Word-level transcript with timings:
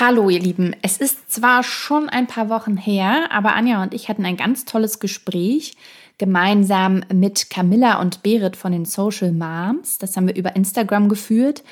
Hallo 0.00 0.28
ihr 0.28 0.40
Lieben, 0.40 0.74
es 0.82 0.96
ist 0.96 1.30
zwar 1.30 1.62
schon 1.62 2.08
ein 2.08 2.26
paar 2.26 2.48
Wochen 2.48 2.76
her, 2.76 3.28
aber 3.30 3.54
Anja 3.54 3.80
und 3.80 3.94
ich 3.94 4.08
hatten 4.08 4.24
ein 4.24 4.36
ganz 4.36 4.64
tolles 4.64 4.98
Gespräch 4.98 5.76
gemeinsam 6.18 7.04
mit 7.14 7.48
Camilla 7.48 8.00
und 8.00 8.24
Berit 8.24 8.56
von 8.56 8.72
den 8.72 8.86
Social 8.86 9.30
Moms. 9.30 9.98
Das 9.98 10.16
haben 10.16 10.26
wir 10.26 10.34
über 10.34 10.56
Instagram 10.56 11.08
geführt, 11.08 11.62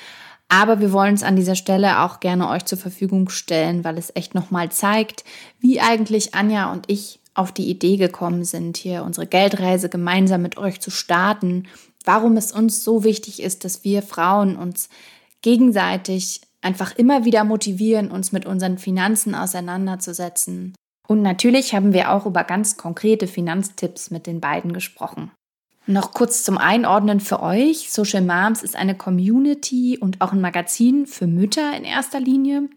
aber 0.46 0.78
wir 0.78 0.92
wollen 0.92 1.14
es 1.14 1.24
an 1.24 1.34
dieser 1.34 1.56
Stelle 1.56 1.98
auch 2.02 2.20
gerne 2.20 2.48
euch 2.48 2.64
zur 2.64 2.78
Verfügung 2.78 3.28
stellen, 3.28 3.82
weil 3.82 3.98
es 3.98 4.14
echt 4.14 4.36
nochmal 4.36 4.70
zeigt, 4.70 5.24
wie 5.58 5.80
eigentlich 5.80 6.32
Anja 6.32 6.70
und 6.70 6.88
ich 6.88 7.18
auf 7.34 7.50
die 7.50 7.68
Idee 7.68 7.96
gekommen 7.96 8.44
sind, 8.44 8.76
hier 8.76 9.02
unsere 9.02 9.26
Geldreise 9.26 9.88
gemeinsam 9.88 10.42
mit 10.42 10.56
euch 10.58 10.80
zu 10.80 10.92
starten, 10.92 11.64
warum 12.04 12.36
es 12.36 12.52
uns 12.52 12.84
so 12.84 13.02
wichtig 13.02 13.42
ist, 13.42 13.64
dass 13.64 13.82
wir 13.82 14.00
Frauen 14.00 14.54
uns 14.54 14.90
gegenseitig 15.40 16.42
einfach 16.62 16.96
immer 16.96 17.24
wieder 17.24 17.44
motivieren, 17.44 18.10
uns 18.10 18.32
mit 18.32 18.46
unseren 18.46 18.78
Finanzen 18.78 19.34
auseinanderzusetzen. 19.34 20.74
Und 21.06 21.22
natürlich 21.22 21.74
haben 21.74 21.92
wir 21.92 22.12
auch 22.12 22.26
über 22.26 22.44
ganz 22.44 22.76
konkrete 22.76 23.26
Finanztipps 23.26 24.10
mit 24.10 24.26
den 24.26 24.40
beiden 24.40 24.72
gesprochen. 24.72 25.30
Noch 25.86 26.12
kurz 26.12 26.44
zum 26.44 26.58
Einordnen 26.58 27.18
für 27.18 27.42
euch. 27.42 27.90
Social 27.90 28.22
Moms 28.22 28.62
ist 28.62 28.76
eine 28.76 28.96
Community 28.96 29.98
und 30.00 30.20
auch 30.20 30.32
ein 30.32 30.40
Magazin 30.40 31.06
für 31.06 31.26
Mütter 31.26 31.76
in 31.76 31.84
erster 31.84 32.20
Linie. 32.20 32.68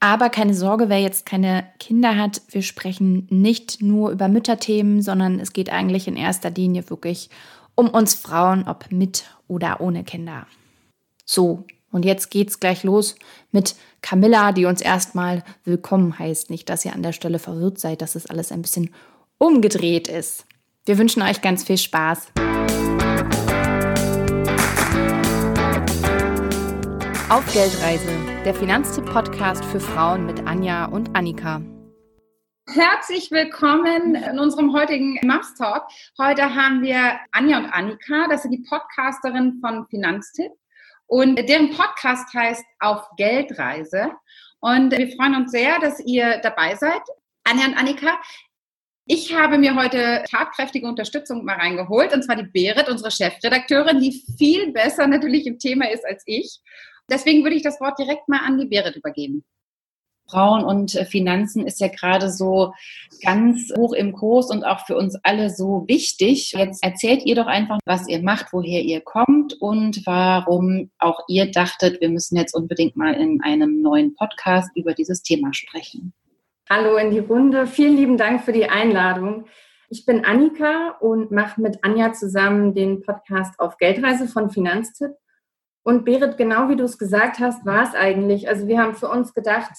Aber 0.00 0.30
keine 0.30 0.54
Sorge, 0.54 0.88
wer 0.88 1.00
jetzt 1.00 1.26
keine 1.26 1.66
Kinder 1.80 2.16
hat, 2.16 2.42
wir 2.50 2.62
sprechen 2.62 3.26
nicht 3.30 3.82
nur 3.82 4.10
über 4.10 4.28
Mütterthemen, 4.28 5.02
sondern 5.02 5.40
es 5.40 5.52
geht 5.52 5.70
eigentlich 5.70 6.06
in 6.06 6.16
erster 6.16 6.50
Linie 6.50 6.88
wirklich 6.88 7.30
um 7.74 7.88
uns 7.88 8.14
Frauen, 8.14 8.68
ob 8.68 8.92
mit 8.92 9.24
oder 9.48 9.80
ohne 9.80 10.04
Kinder. 10.04 10.46
So, 11.24 11.64
und 11.90 12.04
jetzt 12.04 12.30
geht's 12.30 12.60
gleich 12.60 12.84
los 12.84 13.16
mit 13.50 13.74
Camilla, 14.02 14.52
die 14.52 14.66
uns 14.66 14.80
erstmal 14.80 15.42
willkommen 15.64 16.18
heißt. 16.18 16.50
Nicht, 16.50 16.68
dass 16.68 16.84
ihr 16.84 16.92
an 16.92 17.02
der 17.02 17.12
Stelle 17.12 17.38
verwirrt 17.38 17.78
seid, 17.78 18.02
dass 18.02 18.14
es 18.14 18.26
alles 18.26 18.52
ein 18.52 18.62
bisschen 18.62 18.90
umgedreht 19.38 20.08
ist. 20.08 20.46
Wir 20.84 20.98
wünschen 20.98 21.22
euch 21.22 21.40
ganz 21.40 21.64
viel 21.64 21.78
Spaß. 21.78 22.32
Auf 27.30 27.52
Geldreise, 27.52 28.08
der 28.44 28.54
Finanztipp-Podcast 28.54 29.64
für 29.66 29.80
Frauen 29.80 30.24
mit 30.24 30.46
Anja 30.46 30.86
und 30.86 31.14
Annika. 31.14 31.60
Herzlich 32.66 33.30
willkommen 33.30 34.14
in 34.14 34.38
unserem 34.38 34.74
heutigen 34.74 35.18
Moms 35.26 35.54
Talk. 35.54 35.88
Heute 36.18 36.54
haben 36.54 36.82
wir 36.82 37.18
Anja 37.32 37.58
und 37.58 37.66
Annika, 37.66 38.28
das 38.28 38.42
sind 38.42 38.52
die 38.52 38.64
Podcasterin 38.68 39.58
von 39.60 39.86
Finanztipp. 39.88 40.52
Und 41.08 41.36
deren 41.48 41.70
Podcast 41.70 42.32
heißt 42.34 42.64
Auf 42.80 43.02
Geldreise. 43.16 44.12
Und 44.60 44.96
wir 44.96 45.10
freuen 45.16 45.36
uns 45.36 45.50
sehr, 45.50 45.78
dass 45.80 46.00
ihr 46.00 46.38
dabei 46.42 46.76
seid. 46.76 47.00
Anja 47.44 47.66
und 47.66 47.78
Annika, 47.78 48.18
ich 49.06 49.34
habe 49.34 49.56
mir 49.56 49.74
heute 49.74 50.22
tatkräftige 50.30 50.86
Unterstützung 50.86 51.42
mal 51.46 51.56
reingeholt, 51.56 52.12
und 52.12 52.22
zwar 52.22 52.36
die 52.36 52.42
Berit, 52.42 52.90
unsere 52.90 53.10
Chefredakteurin, 53.10 54.00
die 54.00 54.22
viel 54.36 54.70
besser 54.70 55.06
natürlich 55.06 55.46
im 55.46 55.58
Thema 55.58 55.90
ist 55.90 56.04
als 56.04 56.22
ich. 56.26 56.60
Deswegen 57.10 57.42
würde 57.42 57.56
ich 57.56 57.62
das 57.62 57.80
Wort 57.80 57.98
direkt 57.98 58.28
mal 58.28 58.40
an 58.44 58.58
die 58.58 58.66
Berit 58.66 58.96
übergeben. 58.96 59.44
Frauen 60.30 60.64
und 60.64 60.94
äh, 60.94 61.04
Finanzen 61.04 61.66
ist 61.66 61.80
ja 61.80 61.88
gerade 61.88 62.30
so 62.30 62.72
ganz 63.24 63.72
hoch 63.76 63.92
im 63.92 64.12
Kurs 64.12 64.50
und 64.50 64.64
auch 64.64 64.86
für 64.86 64.96
uns 64.96 65.18
alle 65.22 65.50
so 65.50 65.84
wichtig. 65.88 66.52
Jetzt 66.52 66.82
erzählt 66.84 67.24
ihr 67.24 67.34
doch 67.34 67.46
einfach, 67.46 67.78
was 67.84 68.08
ihr 68.08 68.22
macht, 68.22 68.52
woher 68.52 68.82
ihr 68.82 69.00
kommt 69.00 69.54
und 69.60 70.02
warum 70.06 70.90
auch 70.98 71.20
ihr 71.28 71.50
dachtet, 71.50 72.00
wir 72.00 72.10
müssen 72.10 72.36
jetzt 72.36 72.54
unbedingt 72.54 72.96
mal 72.96 73.14
in 73.14 73.40
einem 73.42 73.80
neuen 73.80 74.14
Podcast 74.14 74.70
über 74.74 74.94
dieses 74.94 75.22
Thema 75.22 75.52
sprechen. 75.52 76.12
Hallo 76.70 76.96
in 76.96 77.10
die 77.10 77.18
Runde. 77.18 77.66
Vielen 77.66 77.96
lieben 77.96 78.16
Dank 78.18 78.44
für 78.44 78.52
die 78.52 78.68
Einladung. 78.68 79.46
Ich 79.88 80.04
bin 80.04 80.26
Annika 80.26 80.98
und 81.00 81.30
mache 81.30 81.62
mit 81.62 81.82
Anja 81.82 82.12
zusammen 82.12 82.74
den 82.74 83.00
Podcast 83.00 83.58
auf 83.58 83.78
Geldreise 83.78 84.28
von 84.28 84.50
Finanztipp. 84.50 85.12
Und 85.82 86.04
Berit, 86.04 86.36
genau 86.36 86.68
wie 86.68 86.76
du 86.76 86.84
es 86.84 86.98
gesagt 86.98 87.38
hast, 87.38 87.64
war 87.64 87.84
es 87.84 87.94
eigentlich. 87.94 88.50
Also 88.50 88.68
wir 88.68 88.78
haben 88.78 88.94
für 88.94 89.08
uns 89.08 89.32
gedacht, 89.32 89.72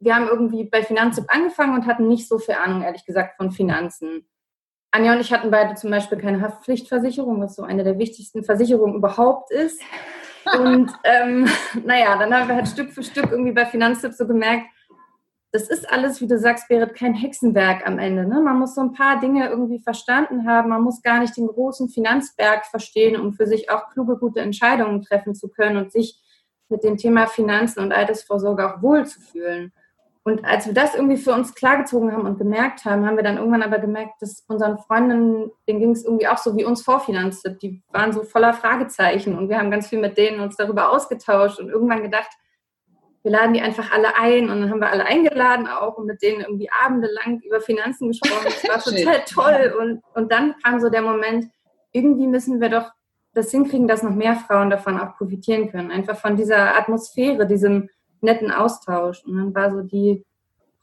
wir 0.00 0.14
haben 0.14 0.28
irgendwie 0.28 0.64
bei 0.64 0.82
Finanztipp 0.82 1.26
angefangen 1.28 1.74
und 1.74 1.86
hatten 1.86 2.08
nicht 2.08 2.28
so 2.28 2.38
viel 2.38 2.54
Ahnung, 2.54 2.82
ehrlich 2.82 3.04
gesagt, 3.04 3.36
von 3.36 3.50
Finanzen. 3.50 4.28
Anja 4.90 5.12
und 5.12 5.20
ich 5.20 5.32
hatten 5.32 5.50
beide 5.50 5.74
zum 5.74 5.90
Beispiel 5.90 6.18
keine 6.18 6.40
Haftpflichtversicherung, 6.40 7.40
was 7.40 7.56
so 7.56 7.62
eine 7.62 7.84
der 7.84 7.98
wichtigsten 7.98 8.44
Versicherungen 8.44 8.96
überhaupt 8.96 9.50
ist. 9.50 9.80
Und 10.58 10.92
ähm, 11.04 11.48
naja, 11.84 12.16
dann 12.18 12.34
haben 12.34 12.48
wir 12.48 12.56
halt 12.56 12.68
Stück 12.68 12.92
für 12.92 13.02
Stück 13.02 13.30
irgendwie 13.30 13.52
bei 13.52 13.66
Finanztipp 13.66 14.12
so 14.12 14.26
gemerkt, 14.26 14.66
das 15.56 15.68
ist 15.68 15.90
alles, 15.90 16.20
wie 16.20 16.26
du 16.26 16.38
sagst, 16.38 16.68
Berit, 16.68 16.94
kein 16.94 17.14
Hexenwerk 17.14 17.86
am 17.86 17.98
Ende. 17.98 18.26
Ne? 18.26 18.42
Man 18.42 18.58
muss 18.58 18.74
so 18.74 18.82
ein 18.82 18.92
paar 18.92 19.20
Dinge 19.20 19.48
irgendwie 19.48 19.78
verstanden 19.78 20.46
haben. 20.46 20.68
Man 20.68 20.82
muss 20.82 21.00
gar 21.00 21.20
nicht 21.20 21.36
den 21.36 21.46
großen 21.46 21.88
Finanzberg 21.88 22.66
verstehen, 22.66 23.18
um 23.18 23.32
für 23.32 23.46
sich 23.46 23.70
auch 23.70 23.88
kluge, 23.90 24.18
gute 24.18 24.40
Entscheidungen 24.40 25.00
treffen 25.00 25.34
zu 25.34 25.48
können 25.48 25.78
und 25.78 25.92
sich 25.92 26.20
mit 26.68 26.84
dem 26.84 26.96
Thema 26.98 27.26
Finanzen 27.26 27.80
und 27.80 27.92
Altersvorsorge 27.92 28.66
auch 28.66 28.82
wohlzufühlen. 28.82 29.72
Und 30.26 30.44
als 30.44 30.66
wir 30.66 30.74
das 30.74 30.96
irgendwie 30.96 31.18
für 31.18 31.32
uns 31.32 31.54
klargezogen 31.54 32.10
haben 32.10 32.26
und 32.26 32.36
gemerkt 32.36 32.84
haben, 32.84 33.06
haben 33.06 33.14
wir 33.14 33.22
dann 33.22 33.36
irgendwann 33.36 33.62
aber 33.62 33.78
gemerkt, 33.78 34.20
dass 34.20 34.44
unseren 34.48 34.76
Freundinnen, 34.76 35.52
denen 35.68 35.78
ging 35.78 35.92
es 35.92 36.04
irgendwie 36.04 36.26
auch 36.26 36.38
so 36.38 36.56
wie 36.56 36.64
uns 36.64 36.82
vorfinanziert. 36.82 37.62
Die 37.62 37.80
waren 37.92 38.12
so 38.12 38.24
voller 38.24 38.52
Fragezeichen 38.52 39.38
und 39.38 39.48
wir 39.48 39.56
haben 39.56 39.70
ganz 39.70 39.86
viel 39.86 40.00
mit 40.00 40.18
denen 40.18 40.40
uns 40.40 40.56
darüber 40.56 40.90
ausgetauscht 40.90 41.60
und 41.60 41.68
irgendwann 41.68 42.02
gedacht, 42.02 42.30
wir 43.22 43.30
laden 43.30 43.54
die 43.54 43.60
einfach 43.60 43.92
alle 43.92 44.16
ein 44.16 44.50
und 44.50 44.62
dann 44.62 44.70
haben 44.70 44.80
wir 44.80 44.90
alle 44.90 45.06
eingeladen 45.06 45.68
auch 45.68 45.96
und 45.96 46.06
mit 46.06 46.20
denen 46.20 46.40
irgendwie 46.40 46.70
abendelang 46.70 47.40
über 47.42 47.60
Finanzen 47.60 48.08
gesprochen. 48.08 48.46
Das 48.46 48.68
war 48.68 48.82
total 48.82 49.22
toll. 49.28 49.76
Und, 49.80 50.02
und 50.20 50.32
dann 50.32 50.56
kam 50.60 50.80
so 50.80 50.90
der 50.90 51.02
Moment, 51.02 51.46
irgendwie 51.92 52.26
müssen 52.26 52.60
wir 52.60 52.68
doch 52.68 52.90
das 53.32 53.52
hinkriegen, 53.52 53.86
dass 53.86 54.02
noch 54.02 54.16
mehr 54.16 54.34
Frauen 54.34 54.70
davon 54.70 54.98
auch 54.98 55.16
profitieren 55.16 55.70
können. 55.70 55.92
Einfach 55.92 56.16
von 56.16 56.34
dieser 56.34 56.76
Atmosphäre, 56.76 57.46
diesem 57.46 57.90
netten 58.20 58.50
Austausch. 58.50 59.24
Und 59.24 59.36
dann 59.36 59.54
war 59.54 59.70
so 59.70 59.82
die 59.82 60.24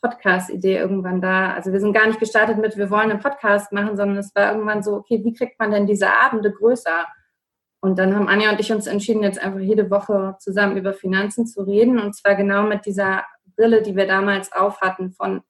Podcast-Idee 0.01 0.77
irgendwann 0.77 1.21
da. 1.21 1.53
Also 1.53 1.71
wir 1.71 1.79
sind 1.79 1.93
gar 1.93 2.07
nicht 2.07 2.19
gestartet 2.19 2.57
mit, 2.57 2.77
wir 2.77 2.89
wollen 2.89 3.09
einen 3.09 3.21
Podcast 3.21 3.71
machen, 3.71 3.95
sondern 3.95 4.17
es 4.17 4.35
war 4.35 4.51
irgendwann 4.51 4.83
so, 4.83 4.95
okay, 4.95 5.23
wie 5.23 5.33
kriegt 5.33 5.57
man 5.59 5.71
denn 5.71 5.87
diese 5.87 6.09
Abende 6.09 6.51
größer? 6.51 7.07
Und 7.79 7.99
dann 7.99 8.15
haben 8.15 8.27
Anja 8.27 8.51
und 8.51 8.59
ich 8.59 8.71
uns 8.71 8.87
entschieden, 8.87 9.23
jetzt 9.23 9.39
einfach 9.39 9.59
jede 9.59 9.89
Woche 9.89 10.35
zusammen 10.39 10.77
über 10.77 10.93
Finanzen 10.93 11.47
zu 11.47 11.63
reden. 11.63 11.99
Und 11.99 12.15
zwar 12.15 12.35
genau 12.35 12.63
mit 12.63 12.85
dieser 12.85 13.23
Brille, 13.55 13.81
die 13.81 13.95
wir 13.95 14.07
damals 14.07 14.51
auf 14.51 14.81
hatten, 14.81 15.11
von 15.11 15.41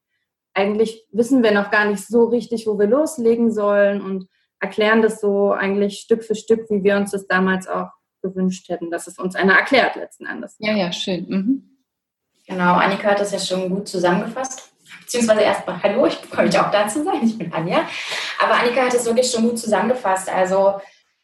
eigentlich 0.54 1.08
wissen 1.12 1.44
wir 1.44 1.52
noch 1.52 1.72
gar 1.72 1.86
nicht 1.86 2.06
so 2.06 2.26
richtig, 2.26 2.68
wo 2.68 2.78
wir 2.78 2.88
loslegen 2.88 3.52
sollen 3.52 4.02
und 4.02 4.28
erklären 4.60 5.02
das 5.02 5.20
so 5.20 5.52
eigentlich 5.52 6.00
Stück 6.00 6.24
für 6.24 6.36
Stück, 6.36 6.70
wie 6.70 6.84
wir 6.84 6.96
uns 6.96 7.12
das 7.12 7.28
damals 7.28 7.68
auch 7.68 7.90
gewünscht 8.22 8.70
hätten, 8.70 8.92
dass 8.92 9.08
es 9.08 9.18
uns 9.18 9.36
einer 9.36 9.54
erklärt 9.54 9.96
letzten 9.96 10.26
Endes. 10.26 10.56
Ja, 10.60 10.76
ja, 10.76 10.92
schön. 10.92 11.28
Mhm. 11.28 11.73
Genau, 12.48 12.74
Annika 12.74 13.12
hat 13.12 13.20
das 13.20 13.32
ja 13.32 13.40
schon 13.40 13.70
gut 13.70 13.88
zusammengefasst. 13.88 14.74
Beziehungsweise 15.02 15.42
erstmal, 15.42 15.82
hallo, 15.82 16.06
ich 16.06 16.16
freue 16.16 16.46
mich 16.46 16.60
auch 16.60 16.72
da 16.72 16.88
zu 16.88 17.04
sein, 17.04 17.24
ich 17.24 17.38
bin 17.38 17.54
Anja. 17.54 17.88
Aber 18.44 18.56
Annika 18.56 18.82
hat 18.82 18.94
es 18.94 19.06
wirklich 19.06 19.30
schon 19.30 19.48
gut 19.50 19.60
zusammengefasst. 19.60 20.30
Also 20.30 20.80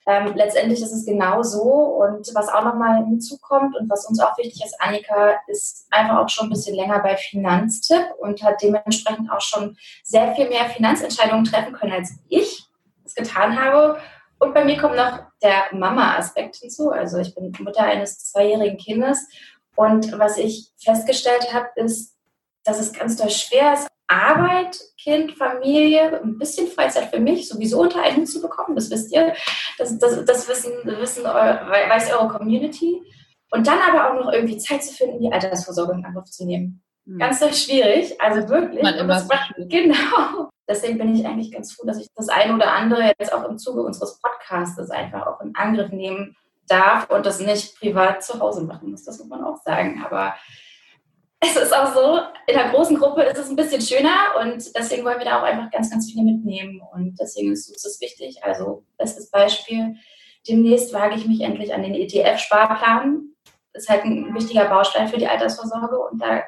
ähm, 0.10 0.34
letztendlich 0.36 0.82
ist 0.82 0.92
es 0.92 1.06
genau 1.06 1.44
so. 1.44 1.62
Und 1.62 2.28
was 2.34 2.50
auch 2.50 2.64
nochmal 2.64 3.06
hinzukommt 3.06 3.76
und 3.76 3.90
was 3.90 4.06
uns 4.08 4.20
auch 4.20 4.38
wichtig 4.38 4.64
ist, 4.66 4.80
Annika 4.80 5.36
ist 5.48 5.88
einfach 5.92 6.18
auch 6.20 6.30
schon 6.30 6.48
ein 6.48 6.52
bisschen 6.52 6.76
länger 6.76 7.00
bei 7.00 7.16
Finanztipp 7.18 8.06
und 8.20 8.42
hat 8.42 8.62
dementsprechend 8.62 9.32
auch 9.32 9.42
schon 9.42 9.78
sehr 10.04 10.34
viel 10.36 10.50
mehr 10.50 10.66
Finanzentscheidungen 10.66 11.46
treffen 11.46 11.74
können, 11.74 11.94
als 11.94 12.14
ich 12.30 12.66
es 13.06 13.14
getan 13.14 13.60
habe. 13.62 14.00
Und 14.40 14.54
bei 14.54 14.64
mir 14.64 14.78
kommt 14.78 14.96
noch 14.96 15.20
der 15.44 15.66
Mama-Aspekt 15.74 16.56
hinzu. 16.56 16.92
Also 16.92 17.18
ich 17.18 17.36
bin 17.36 17.52
Mutter 17.60 17.84
eines 17.84 18.20
zweijährigen 18.20 18.78
Kindes 18.78 19.28
und 19.76 20.18
was 20.18 20.38
ich 20.38 20.72
festgestellt 20.78 21.54
habe, 21.54 21.70
ist, 21.76 22.16
dass 22.64 22.80
es 22.80 22.94
ganz 22.94 23.16
doll 23.16 23.30
schwer 23.30 23.74
ist, 23.74 23.88
Arbeit, 24.08 24.80
Kind, 24.98 25.34
Familie, 25.34 26.20
ein 26.22 26.40
bisschen 26.40 26.68
Freizeit 26.68 27.12
für 27.12 27.20
mich 27.20 27.48
sowieso 27.48 27.82
unter 27.82 28.02
einen 28.02 28.26
zu 28.26 28.42
bekommen. 28.42 28.76
Das 28.76 28.90
wisst 28.90 29.14
ihr. 29.14 29.34
Das, 29.78 29.98
das, 30.00 30.26
das 30.26 30.50
wissen, 30.50 30.72
wissen 30.84 31.24
weiß 31.24 32.12
eure 32.14 32.28
Community. 32.28 33.02
Und 33.52 33.68
dann 33.68 33.80
aber 33.80 34.10
auch 34.10 34.26
noch 34.26 34.34
irgendwie 34.34 34.58
Zeit 34.58 34.84
zu 34.84 34.94
finden, 34.94 35.20
die 35.20 35.32
Altersvorsorge 35.32 35.94
in 35.94 36.06
Angriff 36.06 36.26
zu 36.26 36.46
nehmen. 36.46 36.84
Hm. 37.06 37.20
Ganz 37.20 37.40
doll 37.40 37.54
schwierig, 37.54 38.20
also 38.20 38.50
wirklich. 38.50 38.84
Man 38.84 38.96
immer 38.96 39.20
so 39.20 39.28
genau. 39.68 40.50
Deswegen 40.68 40.98
bin 40.98 41.16
ich 41.16 41.26
eigentlich 41.26 41.52
ganz 41.52 41.74
froh, 41.74 41.86
dass 41.86 42.00
ich 42.00 42.08
das 42.16 42.30
eine 42.30 42.54
oder 42.54 42.74
andere 42.74 43.12
jetzt 43.20 43.34
auch 43.34 43.48
im 43.50 43.58
Zuge 43.58 43.82
unseres 43.82 44.20
Podcasts 44.20 44.90
einfach 44.92 45.26
auch 45.26 45.42
in 45.42 45.56
Angriff 45.56 45.92
nehmen 45.92 46.36
darf 46.70 47.10
und 47.10 47.26
das 47.26 47.40
nicht 47.40 47.80
privat 47.80 48.24
zu 48.24 48.40
Hause 48.40 48.64
machen 48.64 48.92
muss. 48.92 49.04
Das 49.04 49.20
muss 49.20 49.28
man 49.28 49.44
auch 49.44 49.58
sagen. 49.58 50.02
Aber 50.06 50.36
es 51.42 51.56
ist 51.56 51.74
auch 51.74 51.94
so, 51.94 52.20
in 52.48 52.56
der 52.56 52.70
großen 52.70 52.98
Gruppe 52.98 53.24
ist 53.24 53.38
es 53.38 53.50
ein 53.50 53.56
bisschen 53.56 53.82
schöner 53.82 54.36
und 54.42 54.76
deswegen 54.76 55.06
wollen 55.06 55.20
wir 55.20 55.26
da 55.26 55.40
auch 55.40 55.44
einfach 55.44 55.72
ganz, 55.72 55.90
ganz 55.90 56.12
viele 56.12 56.24
mitnehmen. 56.24 56.82
Und 56.94 57.20
deswegen 57.20 57.52
ist 57.52 57.70
das 57.70 58.02
wichtig. 58.02 58.44
Also, 58.44 58.84
bestes 58.98 59.30
Beispiel. 59.32 59.96
Demnächst 60.48 60.94
wage 60.94 61.16
ich 61.16 61.28
mich 61.28 61.42
endlich 61.42 61.74
an 61.74 61.84
den 61.84 61.96
ETF-Sparplan. 61.96 63.34
ist 63.74 63.90
halt 63.90 64.04
ein 64.06 64.34
wichtiger 64.34 64.66
Baustein 64.66 65.08
für 65.08 65.18
die 65.18 65.28
Altersvorsorge 65.28 66.00
und 66.00 66.22
da 66.22 66.44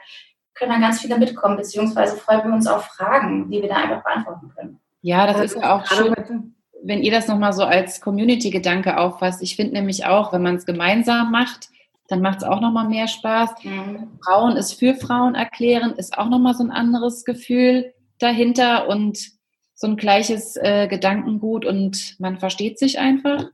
können 0.53 0.71
dann 0.71 0.81
ganz 0.81 1.01
viele 1.01 1.17
mitkommen, 1.17 1.57
beziehungsweise 1.57 2.17
freuen 2.17 2.43
wir 2.43 2.53
uns 2.53 2.67
auf 2.67 2.85
Fragen, 2.85 3.49
die 3.49 3.61
wir 3.61 3.69
da 3.69 3.75
einfach 3.75 4.03
beantworten 4.03 4.51
können. 4.55 4.79
Ja, 5.01 5.25
das 5.25 5.39
ist 5.39 5.55
ja 5.55 5.75
auch 5.75 5.85
schön, 5.85 6.55
wenn 6.83 7.03
ihr 7.03 7.11
das 7.11 7.27
nochmal 7.27 7.53
so 7.53 7.63
als 7.63 8.01
Community-Gedanke 8.01 8.97
auffasst. 8.97 9.41
Ich 9.41 9.55
finde 9.55 9.73
nämlich 9.73 10.05
auch, 10.05 10.33
wenn 10.33 10.41
man 10.41 10.55
es 10.55 10.65
gemeinsam 10.65 11.31
macht, 11.31 11.69
dann 12.07 12.21
macht 12.21 12.39
es 12.39 12.43
auch 12.43 12.59
nochmal 12.59 12.89
mehr 12.89 13.07
Spaß. 13.07 13.51
Mhm. 13.63 14.07
Frauen 14.23 14.57
ist 14.57 14.73
für 14.73 14.95
Frauen 14.95 15.35
erklären, 15.35 15.93
ist 15.93 16.17
auch 16.17 16.29
nochmal 16.29 16.53
so 16.53 16.63
ein 16.63 16.71
anderes 16.71 17.23
Gefühl 17.23 17.93
dahinter 18.19 18.87
und 18.89 19.17
so 19.75 19.87
ein 19.87 19.95
gleiches 19.95 20.57
äh, 20.57 20.87
Gedankengut 20.87 21.65
und 21.65 22.19
man 22.19 22.37
versteht 22.37 22.77
sich 22.77 22.99
einfach. 22.99 23.45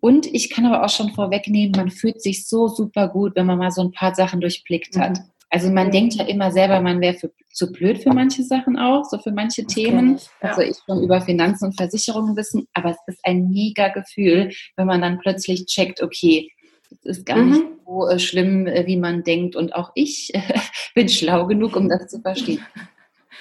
Und 0.00 0.26
ich 0.26 0.50
kann 0.50 0.66
aber 0.66 0.84
auch 0.84 0.90
schon 0.90 1.10
vorwegnehmen, 1.10 1.72
man 1.76 1.90
fühlt 1.90 2.22
sich 2.22 2.48
so 2.48 2.68
super 2.68 3.08
gut, 3.08 3.36
wenn 3.36 3.46
man 3.46 3.58
mal 3.58 3.70
so 3.70 3.82
ein 3.82 3.92
paar 3.92 4.14
Sachen 4.14 4.40
durchblickt 4.40 4.96
hat. 4.98 5.18
Mhm. 5.18 5.24
Also 5.50 5.68
man 5.68 5.88
mhm. 5.88 5.92
denkt 5.92 6.14
ja 6.14 6.24
immer 6.24 6.52
selber, 6.52 6.80
man 6.80 7.00
wäre 7.00 7.16
zu 7.52 7.72
blöd 7.72 7.98
für 7.98 8.10
manche 8.10 8.44
Sachen 8.44 8.78
auch, 8.78 9.04
so 9.04 9.18
für 9.18 9.32
manche 9.32 9.64
das 9.64 9.74
Themen. 9.74 10.16
Ich, 10.16 10.30
ja. 10.42 10.50
Also 10.50 10.62
ich 10.62 10.76
schon 10.86 11.02
über 11.02 11.20
Finanzen 11.20 11.66
und 11.66 11.76
Versicherungen 11.76 12.36
wissen, 12.36 12.68
aber 12.72 12.90
es 12.90 12.98
ist 13.06 13.20
ein 13.24 13.48
mega 13.50 13.88
Gefühl, 13.88 14.52
wenn 14.76 14.86
man 14.86 15.02
dann 15.02 15.18
plötzlich 15.18 15.66
checkt, 15.66 16.02
okay, 16.02 16.52
es 17.04 17.18
ist 17.18 17.26
gar 17.26 17.36
mhm. 17.36 17.50
nicht 17.50 17.64
so 17.84 18.08
äh, 18.08 18.18
schlimm, 18.20 18.66
äh, 18.68 18.86
wie 18.86 18.96
man 18.96 19.24
denkt. 19.24 19.56
Und 19.56 19.74
auch 19.74 19.90
ich 19.94 20.32
äh, 20.34 20.40
bin 20.94 21.08
schlau 21.08 21.46
genug, 21.46 21.74
um 21.74 21.88
das 21.88 22.06
zu 22.06 22.20
verstehen. 22.20 22.64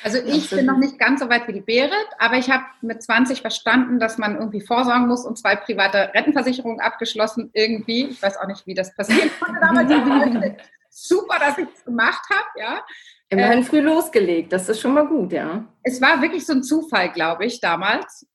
Also 0.04 0.18
ich 0.18 0.50
bin 0.50 0.66
noch 0.66 0.78
nicht 0.78 0.98
ganz 0.98 1.20
so 1.20 1.30
weit 1.30 1.48
wie 1.48 1.54
die 1.54 1.62
Berit, 1.62 1.92
aber 2.20 2.38
ich 2.38 2.50
habe 2.50 2.64
mit 2.82 3.04
20 3.04 3.42
verstanden, 3.42 4.00
dass 4.00 4.18
man 4.18 4.38
irgendwie 4.38 4.62
vorsorgen 4.62 5.08
muss 5.08 5.26
und 5.26 5.38
zwei 5.38 5.58
private 5.58 6.12
Rentenversicherungen 6.14 6.80
abgeschlossen 6.80 7.50
irgendwie. 7.54 8.06
Ich 8.06 8.22
weiß 8.22 8.38
auch 8.38 8.48
nicht, 8.48 8.66
wie 8.66 8.76
das 8.76 8.96
passiert 8.96 9.30
konnte 9.40 9.60
damals. 9.60 9.92
super, 11.08 11.40
dass 11.40 11.58
ich 11.58 11.68
es 11.74 11.84
gemacht 11.86 12.24
habe, 12.30 12.48
ja. 12.58 12.86
Immerhin 13.30 13.60
äh, 13.60 13.64
früh 13.64 13.80
losgelegt, 13.80 14.52
das 14.52 14.70
ist 14.70 14.80
schon 14.80 14.94
mal 14.94 15.08
gut, 15.08 15.32
ja. 15.32 15.66
Es 15.84 16.02
war 16.02 16.22
wirklich 16.22 16.46
so 16.46 16.54
ein 16.54 16.64
Zufall, 16.64 17.12
glaube 17.12 17.46
ich, 17.46 17.60
damals, 17.60 18.28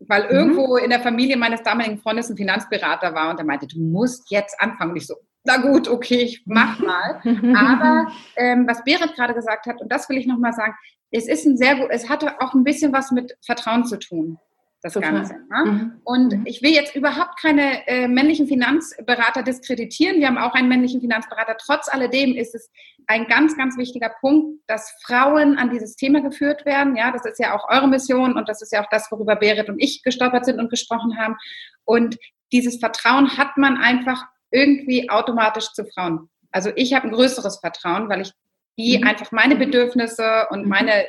weil 0.00 0.24
mhm. 0.24 0.30
irgendwo 0.30 0.76
in 0.76 0.90
der 0.90 1.00
Familie 1.00 1.36
meines 1.36 1.62
damaligen 1.62 1.98
Freundes 1.98 2.30
ein 2.30 2.36
Finanzberater 2.36 3.14
war 3.14 3.30
und 3.30 3.38
er 3.38 3.44
meinte, 3.44 3.66
du 3.66 3.80
musst 3.80 4.30
jetzt 4.30 4.60
anfangen. 4.60 4.92
Und 4.92 4.96
ich 4.96 5.06
so, 5.06 5.14
na 5.44 5.58
gut, 5.58 5.88
okay, 5.88 6.22
ich 6.22 6.42
mach 6.46 6.78
mal. 6.78 7.20
Aber 7.56 8.12
ähm, 8.36 8.66
was 8.66 8.84
Berit 8.84 9.14
gerade 9.14 9.34
gesagt 9.34 9.66
hat, 9.66 9.80
und 9.80 9.90
das 9.90 10.08
will 10.08 10.18
ich 10.18 10.26
nochmal 10.26 10.52
sagen, 10.52 10.74
es 11.10 11.28
ist 11.28 11.44
ein 11.44 11.56
sehr 11.56 11.76
gut, 11.76 11.88
es 11.90 12.08
hatte 12.08 12.40
auch 12.40 12.54
ein 12.54 12.64
bisschen 12.64 12.92
was 12.92 13.10
mit 13.10 13.36
Vertrauen 13.44 13.84
zu 13.84 13.98
tun 13.98 14.38
das 14.82 14.94
Total. 14.94 15.12
Ganze. 15.12 15.34
Ne? 15.34 15.64
Mhm. 15.64 16.00
Und 16.04 16.32
mhm. 16.38 16.46
ich 16.46 16.60
will 16.60 16.72
jetzt 16.72 16.96
überhaupt 16.96 17.40
keine 17.40 17.86
äh, 17.86 18.08
männlichen 18.08 18.48
Finanzberater 18.48 19.44
diskreditieren. 19.44 20.18
Wir 20.18 20.26
haben 20.26 20.38
auch 20.38 20.54
einen 20.54 20.68
männlichen 20.68 21.00
Finanzberater. 21.00 21.56
Trotz 21.56 21.88
alledem 21.88 22.34
ist 22.34 22.54
es 22.54 22.70
ein 23.06 23.26
ganz, 23.28 23.56
ganz 23.56 23.78
wichtiger 23.78 24.10
Punkt, 24.20 24.60
dass 24.66 24.92
Frauen 25.04 25.56
an 25.56 25.70
dieses 25.70 25.94
Thema 25.94 26.20
geführt 26.20 26.66
werden. 26.66 26.96
Ja, 26.96 27.12
das 27.12 27.24
ist 27.24 27.38
ja 27.38 27.56
auch 27.56 27.68
eure 27.68 27.88
Mission 27.88 28.36
und 28.36 28.48
das 28.48 28.60
ist 28.60 28.72
ja 28.72 28.82
auch 28.82 28.88
das, 28.90 29.10
worüber 29.10 29.36
Berit 29.36 29.68
und 29.68 29.80
ich 29.80 30.02
gestolpert 30.02 30.44
sind 30.44 30.58
und 30.58 30.68
gesprochen 30.68 31.16
haben. 31.16 31.36
Und 31.84 32.18
dieses 32.52 32.78
Vertrauen 32.78 33.36
hat 33.36 33.56
man 33.56 33.76
einfach 33.76 34.24
irgendwie 34.50 35.08
automatisch 35.10 35.72
zu 35.72 35.84
Frauen. 35.84 36.28
Also 36.50 36.70
ich 36.74 36.92
habe 36.92 37.06
ein 37.06 37.12
größeres 37.12 37.60
Vertrauen, 37.60 38.08
weil 38.08 38.22
ich 38.22 38.32
die 38.78 38.98
mhm. 38.98 39.06
einfach 39.06 39.30
meine 39.30 39.54
Bedürfnisse 39.56 40.48
und 40.50 40.64
mhm. 40.64 40.68
meine 40.68 41.06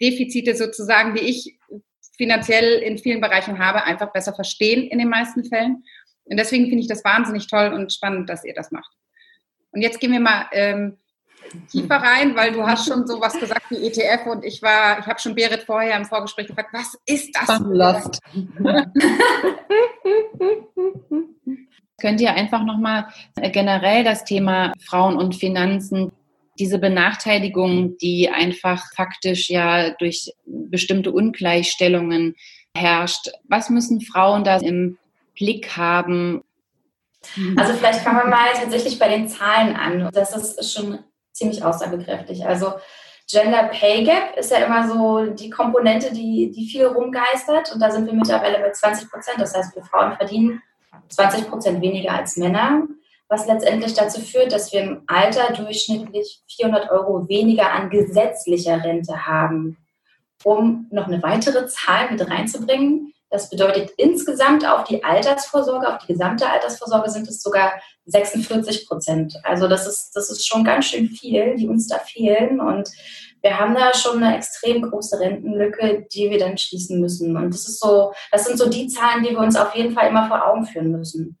Defizite 0.00 0.56
sozusagen, 0.56 1.14
die 1.14 1.20
ich 1.20 1.58
finanziell 2.22 2.78
in 2.78 2.98
vielen 2.98 3.20
Bereichen 3.20 3.58
habe, 3.58 3.82
einfach 3.82 4.12
besser 4.12 4.32
verstehen 4.32 4.86
in 4.86 5.00
den 5.00 5.08
meisten 5.08 5.44
Fällen. 5.44 5.82
Und 6.22 6.36
deswegen 6.36 6.66
finde 6.66 6.82
ich 6.82 6.86
das 6.86 7.04
wahnsinnig 7.04 7.48
toll 7.48 7.72
und 7.74 7.92
spannend, 7.92 8.30
dass 8.30 8.44
ihr 8.44 8.54
das 8.54 8.70
macht. 8.70 8.92
Und 9.72 9.82
jetzt 9.82 9.98
gehen 9.98 10.12
wir 10.12 10.20
mal 10.20 10.46
ähm, 10.52 10.98
tiefer 11.68 11.96
rein, 11.96 12.36
weil 12.36 12.52
du 12.52 12.64
hast 12.64 12.86
schon 12.86 13.08
sowas 13.08 13.36
gesagt 13.40 13.68
wie 13.70 13.88
ETF 13.88 14.26
und 14.26 14.44
ich 14.44 14.62
war, 14.62 15.00
ich 15.00 15.06
habe 15.06 15.18
schon 15.18 15.34
Berit 15.34 15.64
vorher 15.64 15.96
im 15.96 16.04
Vorgespräch 16.04 16.46
gefragt, 16.46 16.68
was 16.72 16.96
ist 17.06 17.34
das? 17.34 17.58
Lost. 17.58 18.20
Könnt 22.00 22.20
ihr 22.20 22.34
einfach 22.34 22.62
nochmal 22.62 23.08
generell 23.34 24.04
das 24.04 24.24
Thema 24.24 24.72
Frauen 24.80 25.16
und 25.16 25.34
Finanzen 25.34 26.12
diese 26.58 26.78
Benachteiligung, 26.78 27.96
die 27.98 28.28
einfach 28.28 28.84
faktisch 28.94 29.48
ja 29.48 29.90
durch 29.90 30.32
bestimmte 30.44 31.12
Ungleichstellungen 31.12 32.34
herrscht. 32.76 33.30
Was 33.48 33.70
müssen 33.70 34.00
Frauen 34.00 34.44
da 34.44 34.58
im 34.58 34.98
Blick 35.34 35.76
haben? 35.76 36.44
Also 37.56 37.74
vielleicht 37.74 38.00
fangen 38.00 38.18
wir 38.18 38.26
mal 38.26 38.48
tatsächlich 38.54 38.98
bei 38.98 39.08
den 39.08 39.28
Zahlen 39.28 39.76
an. 39.76 40.10
Das 40.12 40.36
ist 40.36 40.72
schon 40.72 40.98
ziemlich 41.32 41.64
aussagekräftig. 41.64 42.44
Also 42.44 42.74
Gender 43.30 43.64
Pay 43.64 44.04
Gap 44.04 44.36
ist 44.36 44.50
ja 44.50 44.58
immer 44.58 44.88
so 44.88 45.32
die 45.32 45.48
Komponente, 45.48 46.12
die, 46.12 46.50
die 46.50 46.66
viel 46.66 46.86
rumgeistert. 46.86 47.72
Und 47.72 47.80
da 47.80 47.90
sind 47.90 48.06
wir 48.06 48.12
mittlerweile 48.12 48.58
bei 48.58 48.70
20 48.70 49.10
Prozent. 49.10 49.40
Das 49.40 49.54
heißt, 49.54 49.74
wir 49.74 49.84
Frauen 49.84 50.16
verdienen 50.16 50.62
20 51.08 51.48
Prozent 51.48 51.80
weniger 51.80 52.12
als 52.12 52.36
Männer 52.36 52.82
was 53.32 53.46
letztendlich 53.46 53.94
dazu 53.94 54.20
führt, 54.20 54.52
dass 54.52 54.74
wir 54.74 54.82
im 54.82 55.04
Alter 55.06 55.54
durchschnittlich 55.54 56.42
400 56.54 56.90
Euro 56.90 57.26
weniger 57.28 57.72
an 57.72 57.88
gesetzlicher 57.88 58.84
Rente 58.84 59.26
haben. 59.26 59.78
Um 60.44 60.86
noch 60.90 61.06
eine 61.06 61.22
weitere 61.22 61.66
Zahl 61.66 62.10
mit 62.10 62.28
reinzubringen, 62.28 63.14
das 63.30 63.48
bedeutet 63.48 63.92
insgesamt 63.96 64.68
auf 64.68 64.84
die 64.84 65.02
Altersvorsorge, 65.02 65.88
auf 65.88 66.02
die 66.02 66.12
gesamte 66.12 66.46
Altersvorsorge 66.46 67.08
sind 67.08 67.26
es 67.26 67.40
sogar 67.40 67.72
46 68.04 68.86
Prozent. 68.86 69.34
Also 69.44 69.66
das 69.66 69.86
ist, 69.86 70.10
das 70.14 70.28
ist 70.28 70.46
schon 70.46 70.62
ganz 70.62 70.84
schön 70.84 71.08
viel, 71.08 71.56
die 71.56 71.68
uns 71.68 71.86
da 71.86 71.98
fehlen. 72.00 72.60
Und 72.60 72.90
wir 73.40 73.58
haben 73.58 73.74
da 73.74 73.94
schon 73.94 74.22
eine 74.22 74.36
extrem 74.36 74.82
große 74.82 75.18
Rentenlücke, 75.18 76.06
die 76.12 76.28
wir 76.28 76.38
dann 76.38 76.58
schließen 76.58 77.00
müssen. 77.00 77.34
Und 77.38 77.54
das 77.54 77.66
ist 77.66 77.80
so, 77.80 78.12
das 78.30 78.44
sind 78.44 78.58
so 78.58 78.68
die 78.68 78.88
Zahlen, 78.88 79.24
die 79.24 79.30
wir 79.30 79.38
uns 79.38 79.56
auf 79.56 79.74
jeden 79.74 79.94
Fall 79.94 80.08
immer 80.08 80.28
vor 80.28 80.46
Augen 80.46 80.66
führen 80.66 80.92
müssen 80.92 81.38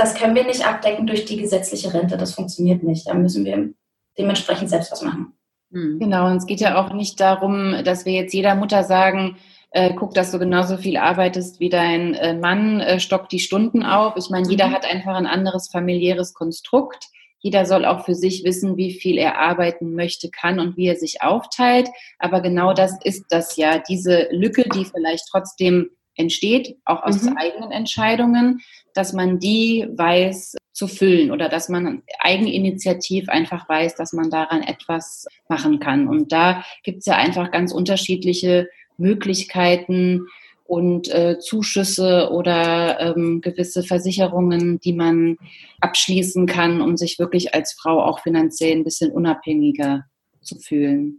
das 0.00 0.14
können 0.14 0.34
wir 0.34 0.44
nicht 0.44 0.66
abdecken 0.66 1.06
durch 1.06 1.26
die 1.26 1.36
gesetzliche 1.36 1.92
Rente. 1.92 2.16
Das 2.16 2.34
funktioniert 2.34 2.82
nicht. 2.82 3.06
Da 3.06 3.14
müssen 3.14 3.44
wir 3.44 3.70
dementsprechend 4.16 4.70
selbst 4.70 4.90
was 4.90 5.02
machen. 5.02 5.34
Hm. 5.72 5.98
Genau, 5.98 6.26
und 6.26 6.36
es 6.36 6.46
geht 6.46 6.60
ja 6.60 6.82
auch 6.82 6.92
nicht 6.94 7.20
darum, 7.20 7.76
dass 7.84 8.06
wir 8.06 8.14
jetzt 8.14 8.32
jeder 8.32 8.54
Mutter 8.54 8.82
sagen, 8.82 9.36
äh, 9.72 9.92
guck, 9.94 10.14
dass 10.14 10.32
du 10.32 10.38
genauso 10.38 10.78
viel 10.78 10.96
arbeitest 10.96 11.60
wie 11.60 11.68
dein 11.68 12.14
äh, 12.14 12.34
Mann, 12.34 12.80
äh, 12.80 12.98
stock 12.98 13.28
die 13.28 13.38
Stunden 13.38 13.84
auf. 13.84 14.14
Ich 14.16 14.30
meine, 14.30 14.48
jeder 14.48 14.68
mhm. 14.68 14.72
hat 14.72 14.90
einfach 14.90 15.14
ein 15.14 15.26
anderes 15.26 15.68
familiäres 15.68 16.32
Konstrukt. 16.32 17.04
Jeder 17.38 17.66
soll 17.66 17.84
auch 17.84 18.04
für 18.04 18.14
sich 18.14 18.42
wissen, 18.44 18.76
wie 18.76 18.92
viel 18.92 19.18
er 19.18 19.38
arbeiten 19.38 19.94
möchte, 19.94 20.30
kann 20.30 20.60
und 20.60 20.76
wie 20.76 20.86
er 20.86 20.96
sich 20.96 21.22
aufteilt. 21.22 21.88
Aber 22.18 22.40
genau 22.40 22.72
das 22.72 22.98
ist 23.04 23.26
das 23.28 23.56
ja, 23.56 23.78
diese 23.78 24.28
Lücke, 24.30 24.68
die 24.68 24.84
vielleicht 24.84 25.28
trotzdem 25.30 25.90
entsteht, 26.16 26.76
auch 26.84 27.02
aus 27.02 27.22
mhm. 27.22 27.36
eigenen 27.36 27.72
Entscheidungen, 27.72 28.60
dass 28.94 29.12
man 29.12 29.38
die 29.38 29.86
weiß 29.90 30.56
zu 30.72 30.88
füllen 30.88 31.30
oder 31.30 31.48
dass 31.48 31.68
man 31.68 32.02
eigeninitiativ 32.20 33.28
einfach 33.28 33.68
weiß, 33.68 33.96
dass 33.96 34.12
man 34.12 34.30
daran 34.30 34.62
etwas 34.62 35.26
machen 35.48 35.78
kann. 35.78 36.08
Und 36.08 36.32
da 36.32 36.64
gibt 36.84 37.00
es 37.00 37.06
ja 37.06 37.16
einfach 37.16 37.50
ganz 37.50 37.72
unterschiedliche 37.72 38.68
Möglichkeiten 38.96 40.26
und 40.64 41.12
äh, 41.12 41.38
Zuschüsse 41.40 42.30
oder 42.30 43.00
ähm, 43.00 43.40
gewisse 43.40 43.82
Versicherungen, 43.82 44.78
die 44.78 44.92
man 44.92 45.36
abschließen 45.80 46.46
kann, 46.46 46.80
um 46.80 46.96
sich 46.96 47.18
wirklich 47.18 47.54
als 47.54 47.72
Frau 47.72 48.00
auch 48.02 48.20
finanziell 48.20 48.76
ein 48.76 48.84
bisschen 48.84 49.10
unabhängiger 49.10 50.04
zu 50.42 50.58
fühlen. 50.58 51.18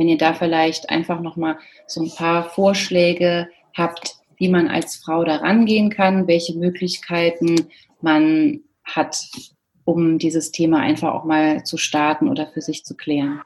Wenn 0.00 0.08
ihr 0.08 0.16
da 0.16 0.32
vielleicht 0.32 0.88
einfach 0.88 1.20
noch 1.20 1.36
mal 1.36 1.58
so 1.86 2.00
ein 2.00 2.10
paar 2.10 2.48
Vorschläge 2.48 3.50
habt, 3.76 4.16
wie 4.38 4.48
man 4.48 4.66
als 4.66 4.96
Frau 4.96 5.24
da 5.24 5.36
rangehen 5.36 5.90
kann, 5.90 6.26
welche 6.26 6.56
Möglichkeiten 6.56 7.68
man 8.00 8.60
hat, 8.82 9.18
um 9.84 10.16
dieses 10.16 10.52
Thema 10.52 10.78
einfach 10.78 11.12
auch 11.12 11.24
mal 11.24 11.64
zu 11.64 11.76
starten 11.76 12.30
oder 12.30 12.46
für 12.46 12.62
sich 12.62 12.82
zu 12.82 12.96
klären. 12.96 13.42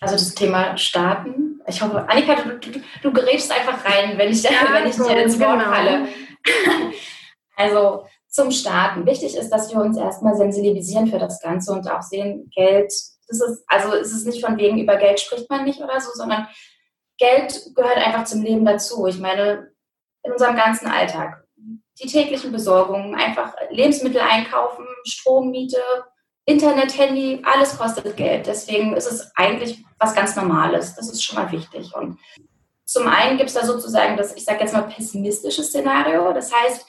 Also 0.00 0.14
das 0.14 0.34
Thema 0.34 0.74
starten. 0.78 1.60
Ich 1.66 1.82
hoffe, 1.82 2.08
Annika, 2.08 2.36
du, 2.36 2.58
du, 2.58 2.80
du 3.02 3.12
gerätst 3.12 3.52
einfach 3.52 3.84
rein, 3.84 4.16
wenn 4.16 4.32
ich, 4.32 4.42
ja, 4.44 4.72
wenn 4.72 4.88
ich 4.88 4.96
dir 4.96 5.22
ins 5.22 5.38
Wort 5.38 5.58
genau. 5.58 5.70
falle. 5.70 6.08
Also 7.60 8.04
zum 8.28 8.52
Starten. 8.52 9.04
Wichtig 9.04 9.36
ist, 9.36 9.50
dass 9.50 9.70
wir 9.72 9.80
uns 9.80 9.98
erstmal 9.98 10.36
sensibilisieren 10.36 11.08
für 11.08 11.18
das 11.18 11.40
Ganze 11.40 11.72
und 11.72 11.90
auch 11.90 12.02
sehen, 12.02 12.48
Geld, 12.54 12.92
das 13.28 13.40
ist, 13.40 13.64
also 13.66 13.92
ist 13.92 14.12
es 14.12 14.24
nicht 14.24 14.44
von 14.44 14.56
wegen, 14.56 14.78
über 14.78 14.96
Geld 14.96 15.20
spricht 15.20 15.48
man 15.50 15.64
nicht 15.64 15.80
oder 15.80 16.00
so, 16.00 16.10
sondern 16.14 16.48
Geld 17.18 17.72
gehört 17.74 17.98
einfach 17.98 18.24
zum 18.24 18.42
Leben 18.42 18.64
dazu. 18.64 19.06
Ich 19.06 19.18
meine, 19.18 19.70
in 20.22 20.32
unserem 20.32 20.56
ganzen 20.56 20.86
Alltag. 20.86 21.44
Die 22.00 22.08
täglichen 22.08 22.52
Besorgungen, 22.52 23.14
einfach 23.14 23.54
Lebensmittel 23.70 24.20
einkaufen, 24.20 24.86
Strommiete, 25.04 25.82
Internet, 26.44 26.96
Handy, 26.96 27.42
alles 27.44 27.76
kostet 27.76 28.16
Geld. 28.16 28.46
Deswegen 28.46 28.96
ist 28.96 29.10
es 29.10 29.32
eigentlich 29.36 29.84
was 29.98 30.14
ganz 30.14 30.36
Normales. 30.36 30.94
Das 30.94 31.10
ist 31.10 31.22
schon 31.22 31.36
mal 31.36 31.50
wichtig. 31.50 31.94
Und 31.94 32.18
zum 32.84 33.06
einen 33.08 33.36
gibt 33.36 33.50
es 33.50 33.54
da 33.54 33.66
sozusagen 33.66 34.16
das, 34.16 34.34
ich 34.36 34.44
sage 34.44 34.60
jetzt 34.60 34.72
mal, 34.72 34.82
pessimistische 34.82 35.62
Szenario. 35.62 36.32
Das 36.32 36.52
heißt, 36.54 36.86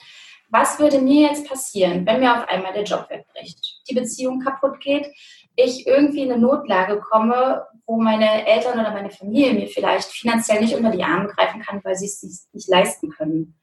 was 0.48 0.78
würde 0.78 0.98
mir 0.98 1.28
jetzt 1.28 1.48
passieren, 1.48 2.06
wenn 2.06 2.20
mir 2.20 2.36
auf 2.36 2.48
einmal 2.48 2.72
der 2.72 2.84
Job 2.84 3.06
wegbricht, 3.10 3.82
die 3.88 3.94
Beziehung 3.94 4.40
kaputt 4.40 4.80
geht, 4.80 5.08
ich 5.56 5.86
irgendwie 5.86 6.22
in 6.22 6.32
eine 6.32 6.40
Notlage 6.40 7.00
komme, 7.00 7.66
wo 7.86 8.00
meine 8.00 8.46
Eltern 8.46 8.78
oder 8.78 8.92
meine 8.92 9.10
Familie 9.10 9.52
mir 9.52 9.66
vielleicht 9.66 10.08
finanziell 10.10 10.60
nicht 10.60 10.74
unter 10.74 10.90
die 10.90 11.02
Arme 11.02 11.28
greifen 11.28 11.60
kann, 11.60 11.80
weil 11.82 11.96
sie 11.96 12.06
es 12.06 12.20
sich 12.20 12.40
nicht 12.52 12.68
leisten 12.68 13.10
können. 13.10 13.58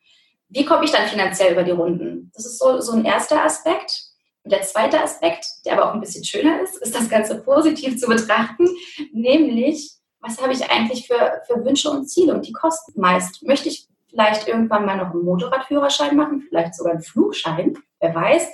Wie 0.49 0.65
komme 0.65 0.85
ich 0.85 0.91
dann 0.91 1.07
finanziell 1.07 1.53
über 1.53 1.63
die 1.63 1.71
Runden? 1.71 2.31
Das 2.35 2.45
ist 2.45 2.59
so, 2.59 2.79
so 2.79 2.93
ein 2.93 3.05
erster 3.05 3.43
Aspekt. 3.43 4.03
Und 4.43 4.51
der 4.51 4.61
zweite 4.61 5.01
Aspekt, 5.01 5.45
der 5.65 5.73
aber 5.73 5.89
auch 5.89 5.93
ein 5.93 5.99
bisschen 5.99 6.23
schöner 6.23 6.61
ist, 6.61 6.77
ist 6.77 6.95
das 6.95 7.09
Ganze 7.09 7.41
positiv 7.41 7.97
zu 7.99 8.07
betrachten, 8.07 8.65
nämlich, 9.11 9.93
was 10.21 10.41
habe 10.41 10.53
ich 10.53 10.69
eigentlich 10.69 11.07
für, 11.07 11.41
für 11.47 11.65
Wünsche 11.65 11.89
und 11.89 12.07
Ziele 12.07 12.33
und 12.33 12.47
die 12.47 12.53
kosten 12.53 12.99
meist. 12.99 13.45
Möchte 13.45 13.67
ich 13.67 13.87
vielleicht 14.09 14.47
irgendwann 14.47 14.85
mal 14.85 14.97
noch 14.97 15.11
einen 15.11 15.25
Motorradführerschein 15.25 16.15
machen, 16.15 16.45
vielleicht 16.47 16.75
sogar 16.75 16.93
einen 16.93 17.01
Flugschein, 17.01 17.77
wer 17.99 18.15
weiß. 18.15 18.47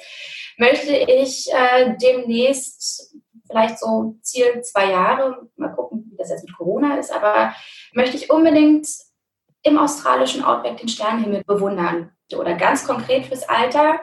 Möchte 0.58 0.96
ich 0.96 1.48
äh, 1.52 1.96
demnächst 2.02 3.16
vielleicht 3.54 3.80
so 3.80 4.16
Ziel 4.22 4.62
zwei 4.64 4.90
Jahre, 4.92 5.48
mal 5.56 5.70
gucken, 5.70 6.08
wie 6.10 6.18
das 6.18 6.30
jetzt 6.30 6.44
mit 6.44 6.58
Corona 6.58 6.98
ist, 6.98 7.14
aber 7.14 7.54
möchte 7.94 8.18
ich 8.18 8.32
unbedingt 8.32 8.88
im 9.62 9.78
australischen 9.78 10.44
Outback 10.44 10.78
den 10.78 10.90
Sternenhimmel 10.90 11.44
bewundern. 11.46 12.12
Oder 12.36 12.56
ganz 12.56 12.86
konkret 12.86 13.28
fürs 13.28 13.48
Alter 13.48 14.00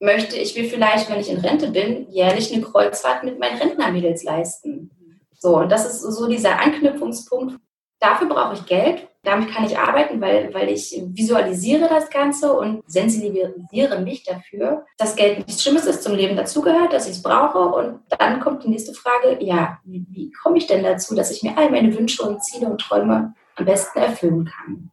möchte 0.00 0.36
ich 0.36 0.56
mir 0.56 0.64
vielleicht, 0.64 1.10
wenn 1.10 1.20
ich 1.20 1.30
in 1.30 1.38
Rente 1.38 1.70
bin, 1.70 2.10
jährlich 2.10 2.52
eine 2.52 2.62
Kreuzfahrt 2.62 3.24
mit 3.24 3.38
meinen 3.38 3.58
Rentnermädels 3.58 4.24
leisten. 4.24 4.90
So, 5.38 5.58
und 5.58 5.70
das 5.70 5.84
ist 5.84 6.00
so 6.00 6.26
dieser 6.26 6.58
Anknüpfungspunkt. 6.60 7.58
Dafür 8.04 8.28
brauche 8.28 8.54
ich 8.54 8.66
Geld 8.66 9.08
damit 9.24 9.50
kann 9.52 9.64
ich 9.64 9.78
arbeiten, 9.78 10.20
weil, 10.20 10.52
weil 10.52 10.68
ich 10.68 11.02
visualisiere 11.02 11.88
das 11.88 12.10
Ganze 12.10 12.52
und 12.52 12.82
sensibilisiere 12.86 14.00
mich 14.00 14.22
dafür, 14.22 14.84
dass 14.98 15.16
Geld 15.16 15.38
nichts 15.38 15.62
Schlimmes 15.62 15.86
ist, 15.86 16.02
zum 16.02 16.14
Leben 16.14 16.36
dazugehört, 16.36 16.92
dass 16.92 17.06
ich 17.06 17.16
es 17.16 17.22
brauche. 17.22 17.58
Und 17.58 18.00
dann 18.18 18.40
kommt 18.40 18.64
die 18.64 18.68
nächste 18.68 18.92
Frage, 18.92 19.42
ja, 19.42 19.78
wie, 19.84 20.04
wie 20.10 20.30
komme 20.30 20.58
ich 20.58 20.66
denn 20.66 20.82
dazu, 20.82 21.14
dass 21.14 21.30
ich 21.30 21.42
mir 21.42 21.56
all 21.56 21.70
meine 21.70 21.96
Wünsche 21.96 22.22
und 22.22 22.44
Ziele 22.44 22.66
und 22.66 22.80
Träume 22.80 23.34
am 23.56 23.64
besten 23.64 23.98
erfüllen 23.98 24.44
kann? 24.44 24.90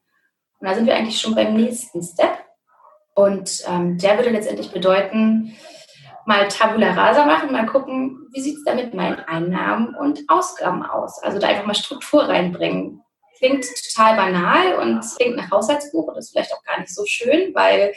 Und 0.59 0.67
da 0.67 0.75
sind 0.75 0.85
wir 0.85 0.95
eigentlich 0.95 1.19
schon 1.19 1.35
beim 1.35 1.53
nächsten 1.53 2.01
Step. 2.01 2.45
Und 3.13 3.63
ähm, 3.67 3.97
der 3.97 4.17
würde 4.17 4.29
letztendlich 4.29 4.71
bedeuten, 4.71 5.53
mal 6.25 6.47
Tabula 6.47 6.93
Rasa 6.93 7.25
machen, 7.25 7.51
mal 7.51 7.65
gucken, 7.65 8.27
wie 8.31 8.41
sieht 8.41 8.57
es 8.57 8.63
da 8.63 8.75
mit 8.75 8.93
meinen 8.93 9.19
Einnahmen 9.19 9.95
und 9.95 10.21
Ausgaben 10.27 10.83
aus. 10.83 11.21
Also 11.23 11.39
da 11.39 11.47
einfach 11.47 11.65
mal 11.65 11.75
Struktur 11.75 12.27
reinbringen 12.27 13.01
klingt 13.41 13.65
total 13.91 14.15
banal 14.15 14.75
und 14.75 15.03
klingt 15.17 15.35
nach 15.35 15.49
Haushaltsbuch 15.49 16.07
und 16.07 16.17
ist 16.17 16.31
vielleicht 16.31 16.53
auch 16.53 16.63
gar 16.63 16.79
nicht 16.79 16.93
so 16.93 17.03
schön, 17.05 17.53
weil 17.55 17.93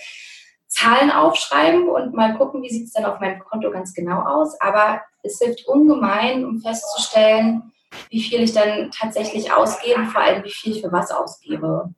Zahlen 0.68 1.10
aufschreiben 1.10 1.88
und 1.88 2.14
mal 2.14 2.36
gucken, 2.36 2.62
wie 2.62 2.70
sieht 2.70 2.86
es 2.86 2.92
dann 2.94 3.04
auf 3.04 3.20
meinem 3.20 3.38
Konto 3.40 3.70
ganz 3.70 3.92
genau 3.92 4.22
aus. 4.22 4.58
Aber 4.60 5.02
es 5.22 5.38
hilft 5.38 5.68
ungemein, 5.68 6.44
um 6.44 6.60
festzustellen, 6.60 7.72
wie 8.08 8.22
viel 8.22 8.40
ich 8.40 8.54
dann 8.54 8.90
tatsächlich 8.90 9.52
ausgebe, 9.52 10.06
vor 10.06 10.22
allem 10.22 10.42
wie 10.44 10.50
viel 10.50 10.72
ich 10.72 10.82
für 10.82 10.90
was 10.90 11.10
ausgebe. 11.10 11.94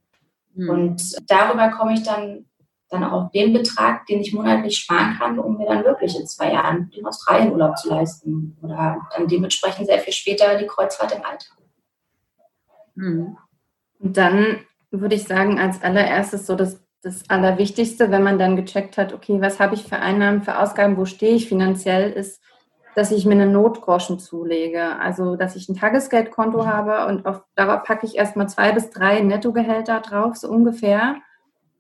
Mhm. 0.55 0.69
Und 0.69 1.31
darüber 1.31 1.71
komme 1.71 1.95
ich 1.95 2.03
dann, 2.03 2.47
dann 2.89 3.05
auch 3.05 3.31
den 3.33 3.53
Betrag, 3.53 4.07
den 4.07 4.21
ich 4.21 4.33
monatlich 4.33 4.77
sparen 4.79 5.17
kann, 5.19 5.39
um 5.39 5.57
mir 5.57 5.67
dann 5.67 5.85
wirklich 5.85 6.19
in 6.19 6.27
zwei 6.27 6.53
Jahren 6.53 6.91
den 6.91 7.07
Australienurlaub 7.07 7.77
zu 7.77 7.89
leisten 7.91 8.57
oder 8.63 9.09
dann 9.15 9.27
dementsprechend 9.27 9.87
sehr 9.87 9.99
viel 9.99 10.13
später 10.13 10.57
die 10.57 10.67
Kreuzfahrt 10.67 11.13
im 11.13 11.25
Alltag. 11.25 11.57
Mhm. 12.95 13.37
Und 13.99 14.17
dann 14.17 14.61
würde 14.91 15.17
ich 15.17 15.25
sagen, 15.25 15.59
als 15.59 15.83
allererstes 15.83 16.47
so 16.47 16.55
das, 16.55 16.81
das 17.03 17.29
Allerwichtigste, 17.29 18.11
wenn 18.11 18.23
man 18.23 18.39
dann 18.39 18.57
gecheckt 18.57 18.99
hat, 18.99 19.13
okay, 19.13 19.41
was 19.41 19.59
habe 19.59 19.75
ich 19.75 19.85
für 19.85 19.97
Einnahmen, 19.97 20.43
für 20.43 20.59
Ausgaben, 20.59 20.97
wo 20.97 21.05
stehe 21.05 21.35
ich 21.35 21.49
finanziell, 21.49 22.13
ist, 22.13 22.41
dass 22.95 23.11
ich 23.11 23.27
mir 23.27 23.33
eine 23.33 23.47
Notgroschen 23.47 24.19
zulege. 24.19 24.97
Also, 24.99 25.37
dass 25.37 25.57
ich 25.57 25.69
ein 25.69 25.77
Tagesgeldkonto 25.77 26.63
mhm. 26.63 26.67
habe 26.67 27.07
und 27.07 27.27
auf, 27.27 27.43
darauf 27.55 27.83
packe 27.83 28.07
ich 28.07 28.17
erstmal 28.17 28.49
zwei 28.49 28.73
bis 28.73 28.91
drei 28.91 29.21
Nettogehälter 29.21 30.01
drauf, 30.01 30.37
so 30.37 30.49
ungefähr, 30.49 31.17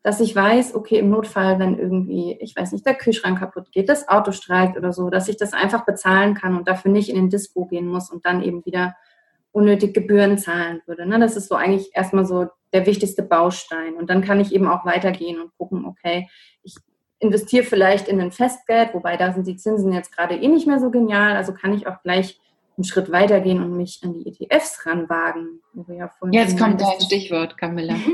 dass 0.07 0.21
ich 0.21 0.37
weiß, 0.37 0.77
okay, 0.77 1.01
im 1.01 1.11
Notfall, 1.11 1.59
wenn 1.59 1.81
irgendwie, 1.81 2.39
ich 2.41 2.55
weiß 2.55 2.71
nicht, 2.71 2.87
der 2.87 2.95
Kühlschrank 2.95 3.41
kaputt 3.41 3.73
geht, 3.73 3.89
das 3.89 4.07
Auto 4.07 4.31
streikt 4.31 4.77
oder 4.77 4.93
so, 4.93 5.11
dass 5.11 5.27
ich 5.27 5.37
das 5.37 5.53
einfach 5.53 5.85
bezahlen 5.85 6.35
kann 6.35 6.57
und 6.57 6.69
dafür 6.69 6.93
nicht 6.93 7.09
in 7.09 7.17
den 7.17 7.29
Dispo 7.29 7.67
gehen 7.67 7.89
muss 7.89 8.09
und 8.09 8.25
dann 8.25 8.41
eben 8.41 8.65
wieder 8.65 8.95
unnötig 9.51 9.95
Gebühren 9.95 10.39
zahlen 10.39 10.81
würde. 10.87 11.07
Ne? 11.07 11.19
Das 11.19 11.35
ist 11.35 11.49
so 11.49 11.57
eigentlich 11.57 11.91
erstmal 11.93 12.25
so 12.25 12.47
der 12.73 12.87
wichtigste 12.87 13.25
Baustein. 13.25 13.95
Und 13.95 14.09
dann 14.09 14.23
kann 14.23 14.39
ich 14.39 14.55
eben 14.55 14.69
auch 14.69 14.87
weitergehen 14.87 15.41
und 15.41 15.51
gucken, 15.59 15.85
okay, 15.85 16.29
ich 16.63 16.77
investiere 17.19 17.65
vielleicht 17.65 18.07
in 18.07 18.21
ein 18.21 18.31
Festgeld, 18.31 18.95
wobei 18.95 19.17
da 19.17 19.33
sind 19.33 19.49
die 19.49 19.57
Zinsen 19.57 19.93
jetzt 19.93 20.17
gerade 20.17 20.37
eh 20.37 20.47
nicht 20.47 20.69
mehr 20.69 20.79
so 20.79 20.93
genial. 20.93 21.35
Also 21.35 21.53
kann 21.53 21.75
ich 21.75 21.89
auch 21.89 22.01
gleich 22.05 22.39
einen 22.77 22.85
Schritt 22.85 23.11
weitergehen 23.11 23.63
und 23.63 23.77
mich 23.77 24.01
an 24.05 24.13
die 24.13 24.27
ETFs 24.27 24.85
ranwagen. 24.85 25.61
Ja 25.89 26.11
jetzt 26.31 26.59
kommt 26.59 26.81
dein 26.81 27.01
Stichwort, 27.01 27.57
Camilla. 27.57 27.95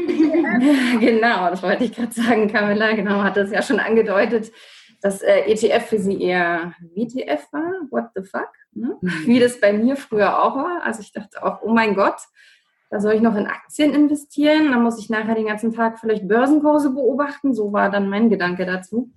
genau, 1.01 1.51
das 1.51 1.63
wollte 1.63 1.85
ich 1.85 1.95
gerade 1.95 2.13
sagen. 2.13 2.49
Camilla, 2.49 2.95
genau, 2.95 3.23
hat 3.23 3.37
das 3.37 3.51
ja 3.51 3.63
schon 3.63 3.81
angedeutet, 3.81 4.53
dass 5.01 5.21
äh, 5.23 5.41
ETF 5.47 5.87
für 5.87 5.99
sie 5.99 6.21
eher 6.23 6.75
WTF 6.95 7.53
war. 7.53 7.73
What 7.91 8.11
the 8.15 8.23
fuck? 8.23 8.51
Ne? 8.73 8.97
Mhm. 9.01 9.27
Wie 9.27 9.41
das 9.41 9.61
bei 9.61 9.73
mir 9.73 9.97
früher 9.97 10.43
auch 10.43 10.57
war. 10.57 10.83
Also 10.85 11.01
ich 11.01 11.13
dachte 11.13 11.43
auch, 11.43 11.63
oh 11.63 11.73
mein 11.73 11.95
Gott, 11.95 12.21
da 12.91 13.01
soll 13.01 13.15
ich 13.15 13.21
noch 13.21 13.35
in 13.35 13.47
Aktien 13.47 13.95
investieren. 13.95 14.71
Dann 14.71 14.83
muss 14.83 14.99
ich 14.99 15.11
nachher 15.11 15.35
den 15.35 15.47
ganzen 15.47 15.73
Tag 15.73 15.99
vielleicht 15.99 16.29
Börsenkurse 16.29 16.91
beobachten. 16.91 17.55
So 17.55 17.73
war 17.73 17.91
dann 17.91 18.09
mein 18.09 18.31
Gedanke 18.31 18.65
dazu. 18.65 19.11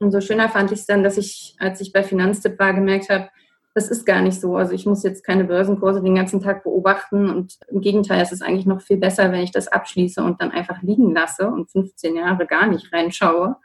Und 0.00 0.10
so 0.10 0.20
schöner 0.20 0.48
fand 0.48 0.72
ich 0.72 0.80
es 0.80 0.86
dann, 0.86 1.04
dass 1.04 1.16
ich, 1.16 1.54
als 1.60 1.80
ich 1.80 1.92
bei 1.92 2.02
Finanztipp 2.02 2.58
war, 2.58 2.74
gemerkt 2.74 3.08
habe, 3.08 3.28
das 3.74 3.88
ist 3.88 4.04
gar 4.04 4.20
nicht 4.20 4.40
so. 4.40 4.56
Also 4.56 4.72
ich 4.72 4.86
muss 4.86 5.02
jetzt 5.02 5.24
keine 5.24 5.44
Börsenkurse 5.44 6.02
den 6.02 6.14
ganzen 6.14 6.40
Tag 6.40 6.64
beobachten 6.64 7.30
und 7.30 7.58
im 7.68 7.80
Gegenteil, 7.80 8.20
es 8.22 8.32
ist 8.32 8.42
eigentlich 8.42 8.66
noch 8.66 8.82
viel 8.82 8.98
besser, 8.98 9.32
wenn 9.32 9.42
ich 9.42 9.52
das 9.52 9.68
abschließe 9.68 10.22
und 10.22 10.40
dann 10.40 10.50
einfach 10.50 10.82
liegen 10.82 11.14
lasse 11.14 11.48
und 11.48 11.70
15 11.70 12.16
Jahre 12.16 12.46
gar 12.46 12.66
nicht 12.66 12.92
reinschaue 12.92 13.56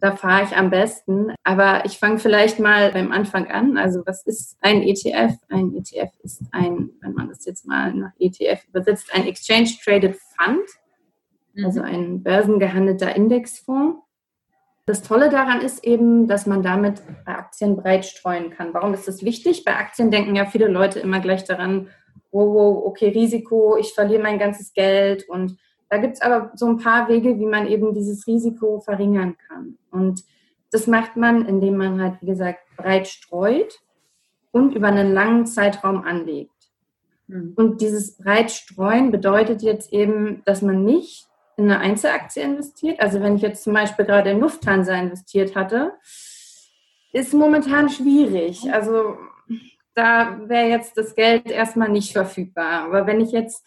da 0.00 0.14
fahre 0.14 0.44
ich 0.44 0.56
am 0.56 0.70
besten. 0.70 1.34
Aber 1.44 1.84
ich 1.84 1.98
fange 1.98 2.18
vielleicht 2.18 2.58
mal 2.58 2.92
beim 2.92 3.12
Anfang 3.12 3.50
an. 3.50 3.76
Also 3.76 4.02
was 4.06 4.22
ist 4.24 4.56
ein 4.60 4.82
ETF? 4.82 5.36
Ein 5.48 5.74
ETF 5.74 6.12
ist 6.22 6.42
ein, 6.52 6.90
wenn 7.00 7.14
man 7.14 7.28
das 7.28 7.44
jetzt 7.44 7.66
mal 7.66 7.94
nach 7.94 8.12
ETF 8.18 8.66
übersetzt, 8.68 9.10
ein 9.12 9.26
Exchange 9.26 9.70
Traded 9.82 10.16
Fund, 10.36 10.68
also 11.64 11.80
mhm. 11.80 11.86
ein 11.86 12.22
börsengehandelter 12.22 13.14
Indexfonds. 13.14 14.02
Das 14.86 15.02
Tolle 15.02 15.30
daran 15.30 15.60
ist 15.60 15.84
eben, 15.84 16.28
dass 16.28 16.46
man 16.46 16.62
damit 16.62 17.02
bei 17.24 17.36
Aktien 17.36 17.76
breit 17.76 18.06
streuen 18.06 18.50
kann. 18.50 18.72
Warum 18.72 18.94
ist 18.94 19.08
das 19.08 19.24
wichtig? 19.24 19.64
Bei 19.64 19.74
Aktien 19.74 20.12
denken 20.12 20.36
ja 20.36 20.46
viele 20.46 20.68
Leute 20.68 21.00
immer 21.00 21.18
gleich 21.18 21.42
daran, 21.42 21.88
wow, 22.30 22.54
wow, 22.54 22.84
okay, 22.86 23.08
Risiko, 23.08 23.76
ich 23.76 23.94
verliere 23.94 24.22
mein 24.22 24.38
ganzes 24.38 24.72
Geld 24.74 25.28
und 25.28 25.56
da 25.88 25.98
gibt 25.98 26.14
es 26.14 26.20
aber 26.20 26.52
so 26.54 26.66
ein 26.66 26.78
paar 26.78 27.08
Wege, 27.08 27.38
wie 27.38 27.46
man 27.46 27.66
eben 27.66 27.94
dieses 27.94 28.26
Risiko 28.26 28.80
verringern 28.80 29.36
kann. 29.48 29.76
Und 29.90 30.22
das 30.70 30.86
macht 30.86 31.16
man, 31.16 31.46
indem 31.46 31.76
man 31.76 32.00
halt, 32.00 32.20
wie 32.20 32.26
gesagt, 32.26 32.60
breit 32.76 33.08
streut 33.08 33.80
und 34.52 34.74
über 34.74 34.88
einen 34.88 35.12
langen 35.12 35.46
Zeitraum 35.46 36.02
anlegt. 36.02 36.52
Mhm. 37.26 37.54
Und 37.56 37.80
dieses 37.80 38.16
breit 38.16 38.50
streuen 38.50 39.10
bedeutet 39.10 39.62
jetzt 39.62 39.92
eben, 39.92 40.42
dass 40.44 40.62
man 40.62 40.84
nicht 40.84 41.26
in 41.56 41.64
eine 41.64 41.78
Einzelaktie 41.78 42.42
investiert. 42.42 43.00
Also 43.00 43.20
wenn 43.20 43.36
ich 43.36 43.42
jetzt 43.42 43.64
zum 43.64 43.72
Beispiel 43.72 44.04
gerade 44.04 44.30
in 44.30 44.40
Lufthansa 44.40 44.94
investiert 44.94 45.56
hatte, 45.56 45.94
ist 47.12 47.32
momentan 47.32 47.88
schwierig. 47.88 48.72
Also 48.72 49.16
da 49.94 50.38
wäre 50.46 50.68
jetzt 50.68 50.98
das 50.98 51.14
Geld 51.14 51.50
erstmal 51.50 51.88
nicht 51.88 52.12
verfügbar. 52.12 52.84
Aber 52.84 53.06
wenn 53.06 53.20
ich 53.20 53.32
jetzt 53.32 53.64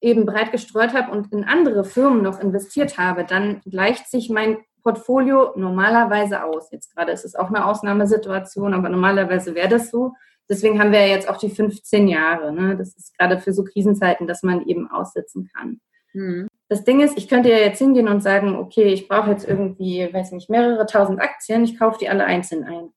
eben 0.00 0.26
breit 0.26 0.52
gestreut 0.52 0.92
habe 0.94 1.10
und 1.10 1.32
in 1.32 1.44
andere 1.44 1.84
Firmen 1.84 2.22
noch 2.22 2.38
investiert 2.38 2.98
habe, 2.98 3.24
dann 3.24 3.60
gleicht 3.64 4.08
sich 4.08 4.30
mein 4.30 4.58
Portfolio 4.82 5.52
normalerweise 5.56 6.44
aus. 6.44 6.70
Jetzt 6.70 6.94
gerade 6.94 7.10
ist 7.10 7.24
es 7.24 7.34
auch 7.34 7.48
eine 7.48 7.64
Ausnahmesituation, 7.64 8.74
aber 8.74 8.90
normalerweise 8.90 9.54
wäre 9.54 9.68
das 9.68 9.90
so. 9.90 10.12
Deswegen 10.48 10.78
haben 10.78 10.92
wir 10.92 11.00
ja 11.00 11.14
jetzt 11.14 11.28
auch 11.28 11.38
die 11.38 11.48
15 11.48 12.06
Jahre. 12.06 12.52
Ne? 12.52 12.76
Das 12.76 12.94
ist 12.94 13.16
gerade 13.18 13.40
für 13.40 13.52
so 13.54 13.64
Krisenzeiten, 13.64 14.26
dass 14.26 14.42
man 14.42 14.66
eben 14.66 14.90
aussitzen 14.90 15.50
kann. 15.52 15.80
Mhm. 16.12 16.48
Das 16.68 16.84
Ding 16.84 17.00
ist, 17.00 17.18
ich 17.18 17.28
könnte 17.28 17.50
ja 17.50 17.58
jetzt 17.58 17.78
hingehen 17.78 18.08
und 18.08 18.22
sagen, 18.22 18.56
okay, 18.56 18.92
ich 18.92 19.06
brauche 19.06 19.30
jetzt 19.30 19.46
irgendwie, 19.46 20.08
weiß 20.12 20.32
nicht, 20.32 20.48
mehrere 20.48 20.86
tausend 20.86 21.20
Aktien, 21.20 21.64
ich 21.64 21.78
kaufe 21.78 21.98
die 21.98 22.08
alle 22.08 22.24
einzeln 22.24 22.64
ein. 22.64 22.90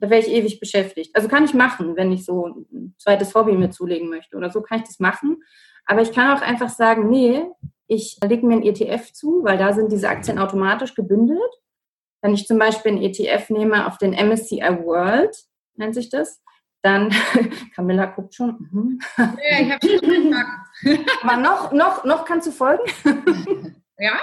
Da 0.00 0.10
wäre 0.10 0.20
ich 0.20 0.28
ewig 0.28 0.58
beschäftigt. 0.58 1.14
Also 1.14 1.28
kann 1.28 1.44
ich 1.44 1.54
machen, 1.54 1.94
wenn 1.96 2.10
ich 2.10 2.24
so 2.24 2.46
ein 2.46 2.94
zweites 2.98 3.34
Hobby 3.34 3.52
mir 3.52 3.70
zulegen 3.70 4.08
möchte 4.08 4.36
oder 4.36 4.50
so, 4.50 4.62
kann 4.62 4.78
ich 4.78 4.86
das 4.86 4.98
machen. 4.98 5.42
Aber 5.84 6.02
ich 6.02 6.12
kann 6.12 6.36
auch 6.36 6.42
einfach 6.42 6.70
sagen, 6.70 7.08
nee, 7.08 7.42
ich 7.86 8.18
lege 8.26 8.46
mir 8.46 8.56
ein 8.56 8.62
ETF 8.62 9.12
zu, 9.12 9.44
weil 9.44 9.58
da 9.58 9.72
sind 9.72 9.92
diese 9.92 10.08
Aktien 10.08 10.38
automatisch 10.38 10.94
gebündelt. 10.94 11.40
Wenn 12.22 12.34
ich 12.34 12.46
zum 12.46 12.58
Beispiel 12.58 12.92
ein 12.92 13.02
ETF 13.02 13.50
nehme 13.50 13.86
auf 13.86 13.98
den 13.98 14.12
MSCI 14.12 14.84
World, 14.84 15.36
nennt 15.74 15.94
sich 15.94 16.08
das, 16.08 16.42
dann, 16.82 17.10
Camilla 17.74 18.06
guckt 18.06 18.34
schon. 18.34 18.68
Mhm. 18.70 19.00
Ja, 19.16 19.60
ich 19.60 19.72
habe 19.72 19.88
schon 19.88 21.06
Aber 21.22 21.36
noch, 21.36 21.72
noch, 21.72 22.04
noch 22.04 22.24
kannst 22.24 22.46
du 22.48 22.52
folgen? 22.52 22.82
Ja. 23.98 24.18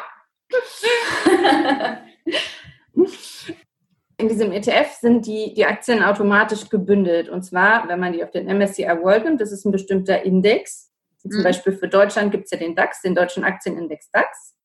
In 4.17 4.27
diesem 4.27 4.51
ETF 4.51 4.91
sind 4.99 5.25
die, 5.25 5.53
die 5.53 5.65
Aktien 5.65 6.03
automatisch 6.03 6.67
gebündelt. 6.67 7.29
Und 7.29 7.43
zwar, 7.43 7.87
wenn 7.87 7.99
man 7.99 8.11
die 8.11 8.21
auf 8.21 8.31
den 8.31 8.47
MSCI 8.47 8.83
World 9.01 9.23
nimmt, 9.23 9.39
das 9.39 9.53
ist 9.53 9.63
ein 9.63 9.71
bestimmter 9.71 10.21
Index. 10.23 10.91
Zum 11.19 11.31
mhm. 11.31 11.43
Beispiel 11.43 11.71
für 11.73 11.87
Deutschland 11.87 12.31
gibt 12.31 12.45
es 12.45 12.51
ja 12.51 12.57
den 12.57 12.75
DAX, 12.75 13.01
den 13.01 13.15
deutschen 13.15 13.45
Aktienindex 13.45 14.11
DAX. 14.11 14.55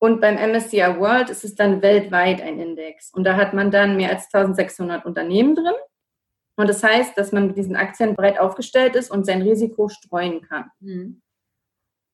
Und 0.00 0.20
beim 0.20 0.34
MSCI 0.34 0.98
World 0.98 1.30
ist 1.30 1.44
es 1.44 1.54
dann 1.54 1.80
weltweit 1.82 2.40
ein 2.40 2.58
Index. 2.58 3.12
Und 3.12 3.22
da 3.22 3.36
hat 3.36 3.54
man 3.54 3.70
dann 3.70 3.96
mehr 3.96 4.10
als 4.10 4.32
1600 4.32 5.04
Unternehmen 5.04 5.54
drin. 5.54 5.74
Und 6.58 6.68
das 6.68 6.82
heißt, 6.82 7.16
dass 7.16 7.30
man 7.30 7.46
mit 7.46 7.56
diesen 7.56 7.76
Aktien 7.76 8.16
breit 8.16 8.40
aufgestellt 8.40 8.96
ist 8.96 9.12
und 9.12 9.24
sein 9.24 9.42
Risiko 9.42 9.88
streuen 9.88 10.42
kann. 10.42 10.64
Mhm. 10.80 11.22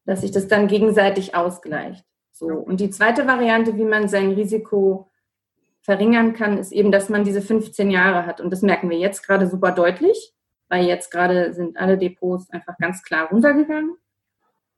Dass 0.04 0.20
sich 0.20 0.32
das 0.32 0.48
dann 0.48 0.68
gegenseitig 0.68 1.34
ausgleicht. 1.34 2.04
So. 2.30 2.48
Und 2.48 2.80
die 2.80 2.90
zweite 2.90 3.26
Variante, 3.26 3.78
wie 3.78 3.86
man 3.86 4.06
sein 4.06 4.32
Risiko 4.32 5.10
verringern 5.80 6.34
kann, 6.34 6.58
ist 6.58 6.72
eben, 6.72 6.92
dass 6.92 7.08
man 7.08 7.24
diese 7.24 7.40
15 7.40 7.90
Jahre 7.90 8.26
hat. 8.26 8.42
Und 8.42 8.50
das 8.50 8.60
merken 8.60 8.90
wir 8.90 8.98
jetzt 8.98 9.26
gerade 9.26 9.46
super 9.46 9.72
deutlich, 9.72 10.34
weil 10.68 10.84
jetzt 10.84 11.10
gerade 11.10 11.54
sind 11.54 11.78
alle 11.78 11.96
Depots 11.96 12.50
einfach 12.50 12.76
ganz 12.76 13.02
klar 13.02 13.30
runtergegangen. 13.30 13.96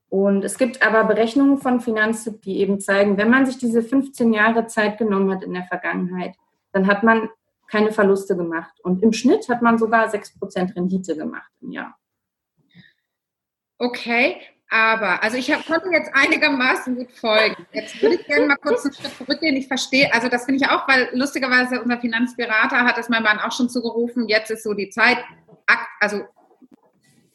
Und 0.07 0.45
es 0.45 0.57
gibt 0.57 0.81
aber 0.81 1.03
Berechnungen 1.03 1.57
von 1.57 1.81
Finanztipp, 1.81 2.41
die 2.41 2.59
eben 2.61 2.79
zeigen, 2.79 3.17
wenn 3.17 3.29
man 3.29 3.45
sich 3.45 3.57
diese 3.57 3.83
15 3.83 4.31
Jahre 4.31 4.67
Zeit 4.67 4.97
genommen 4.97 5.29
hat 5.29 5.43
in 5.43 5.53
der 5.53 5.65
Vergangenheit, 5.65 6.35
dann 6.71 6.87
hat 6.87 7.03
man 7.03 7.27
keine 7.67 7.91
Verluste 7.91 8.35
gemacht. 8.35 8.79
Und 8.81 9.03
im 9.03 9.13
Schnitt 9.13 9.49
hat 9.49 9.61
man 9.61 9.77
sogar 9.77 10.07
6% 10.07 10.75
Rendite 10.75 11.15
gemacht 11.15 11.51
im 11.61 11.71
Jahr. 11.71 11.97
Okay, 13.77 14.37
aber, 14.69 15.23
also 15.23 15.37
ich 15.37 15.51
hab, 15.51 15.65
konnte 15.65 15.89
jetzt 15.89 16.11
einigermaßen 16.13 16.95
gut 16.95 17.11
folgen. 17.11 17.65
Jetzt 17.71 18.01
würde 18.01 18.15
ich 18.15 18.25
gerne 18.25 18.47
mal 18.47 18.57
kurz 18.57 18.83
einen 18.83 18.93
Schritt 18.93 19.17
zurückgehen. 19.17 19.55
Ich 19.55 19.67
verstehe, 19.67 20.13
also 20.13 20.27
das 20.27 20.45
finde 20.45 20.63
ich 20.63 20.69
auch, 20.69 20.87
weil 20.87 21.09
lustigerweise 21.13 21.81
unser 21.81 21.99
Finanzberater 21.99 22.83
hat 22.83 22.97
es 22.97 23.07
meinem 23.07 23.23
Mann 23.23 23.39
auch 23.39 23.51
schon 23.51 23.69
zugerufen, 23.69 24.27
jetzt 24.27 24.51
ist 24.51 24.63
so 24.63 24.73
die 24.73 24.89
Zeit, 24.89 25.19
also 25.99 26.23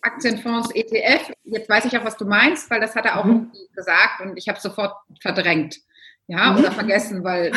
Aktienfonds, 0.03 0.75
ETF. 0.75 1.33
Jetzt 1.45 1.69
weiß 1.69 1.85
ich 1.87 1.97
auch, 1.97 2.05
was 2.05 2.17
du 2.17 2.27
meinst, 2.27 2.69
weil 2.71 2.81
das 2.81 2.97
hat 2.97 3.07
er 3.07 3.19
auch 3.19 3.25
mhm. 3.25 3.53
gesagt 3.75 4.21
und 4.21 4.37
ich 4.37 4.49
habe 4.49 4.61
sofort 4.61 4.95
verdrängt. 5.21 5.79
Ja, 6.27 6.53
mhm. 6.53 6.59
oder 6.59 6.73
vergessen, 6.73 7.25
weil. 7.25 7.53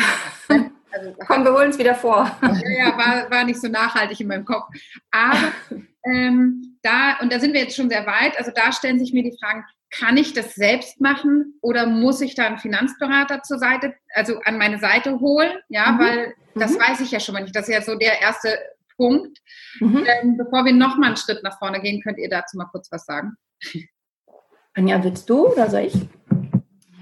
Also, 0.96 1.14
Komm, 1.26 1.44
wir 1.44 1.52
holen 1.52 1.70
es 1.70 1.78
wieder 1.78 1.94
vor. 1.94 2.30
Ja, 2.42 2.70
ja, 2.70 2.98
war, 2.98 3.30
war 3.30 3.44
nicht 3.44 3.60
so 3.60 3.68
nachhaltig 3.68 4.20
in 4.20 4.28
meinem 4.28 4.44
Kopf. 4.44 4.68
Aber 5.10 5.52
ähm, 6.04 6.78
da, 6.82 7.18
und 7.20 7.32
da 7.32 7.38
sind 7.38 7.52
wir 7.52 7.60
jetzt 7.60 7.76
schon 7.76 7.90
sehr 7.90 8.06
weit, 8.06 8.38
also 8.38 8.50
da 8.54 8.72
stellen 8.72 8.98
sich 8.98 9.12
mir 9.12 9.22
die 9.22 9.36
Fragen, 9.38 9.64
kann 9.90 10.16
ich 10.16 10.32
das 10.32 10.54
selbst 10.54 11.00
machen 11.00 11.54
oder 11.60 11.86
muss 11.86 12.20
ich 12.20 12.34
da 12.34 12.46
einen 12.46 12.58
Finanzberater 12.58 13.42
zur 13.42 13.58
Seite, 13.58 13.94
also 14.14 14.40
an 14.44 14.58
meine 14.58 14.78
Seite 14.78 15.20
holen? 15.20 15.52
Ja, 15.68 15.92
mhm. 15.92 15.98
weil 15.98 16.34
das 16.54 16.72
mhm. 16.72 16.80
weiß 16.80 17.00
ich 17.00 17.10
ja 17.10 17.20
schon 17.20 17.34
mal 17.34 17.42
nicht. 17.42 17.54
Das 17.54 17.68
ist 17.68 17.74
ja 17.74 17.82
so 17.82 17.94
der 17.96 18.20
erste 18.20 18.58
Punkt. 18.96 19.38
Mhm. 19.80 20.04
Ähm, 20.06 20.36
bevor 20.36 20.64
wir 20.64 20.72
nochmal 20.72 21.08
einen 21.08 21.16
Schritt 21.16 21.42
nach 21.42 21.58
vorne 21.58 21.80
gehen, 21.80 22.02
könnt 22.02 22.18
ihr 22.18 22.28
dazu 22.28 22.56
mal 22.56 22.66
kurz 22.66 22.90
was 22.90 23.04
sagen. 23.04 23.36
Anja, 24.74 25.02
willst 25.02 25.30
du 25.30 25.52
oder 25.52 25.70
soll 25.70 25.82
ich? 25.82 25.94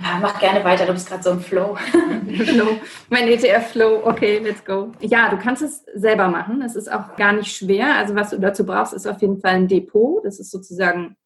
Ja, 0.04 0.18
mach 0.20 0.38
gerne 0.38 0.62
weiter, 0.64 0.84
du 0.84 0.92
bist 0.92 1.08
gerade 1.08 1.22
so 1.22 1.30
im 1.30 1.40
Flow. 1.40 1.76
Flow. 2.44 2.76
Mein 3.08 3.26
ETF-Flow, 3.26 4.02
okay, 4.04 4.38
let's 4.38 4.62
go. 4.62 4.92
Ja, 5.00 5.30
du 5.30 5.38
kannst 5.38 5.62
es 5.62 5.82
selber 5.94 6.28
machen. 6.28 6.60
Es 6.60 6.76
ist 6.76 6.92
auch 6.92 7.16
gar 7.16 7.32
nicht 7.32 7.56
schwer. 7.56 7.96
Also 7.96 8.14
was 8.14 8.28
du 8.28 8.38
dazu 8.38 8.66
brauchst, 8.66 8.92
ist 8.92 9.06
auf 9.06 9.22
jeden 9.22 9.40
Fall 9.40 9.52
ein 9.52 9.68
Depot. 9.68 10.22
Das 10.22 10.38
ist 10.38 10.50
sozusagen 10.50 11.16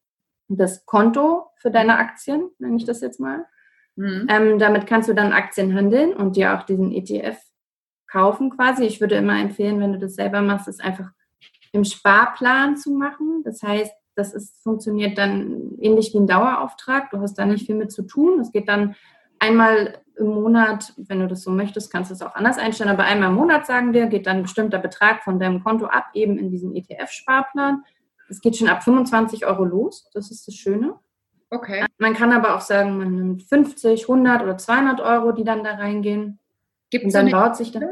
das 0.47 0.85
Konto 0.85 1.47
für 1.57 1.71
deine 1.71 1.97
Aktien, 1.97 2.51
nenne 2.57 2.77
ich 2.77 2.85
das 2.85 3.01
jetzt 3.01 3.19
mal. 3.19 3.45
Mhm. 3.97 4.27
Ähm, 4.29 4.59
damit 4.59 4.87
kannst 4.87 5.09
du 5.09 5.13
dann 5.13 5.33
Aktien 5.33 5.75
handeln 5.75 6.13
und 6.13 6.37
dir 6.37 6.57
auch 6.57 6.63
diesen 6.63 6.93
ETF 6.93 7.37
kaufen 8.09 8.49
quasi. 8.49 8.85
Ich 8.85 9.01
würde 9.01 9.15
immer 9.15 9.37
empfehlen, 9.41 9.81
wenn 9.81 9.91
du 9.91 9.99
das 9.99 10.15
selber 10.15 10.41
machst, 10.41 10.69
es 10.69 10.79
einfach 10.79 11.09
im 11.73 11.83
Sparplan 11.83 12.77
zu 12.77 12.91
machen. 12.91 13.43
Das 13.43 13.61
heißt, 13.61 13.91
das 14.19 14.33
ist, 14.33 14.61
funktioniert 14.61 15.17
dann 15.17 15.71
ähnlich 15.79 16.13
wie 16.13 16.19
ein 16.19 16.27
Dauerauftrag. 16.27 17.09
Du 17.09 17.19
hast 17.19 17.35
da 17.35 17.45
nicht 17.45 17.65
viel 17.65 17.75
mit 17.75 17.91
zu 17.91 18.03
tun. 18.03 18.39
Es 18.39 18.51
geht 18.51 18.69
dann 18.69 18.95
einmal 19.39 19.97
im 20.17 20.27
Monat, 20.27 20.93
wenn 20.97 21.21
du 21.21 21.27
das 21.27 21.43
so 21.43 21.51
möchtest, 21.51 21.91
kannst 21.91 22.11
du 22.11 22.13
es 22.13 22.21
auch 22.21 22.35
anders 22.35 22.57
einstellen, 22.57 22.89
aber 22.89 23.05
einmal 23.05 23.29
im 23.29 23.35
Monat, 23.35 23.65
sagen 23.65 23.93
wir, 23.93 24.07
geht 24.07 24.27
dann 24.27 24.37
ein 24.37 24.43
bestimmter 24.43 24.77
Betrag 24.77 25.23
von 25.23 25.39
deinem 25.39 25.63
Konto 25.63 25.85
ab, 25.85 26.07
eben 26.13 26.37
in 26.37 26.51
diesen 26.51 26.75
ETF-Sparplan. 26.75 27.83
Es 28.27 28.41
geht 28.41 28.57
schon 28.57 28.67
ab 28.67 28.83
25 28.83 29.45
Euro 29.45 29.63
los. 29.63 30.09
Das 30.13 30.29
ist 30.29 30.47
das 30.47 30.55
Schöne. 30.55 30.95
Okay. 31.49 31.85
Man 31.97 32.13
kann 32.13 32.31
aber 32.31 32.55
auch 32.55 32.61
sagen, 32.61 32.97
man 32.97 33.15
nimmt 33.15 33.43
50, 33.43 34.03
100 34.03 34.43
oder 34.43 34.57
200 34.57 34.99
Euro, 34.99 35.31
die 35.31 35.43
dann 35.43 35.63
da 35.63 35.71
reingehen. 35.71 36.37
Gibt 36.91 37.05
es 37.07 37.13
dann 37.13 37.31
baut 37.31 37.55
sich 37.55 37.71
dann. 37.71 37.85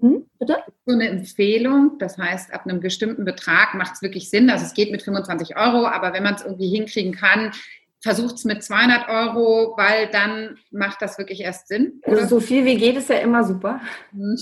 Hm, 0.00 0.26
bitte? 0.38 0.56
So 0.84 0.94
eine 0.94 1.08
Empfehlung, 1.08 1.98
das 1.98 2.18
heißt, 2.18 2.52
ab 2.52 2.66
einem 2.66 2.80
bestimmten 2.80 3.24
Betrag 3.24 3.74
macht 3.74 3.94
es 3.94 4.02
wirklich 4.02 4.30
Sinn. 4.30 4.50
Also 4.50 4.66
es 4.66 4.74
geht 4.74 4.90
mit 4.90 5.02
25 5.02 5.56
Euro, 5.56 5.86
aber 5.86 6.12
wenn 6.12 6.22
man 6.22 6.34
es 6.34 6.44
irgendwie 6.44 6.68
hinkriegen 6.68 7.12
kann, 7.14 7.52
versucht 8.00 8.36
es 8.36 8.44
mit 8.44 8.62
200 8.62 9.08
Euro, 9.08 9.74
weil 9.76 10.08
dann 10.08 10.58
macht 10.70 11.02
das 11.02 11.18
wirklich 11.18 11.40
erst 11.40 11.68
Sinn. 11.68 12.00
Also 12.04 12.26
so 12.26 12.40
viel 12.40 12.64
wie 12.64 12.76
geht 12.76 12.96
ist 12.96 13.08
ja 13.08 13.16
immer 13.16 13.42
super. 13.42 13.80
Hm. 14.12 14.36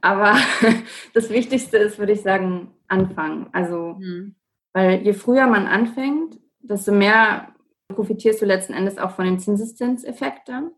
Aber 0.00 0.36
das 1.14 1.30
Wichtigste 1.30 1.76
ist, 1.76 1.98
würde 1.98 2.12
ich 2.12 2.22
sagen, 2.22 2.72
anfangen. 2.88 3.48
Also, 3.52 3.96
hm. 3.98 4.34
weil 4.72 5.02
je 5.02 5.12
früher 5.12 5.46
man 5.46 5.66
anfängt, 5.66 6.38
desto 6.60 6.92
mehr 6.92 7.54
profitierst 7.88 8.42
du 8.42 8.46
letzten 8.46 8.72
Endes 8.72 8.98
auch 8.98 9.12
von 9.12 9.26
dem 9.26 9.38
Zinseszinseffekt 9.38 10.48
dann. 10.48 10.70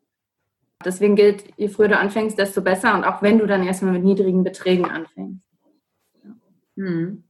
Deswegen 0.84 1.16
gilt, 1.16 1.44
je 1.56 1.68
früher 1.68 1.88
du 1.88 1.98
anfängst, 1.98 2.38
desto 2.38 2.62
besser. 2.62 2.94
Und 2.94 3.04
auch 3.04 3.22
wenn 3.22 3.38
du 3.38 3.46
dann 3.46 3.64
erstmal 3.64 3.92
mit 3.92 4.04
niedrigen 4.04 4.44
Beträgen 4.44 4.84
anfängst. 4.84 5.48
Ja. 6.22 6.30
Hm. 6.76 7.24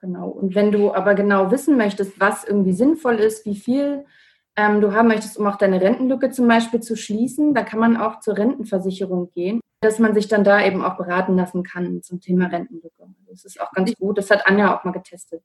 Genau. 0.00 0.28
Und 0.28 0.54
wenn 0.54 0.72
du 0.72 0.94
aber 0.94 1.14
genau 1.14 1.50
wissen 1.50 1.76
möchtest, 1.76 2.18
was 2.18 2.44
irgendwie 2.44 2.72
sinnvoll 2.72 3.16
ist, 3.16 3.44
wie 3.44 3.56
viel 3.56 4.06
ähm, 4.56 4.80
du 4.80 4.92
haben 4.92 5.08
möchtest, 5.08 5.38
um 5.38 5.46
auch 5.46 5.56
deine 5.56 5.80
Rentenlücke 5.80 6.30
zum 6.30 6.48
Beispiel 6.48 6.80
zu 6.80 6.96
schließen, 6.96 7.54
da 7.54 7.62
kann 7.62 7.80
man 7.80 7.96
auch 7.96 8.20
zur 8.20 8.36
Rentenversicherung 8.36 9.30
gehen, 9.32 9.60
dass 9.82 9.98
man 9.98 10.14
sich 10.14 10.28
dann 10.28 10.42
da 10.42 10.64
eben 10.64 10.82
auch 10.82 10.96
beraten 10.96 11.36
lassen 11.36 11.62
kann 11.62 12.02
zum 12.02 12.20
Thema 12.20 12.46
Rentenlücke. 12.46 13.08
Das 13.28 13.44
ist 13.44 13.60
auch 13.60 13.72
ganz 13.72 13.94
gut. 13.94 14.18
Das 14.18 14.30
hat 14.30 14.46
Anja 14.46 14.76
auch 14.76 14.84
mal 14.84 14.92
getestet. 14.92 15.42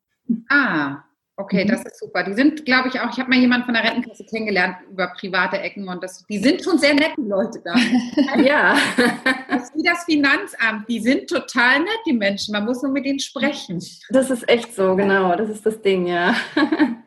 Ah, 0.49 1.03
Okay, 1.37 1.65
mhm. 1.65 1.69
das 1.69 1.83
ist 1.83 1.99
super. 1.99 2.23
Die 2.23 2.33
sind, 2.33 2.65
glaube 2.65 2.87
ich, 2.87 2.99
auch, 2.99 3.11
ich 3.11 3.19
habe 3.19 3.29
mal 3.29 3.37
jemanden 3.37 3.65
von 3.65 3.73
der 3.73 3.83
Rentenkasse 3.83 4.23
kennengelernt 4.25 4.77
über 4.89 5.07
private 5.19 5.59
Ecken 5.59 5.87
und 5.89 6.01
das, 6.01 6.25
die 6.27 6.37
sind 6.37 6.63
schon 6.63 6.77
sehr 6.77 6.93
nette 6.93 7.19
Leute 7.21 7.61
da. 7.63 7.75
ja. 8.41 8.77
Das 9.47 9.69
ist 9.69 9.75
wie 9.75 9.83
das 9.83 10.03
Finanzamt. 10.03 10.87
Die 10.89 10.99
sind 10.99 11.29
total 11.29 11.79
nett, 11.79 11.99
die 12.05 12.13
Menschen. 12.13 12.51
Man 12.51 12.65
muss 12.65 12.83
nur 12.83 12.91
mit 12.91 13.05
ihnen 13.05 13.19
sprechen. 13.19 13.81
Das 14.09 14.29
ist 14.29 14.47
echt 14.49 14.75
so, 14.75 14.95
genau. 14.95 15.35
Das 15.35 15.49
ist 15.49 15.65
das 15.65 15.81
Ding, 15.81 16.07
ja. 16.07 16.35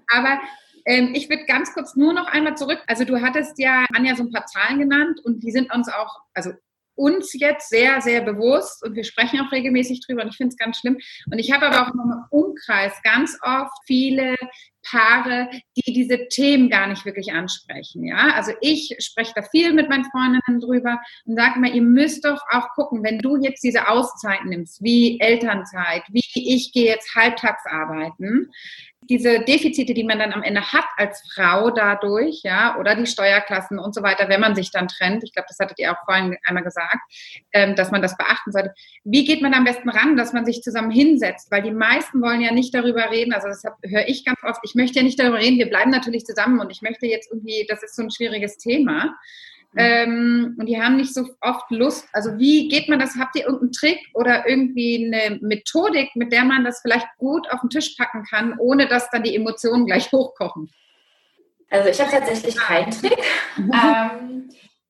Aber 0.09 0.41
ähm, 0.87 1.13
ich 1.15 1.29
würde 1.29 1.45
ganz 1.45 1.73
kurz 1.75 1.95
nur 1.95 2.15
noch 2.15 2.27
einmal 2.27 2.57
zurück. 2.57 2.83
Also 2.87 3.05
du 3.05 3.21
hattest 3.21 3.59
ja 3.59 3.85
Anja 3.95 4.17
so 4.17 4.23
ein 4.25 4.33
paar 4.33 4.47
Zahlen 4.47 4.79
genannt 4.79 5.21
und 5.25 5.43
die 5.43 5.51
sind 5.51 5.73
uns 5.73 5.89
auch, 5.89 6.23
also 6.35 6.53
uns 6.99 7.33
jetzt 7.33 7.71
sehr, 7.71 8.01
sehr 8.01 8.21
bewusst 8.23 8.85
und 8.85 8.97
wir 8.97 9.05
sprechen 9.05 9.41
auch 9.41 9.53
regelmäßig 9.53 10.01
drüber 10.05 10.23
und 10.23 10.29
ich 10.29 10.37
finde 10.37 10.53
es 10.53 10.59
ganz 10.59 10.79
schlimm. 10.79 10.99
Und 11.31 11.39
ich 11.39 11.53
habe 11.53 11.67
aber 11.67 11.87
auch 11.87 11.95
im 11.95 12.25
Umkreis 12.31 12.93
ganz 13.03 13.39
oft 13.43 13.73
viele 13.87 14.35
Paare, 14.91 15.49
die 15.77 15.93
diese 15.93 16.29
Themen 16.29 16.71
gar 16.71 16.87
nicht 16.87 17.05
wirklich 17.05 17.33
ansprechen. 17.33 18.05
Ja, 18.05 18.33
also 18.35 18.53
ich 18.61 18.97
spreche 19.01 19.33
da 19.35 19.43
viel 19.43 19.73
mit 19.73 19.89
meinen 19.89 20.05
Freundinnen 20.05 20.61
drüber 20.61 21.01
und 21.25 21.37
sage 21.37 21.61
mal, 21.61 21.75
ihr 21.75 21.83
müsst 21.83 22.25
doch 22.25 22.41
auch 22.51 22.69
gucken, 22.75 23.03
wenn 23.03 23.19
du 23.19 23.37
jetzt 23.37 23.63
diese 23.63 23.89
Auszeit 23.89 24.45
nimmst, 24.45 24.83
wie 24.83 25.21
Elternzeit, 25.21 26.03
wie 26.11 26.23
ich 26.35 26.73
gehe 26.73 26.87
jetzt 26.87 27.15
halbtags 27.15 27.65
arbeiten, 27.67 28.51
diese 29.09 29.41
Defizite, 29.41 29.95
die 29.95 30.05
man 30.05 30.19
dann 30.19 30.33
am 30.33 30.43
Ende 30.43 30.61
hat 30.61 30.85
als 30.97 31.23
Frau 31.33 31.71
dadurch, 31.71 32.41
ja, 32.43 32.77
oder 32.79 32.95
die 32.95 33.07
Steuerklassen 33.07 33.79
und 33.79 33.95
so 33.95 34.03
weiter, 34.03 34.29
wenn 34.29 34.41
man 34.41 34.55
sich 34.55 34.71
dann 34.71 34.89
trennt, 34.89 35.25
ich 35.25 35.33
glaube, 35.33 35.47
das 35.49 35.59
hattet 35.59 35.79
ihr 35.79 35.93
auch 35.93 36.05
vorhin 36.05 36.37
einmal 36.45 36.65
gesagt, 36.65 36.99
ähm, 37.53 37.75
dass 37.75 37.91
man 37.91 38.03
das 38.03 38.17
beachten 38.17 38.53
sollte. 38.53 38.75
Wie 39.05 39.25
geht 39.25 39.41
man 39.41 39.55
am 39.55 39.65
besten 39.65 39.89
ran, 39.89 40.17
dass 40.17 40.33
man 40.33 40.45
sich 40.45 40.63
zusammen 40.63 40.91
hinsetzt? 40.91 41.51
Weil 41.51 41.63
die 41.63 41.71
meisten 41.71 42.21
wollen 42.21 42.41
ja 42.41 42.53
nicht 42.53 42.75
darüber 42.75 43.11
reden, 43.11 43.33
also 43.33 43.49
das 43.49 43.63
höre 43.85 44.09
ich 44.09 44.25
ganz 44.25 44.39
oft, 44.43 44.61
ich 44.63 44.75
möchte 44.79 45.01
ja 45.01 45.05
nicht 45.05 45.21
darüber 45.21 45.39
reden, 45.39 45.59
wir 45.59 45.69
bleiben 45.69 45.91
natürlich 45.91 46.25
zusammen 46.25 46.61
und 46.61 46.71
ich 46.71 46.81
möchte 46.81 47.07
jetzt 47.07 47.31
irgendwie, 47.31 47.67
das 47.69 47.83
ist 47.83 47.95
so 47.95 48.03
ein 48.03 48.11
schwieriges 48.11 48.57
Thema. 48.57 49.15
Mhm. 49.73 49.79
Ähm, 49.79 50.57
und 50.59 50.67
die 50.67 50.81
haben 50.81 50.97
nicht 50.97 51.13
so 51.13 51.29
oft 51.43 51.71
Lust. 51.71 52.09
Also 52.15 52.39
wie 52.39 52.69
geht 52.69 52.89
man 52.89 52.99
das? 52.99 53.17
Habt 53.17 53.37
ihr 53.37 53.43
irgendeinen 53.43 53.73
Trick 53.73 53.99
oder 54.15 54.49
irgendwie 54.49 55.13
eine 55.13 55.39
Methodik, 55.43 56.09
mit 56.15 56.33
der 56.33 56.45
man 56.45 56.65
das 56.65 56.81
vielleicht 56.81 57.07
gut 57.19 57.51
auf 57.51 57.61
den 57.61 57.71
Tisch 57.71 57.95
packen 57.99 58.25
kann, 58.25 58.59
ohne 58.59 58.89
dass 58.89 59.11
dann 59.11 59.25
die 59.25 59.37
Emotionen 59.37 59.85
gleich 59.85 60.11
hochkochen? 60.13 60.71
Also 61.71 61.91
ich 61.91 62.01
habe 62.01 62.11
tatsächlich 62.11 62.57
keinen 62.57 62.91
Trick. 62.91 63.19
ähm, 63.59 64.49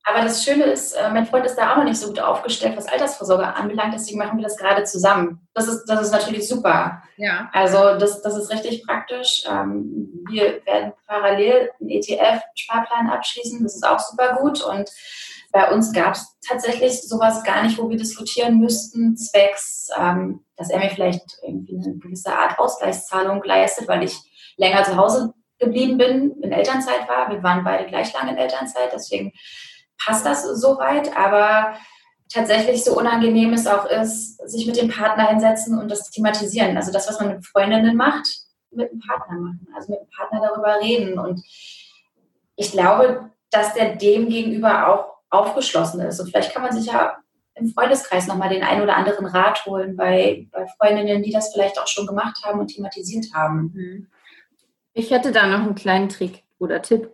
aber 0.09 0.23
das 0.23 0.45
Schöne 0.45 0.65
ist, 0.65 0.93
äh, 0.93 1.11
mein 1.11 1.27
Freund 1.27 1.45
ist 1.45 1.57
da 1.57 1.73
auch 1.73 1.77
noch 1.77 1.85
nicht 1.85 1.99
so 1.99 2.09
gut 2.09 2.21
aufgestellt, 2.21 2.77
was 2.77 2.89
Altersvorsorge 2.89 3.55
anbelangt. 3.55 3.95
Deswegen 3.95 4.19
machen 4.19 4.39
wir 4.39 4.45
das 4.45 4.57
gerade 4.57 4.85
zusammen. 4.85 5.47
Das 5.55 5.69
ist, 5.69 5.85
das 5.87 6.03
ist 6.03 6.13
natürlich 6.13 6.49
super. 6.49 7.03
Ja. 7.17 7.51
Also 7.53 7.99
das, 7.99 8.23
das 8.23 8.37
ist 8.37 8.51
richtig 8.51 8.85
praktisch. 8.87 9.45
Ähm, 9.49 10.25
wir 10.29 10.65
werden 10.67 10.93
parallel 11.07 11.71
einen 11.81 11.91
ETF-Sparplan 11.91 13.11
abschließen. 13.11 13.63
Das 13.63 13.75
ist 13.75 13.87
auch 13.87 13.99
super 13.99 14.39
gut. 14.41 14.63
Und 14.63 14.91
bei 15.53 15.71
uns 15.71 15.93
gab 15.93 16.15
es 16.15 16.37
tatsächlich 16.47 17.03
sowas 17.03 17.43
gar 17.45 17.63
nicht, 17.63 17.79
wo 17.79 17.89
wir 17.89 17.97
diskutieren 17.97 18.59
müssten, 18.59 19.17
zwecks, 19.17 19.89
ähm, 19.99 20.45
dass 20.57 20.71
er 20.71 20.79
mir 20.79 20.91
vielleicht 20.91 21.25
irgendwie 21.43 21.77
eine 21.77 21.99
gewisse 21.99 22.33
Art 22.33 22.59
Ausgleichszahlung 22.59 23.43
leistet, 23.43 23.89
weil 23.89 24.05
ich 24.05 24.17
länger 24.57 24.85
zu 24.85 24.97
Hause 24.97 25.35
geblieben 25.59 25.99
bin, 25.99 26.41
in 26.43 26.53
Elternzeit 26.53 27.09
war. 27.09 27.31
Wir 27.31 27.43
waren 27.43 27.65
beide 27.65 27.87
gleich 27.87 28.13
lange 28.13 28.33
in 28.33 28.39
Elternzeit, 28.39 28.91
deswegen 28.93 29.33
passt 30.05 30.25
das 30.25 30.45
soweit. 30.45 31.17
Aber 31.17 31.75
tatsächlich 32.33 32.85
so 32.85 32.97
unangenehm 32.97 33.53
es 33.53 33.67
auch 33.67 33.87
ist, 33.87 34.37
sich 34.49 34.67
mit 34.67 34.77
dem 34.77 34.89
Partner 34.89 35.29
hinsetzen 35.29 35.79
und 35.79 35.91
das 35.91 36.11
thematisieren. 36.11 36.77
Also 36.77 36.93
das, 36.93 37.09
was 37.09 37.21
man 37.21 37.35
mit 37.35 37.47
Freundinnen 37.47 37.97
macht, 37.97 38.29
mit 38.71 38.91
dem 38.91 39.01
Partner 39.01 39.39
machen. 39.39 39.67
Also 39.75 39.93
mit 39.93 40.01
dem 40.01 40.11
Partner 40.11 40.41
darüber 40.43 40.81
reden. 40.81 41.19
Und 41.19 41.43
ich 42.57 42.73
glaube, 42.73 43.31
dass 43.51 43.75
der 43.75 43.97
dem 43.97 44.29
gegenüber 44.29 44.89
auch 44.89 45.19
aufgeschlossen 45.31 46.01
ist. 46.01 46.21
Und 46.21 46.31
vielleicht 46.31 46.53
kann 46.53 46.63
man 46.63 46.73
sich 46.73 46.87
ja 46.87 47.19
im 47.55 47.69
Freundeskreis 47.69 48.27
nochmal 48.27 48.49
den 48.51 48.63
einen 48.63 48.83
oder 48.83 48.97
anderen 48.97 49.27
Rat 49.27 49.65
holen 49.67 49.97
bei, 49.97 50.47
bei 50.53 50.67
Freundinnen, 50.79 51.23
die 51.23 51.33
das 51.33 51.53
vielleicht 51.53 51.79
auch 51.79 51.87
schon 51.87 52.07
gemacht 52.07 52.43
haben 52.45 52.61
und 52.61 52.69
thematisiert 52.69 53.27
haben. 53.35 53.73
Mhm. 53.75 54.07
Ich 54.93 55.11
hätte 55.11 55.33
da 55.33 55.47
noch 55.47 55.61
einen 55.61 55.75
kleinen 55.75 56.09
Trick 56.09 56.45
oder 56.59 56.83
Tipp. 56.83 57.13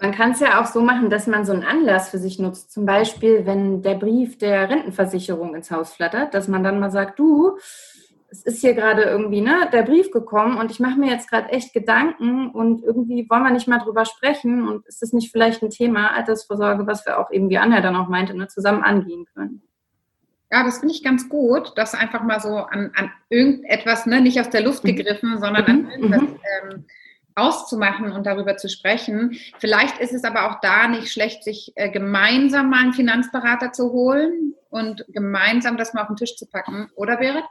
Man 0.00 0.12
kann 0.12 0.32
es 0.32 0.40
ja 0.40 0.60
auch 0.60 0.66
so 0.66 0.80
machen, 0.80 1.10
dass 1.10 1.26
man 1.26 1.44
so 1.44 1.52
einen 1.52 1.64
Anlass 1.64 2.10
für 2.10 2.18
sich 2.18 2.38
nutzt. 2.38 2.70
Zum 2.70 2.86
Beispiel, 2.86 3.44
wenn 3.44 3.82
der 3.82 3.96
Brief 3.96 4.38
der 4.38 4.70
Rentenversicherung 4.70 5.54
ins 5.54 5.70
Haus 5.70 5.94
flattert, 5.94 6.34
dass 6.34 6.46
man 6.46 6.62
dann 6.62 6.78
mal 6.78 6.92
sagt, 6.92 7.18
du, 7.18 7.58
es 8.30 8.44
ist 8.44 8.60
hier 8.60 8.72
gerade 8.74 9.02
irgendwie 9.02 9.42
ne, 9.42 9.68
der 9.72 9.82
Brief 9.82 10.10
gekommen 10.10 10.56
und 10.56 10.70
ich 10.70 10.80
mache 10.80 10.98
mir 10.98 11.10
jetzt 11.10 11.28
gerade 11.28 11.50
echt 11.50 11.74
Gedanken 11.74 12.50
und 12.50 12.82
irgendwie 12.82 13.28
wollen 13.28 13.42
wir 13.42 13.50
nicht 13.50 13.68
mal 13.68 13.78
drüber 13.78 14.06
sprechen 14.06 14.66
und 14.66 14.86
ist 14.86 15.02
das 15.02 15.12
nicht 15.12 15.30
vielleicht 15.30 15.62
ein 15.62 15.70
Thema 15.70 16.14
Altersvorsorge, 16.16 16.86
was 16.86 17.04
wir 17.04 17.18
auch 17.18 17.30
eben, 17.30 17.50
wie 17.50 17.58
Anja 17.58 17.80
dann 17.82 17.96
auch 17.96 18.08
meinte, 18.08 18.34
ne, 18.34 18.48
zusammen 18.48 18.82
angehen 18.82 19.26
können? 19.34 19.62
Ja, 20.50 20.64
das 20.64 20.78
finde 20.78 20.94
ich 20.94 21.02
ganz 21.02 21.28
gut, 21.28 21.72
das 21.76 21.94
einfach 21.94 22.22
mal 22.22 22.40
so 22.40 22.56
an, 22.56 22.92
an 22.94 23.10
irgendetwas, 23.28 24.06
ne, 24.06 24.20
nicht 24.20 24.40
aus 24.40 24.50
der 24.50 24.62
Luft 24.62 24.84
mhm. 24.84 24.96
gegriffen, 24.96 25.38
sondern 25.38 25.64
an 25.64 25.82
mhm. 25.82 25.90
irgendwas 25.90 26.22
mhm. 26.22 26.38
ähm, 26.70 26.84
auszumachen 27.34 28.12
und 28.12 28.26
darüber 28.26 28.56
zu 28.56 28.68
sprechen. 28.68 29.36
Vielleicht 29.58 29.98
ist 29.98 30.12
es 30.12 30.24
aber 30.24 30.50
auch 30.50 30.60
da 30.60 30.88
nicht 30.88 31.12
schlecht, 31.12 31.44
sich 31.44 31.72
äh, 31.76 31.90
gemeinsam 31.90 32.70
mal 32.70 32.80
einen 32.80 32.92
Finanzberater 32.92 33.72
zu 33.72 33.92
holen 33.92 34.54
und 34.70 35.04
gemeinsam 35.08 35.76
das 35.76 35.94
mal 35.94 36.02
auf 36.02 36.08
den 36.08 36.16
Tisch 36.16 36.36
zu 36.36 36.46
packen, 36.46 36.90
oder 36.94 37.16
Berit? 37.16 37.44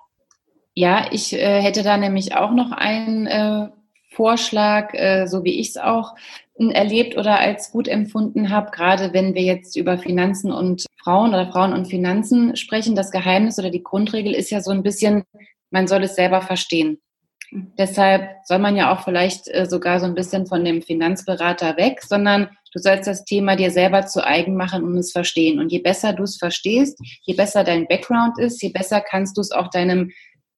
Ja, 0.74 1.08
ich 1.12 1.34
äh, 1.34 1.62
hätte 1.62 1.84
da 1.84 1.98
nämlich 1.98 2.36
auch 2.36 2.52
noch 2.52 2.72
einen 2.72 3.28
äh, 3.28 3.70
Vorschlag, 4.10 4.94
äh, 4.94 5.28
so 5.28 5.44
wie 5.44 5.60
ich 5.60 5.70
es 5.70 5.78
auch 5.78 6.16
erlebt 6.58 7.18
oder 7.18 7.40
als 7.40 7.72
gut 7.72 7.88
empfunden 7.88 8.50
habe, 8.50 8.72
gerade 8.72 9.14
wenn 9.14 9.34
wir 9.34 9.42
jetzt 9.42 9.76
über 9.76 9.98
Finanzen 9.98 10.52
und 10.52 10.86
Frauen 11.04 11.30
oder 11.30 11.52
Frauen 11.52 11.74
und 11.74 11.88
Finanzen 11.88 12.56
sprechen. 12.56 12.96
Das 12.96 13.12
Geheimnis 13.12 13.58
oder 13.58 13.72
die 13.72 13.82
Grundregel 13.82 14.34
ist 14.34 14.52
ja 14.52 14.62
so 14.62 14.72
ein 14.72 14.84
bisschen, 14.84 15.24
man 15.72 15.88
soll 15.88 16.04
es 16.04 16.16
selber 16.16 16.42
verstehen. 16.42 17.02
Deshalb 17.52 18.30
soll 18.46 18.60
man 18.60 18.78
ja 18.78 18.94
auch 18.94 19.04
vielleicht 19.04 19.48
äh, 19.50 19.66
sogar 19.66 20.00
so 20.00 20.06
ein 20.06 20.16
bisschen 20.16 20.48
von 20.48 20.64
dem 20.64 20.82
Finanzberater 20.82 21.76
weg, 21.76 22.02
sondern 22.02 22.50
du 22.74 22.80
sollst 22.80 23.08
das 23.08 23.26
Thema 23.26 23.58
dir 23.58 23.72
selber 23.72 24.06
zu 24.06 24.26
eigen 24.26 24.56
machen 24.56 24.84
und 24.84 24.98
es 24.98 25.12
verstehen. 25.12 25.60
Und 25.60 25.72
je 25.72 25.80
besser 25.80 26.14
du 26.14 26.24
es 26.24 26.38
verstehst, 26.38 26.98
je 27.24 27.34
besser 27.34 27.64
dein 27.66 27.88
Background 27.88 28.40
ist, 28.40 28.62
je 28.62 28.70
besser 28.70 29.02
kannst 29.02 29.36
du 29.36 29.42
es 29.42 29.52
auch 29.52 29.70
deinem 29.70 30.12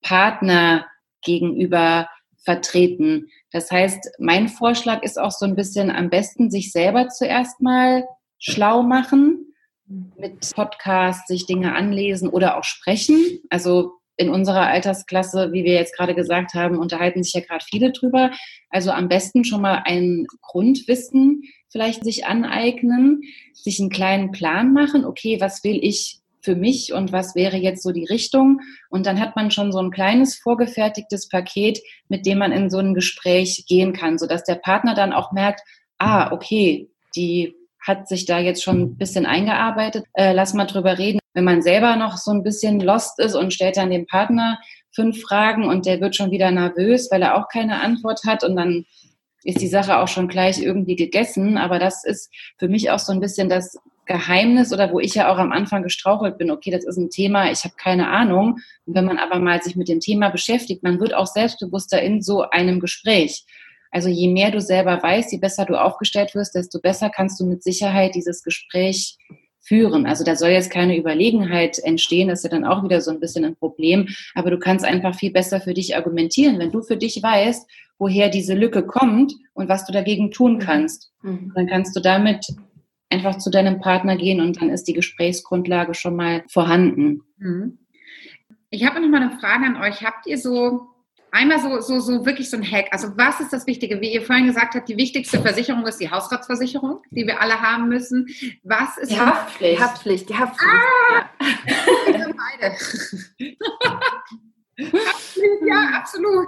Partner 0.03 0.85
gegenüber 1.23 2.07
vertreten. 2.43 3.27
Das 3.51 3.71
heißt, 3.71 4.11
mein 4.19 4.47
Vorschlag 4.47 5.01
ist 5.01 5.19
auch 5.19 5.31
so 5.31 5.45
ein 5.45 5.55
bisschen 5.55 5.89
am 5.89 6.09
besten, 6.09 6.51
sich 6.51 6.71
selber 6.71 7.07
zuerst 7.07 7.61
mal 7.61 8.05
schlau 8.37 8.83
machen, 8.83 9.53
mit 9.85 10.53
Podcasts 10.53 11.27
sich 11.27 11.45
Dinge 11.45 11.75
anlesen 11.75 12.29
oder 12.29 12.57
auch 12.57 12.63
sprechen. 12.63 13.39
Also 13.49 13.93
in 14.15 14.29
unserer 14.29 14.67
Altersklasse, 14.67 15.51
wie 15.51 15.63
wir 15.63 15.73
jetzt 15.73 15.95
gerade 15.95 16.13
gesagt 16.13 16.53
haben, 16.53 16.77
unterhalten 16.77 17.23
sich 17.23 17.33
ja 17.33 17.41
gerade 17.41 17.65
viele 17.67 17.91
drüber. 17.91 18.31
Also 18.69 18.91
am 18.91 19.09
besten 19.09 19.43
schon 19.43 19.61
mal 19.61 19.81
ein 19.85 20.27
Grundwissen 20.41 21.43
vielleicht 21.71 22.03
sich 22.03 22.25
aneignen, 22.25 23.21
sich 23.53 23.79
einen 23.79 23.89
kleinen 23.89 24.31
Plan 24.31 24.73
machen, 24.73 25.05
okay, 25.05 25.41
was 25.41 25.63
will 25.63 25.79
ich 25.81 26.19
für 26.43 26.55
mich 26.55 26.93
und 26.93 27.11
was 27.11 27.35
wäre 27.35 27.57
jetzt 27.57 27.81
so 27.81 27.91
die 27.91 28.05
Richtung? 28.05 28.59
Und 28.89 29.05
dann 29.05 29.19
hat 29.19 29.35
man 29.35 29.49
schon 29.49 29.71
so 29.71 29.79
ein 29.79 29.91
kleines 29.91 30.35
vorgefertigtes 30.35 31.29
Paket, 31.29 31.79
mit 32.09 32.25
dem 32.25 32.37
man 32.37 32.51
in 32.51 32.69
so 32.69 32.77
ein 32.77 32.93
Gespräch 32.93 33.65
gehen 33.67 33.93
kann, 33.93 34.19
sodass 34.19 34.43
der 34.43 34.55
Partner 34.55 34.93
dann 34.93 35.13
auch 35.13 35.31
merkt, 35.31 35.61
ah, 35.97 36.31
okay, 36.31 36.89
die 37.15 37.55
hat 37.85 38.07
sich 38.07 38.25
da 38.25 38.39
jetzt 38.39 38.63
schon 38.63 38.81
ein 38.81 38.97
bisschen 38.97 39.25
eingearbeitet, 39.25 40.05
äh, 40.13 40.33
lass 40.33 40.53
mal 40.53 40.65
drüber 40.65 40.97
reden. 40.97 41.19
Wenn 41.33 41.43
man 41.43 41.61
selber 41.61 41.95
noch 41.95 42.17
so 42.17 42.31
ein 42.31 42.43
bisschen 42.43 42.79
lost 42.79 43.19
ist 43.19 43.35
und 43.35 43.53
stellt 43.53 43.77
dann 43.77 43.91
dem 43.91 44.05
Partner 44.05 44.59
fünf 44.95 45.21
Fragen 45.21 45.67
und 45.67 45.85
der 45.85 45.99
wird 45.99 46.15
schon 46.15 46.31
wieder 46.31 46.51
nervös, 46.51 47.09
weil 47.11 47.23
er 47.23 47.35
auch 47.35 47.47
keine 47.49 47.81
Antwort 47.81 48.21
hat 48.25 48.43
und 48.43 48.55
dann 48.55 48.85
ist 49.43 49.61
die 49.61 49.67
Sache 49.67 49.97
auch 49.97 50.07
schon 50.07 50.27
gleich 50.27 50.61
irgendwie 50.61 50.95
gegessen. 50.95 51.57
Aber 51.57 51.79
das 51.79 52.05
ist 52.05 52.31
für 52.57 52.69
mich 52.69 52.91
auch 52.91 52.99
so 52.99 53.11
ein 53.11 53.19
bisschen 53.19 53.49
das 53.49 53.77
Geheimnis 54.05 54.73
oder 54.73 54.91
wo 54.91 54.99
ich 54.99 55.15
ja 55.15 55.31
auch 55.31 55.37
am 55.37 55.51
Anfang 55.51 55.83
gestrauchelt 55.83 56.37
bin, 56.37 56.51
okay, 56.51 56.71
das 56.71 56.85
ist 56.85 56.97
ein 56.97 57.09
Thema, 57.09 57.51
ich 57.51 57.63
habe 57.63 57.75
keine 57.77 58.09
Ahnung. 58.09 58.59
Und 58.85 58.95
wenn 58.95 59.05
man 59.05 59.17
aber 59.17 59.39
mal 59.39 59.61
sich 59.61 59.75
mit 59.75 59.87
dem 59.87 59.99
Thema 59.99 60.29
beschäftigt, 60.29 60.83
man 60.83 60.99
wird 60.99 61.13
auch 61.13 61.27
selbstbewusster 61.27 62.01
in 62.01 62.21
so 62.21 62.41
einem 62.49 62.79
Gespräch. 62.79 63.45
Also 63.93 64.09
je 64.09 64.27
mehr 64.27 64.49
du 64.49 64.59
selber 64.59 65.01
weißt, 65.01 65.31
je 65.31 65.37
besser 65.37 65.65
du 65.65 65.79
aufgestellt 65.79 66.33
wirst, 66.33 66.55
desto 66.55 66.81
besser 66.81 67.11
kannst 67.11 67.39
du 67.39 67.45
mit 67.45 67.61
Sicherheit 67.61 68.15
dieses 68.15 68.43
Gespräch 68.43 69.17
führen. 69.61 70.07
Also 70.07 70.23
da 70.23 70.35
soll 70.35 70.49
jetzt 70.49 70.71
keine 70.71 70.97
Überlegenheit 70.97 71.77
entstehen, 71.77 72.27
das 72.27 72.39
ist 72.39 72.43
ja 72.45 72.49
dann 72.49 72.65
auch 72.65 72.83
wieder 72.83 73.01
so 73.01 73.11
ein 73.11 73.19
bisschen 73.19 73.45
ein 73.45 73.55
Problem, 73.55 74.09
aber 74.33 74.49
du 74.49 74.57
kannst 74.57 74.83
einfach 74.83 75.15
viel 75.15 75.31
besser 75.31 75.61
für 75.61 75.75
dich 75.75 75.95
argumentieren, 75.95 76.57
wenn 76.57 76.71
du 76.71 76.81
für 76.81 76.97
dich 76.97 77.21
weißt, 77.21 77.69
woher 77.99 78.29
diese 78.29 78.55
Lücke 78.55 78.83
kommt 78.83 79.33
und 79.53 79.69
was 79.69 79.85
du 79.85 79.93
dagegen 79.93 80.31
tun 80.31 80.57
kannst. 80.57 81.13
Mhm. 81.21 81.53
Dann 81.55 81.67
kannst 81.67 81.95
du 81.95 82.01
damit 82.01 82.47
einfach 83.11 83.37
zu 83.37 83.51
deinem 83.51 83.79
Partner 83.79 84.17
gehen 84.17 84.41
und 84.41 84.59
dann 84.59 84.71
ist 84.71 84.85
die 84.87 84.93
Gesprächsgrundlage 84.93 85.93
schon 85.93 86.15
mal 86.15 86.43
vorhanden. 86.49 87.21
Mhm. 87.37 87.77
Ich 88.71 88.87
habe 88.87 88.99
noch 88.99 89.07
mal 89.07 89.21
eine 89.21 89.39
Frage 89.39 89.65
an 89.65 89.77
euch. 89.77 90.03
Habt 90.03 90.25
ihr 90.25 90.39
so 90.39 90.92
einmal 91.33 91.59
so, 91.59 91.81
so, 91.81 91.99
so 91.99 92.25
wirklich 92.25 92.49
so 92.49 92.57
ein 92.57 92.63
Hack? 92.63 92.87
Also 92.91 93.09
was 93.17 93.39
ist 93.39 93.51
das 93.51 93.67
Wichtige? 93.67 93.99
Wie 93.99 94.13
ihr 94.13 94.21
vorhin 94.21 94.45
gesagt 94.45 94.75
habt, 94.75 94.87
die 94.87 94.97
wichtigste 94.97 95.41
Versicherung 95.41 95.85
ist 95.85 95.99
die 95.99 96.09
Hausratsversicherung, 96.09 97.01
die 97.11 97.25
wir 97.25 97.41
alle 97.41 97.59
haben 97.59 97.89
müssen. 97.89 98.27
Was 98.63 98.97
ist 98.97 99.11
die 99.11 99.19
Haftpflicht? 99.19 99.81
Haftpflicht, 99.81 100.29
die 100.29 100.37
Haftpflicht. 100.37 100.73
Ah! 100.73 101.29
Ja. 102.11 102.27
beide. 102.59 102.75
ja, 105.67 105.89
absolut. 105.93 106.47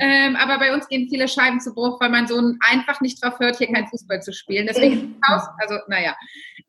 Ähm, 0.00 0.36
aber 0.36 0.58
bei 0.58 0.74
uns 0.74 0.88
gehen 0.88 1.08
viele 1.08 1.28
Scheiben 1.28 1.60
zu 1.60 1.74
Bruch, 1.74 2.00
weil 2.00 2.10
mein 2.10 2.26
Sohn 2.26 2.58
einfach 2.60 3.00
nicht 3.00 3.22
drauf 3.22 3.38
hört, 3.38 3.56
hier 3.56 3.72
kein 3.72 3.86
Fußball 3.88 4.22
zu 4.22 4.32
spielen. 4.32 4.66
Deswegen 4.66 5.18
Haus, 5.26 5.42
also 5.58 5.76
naja. 5.88 6.16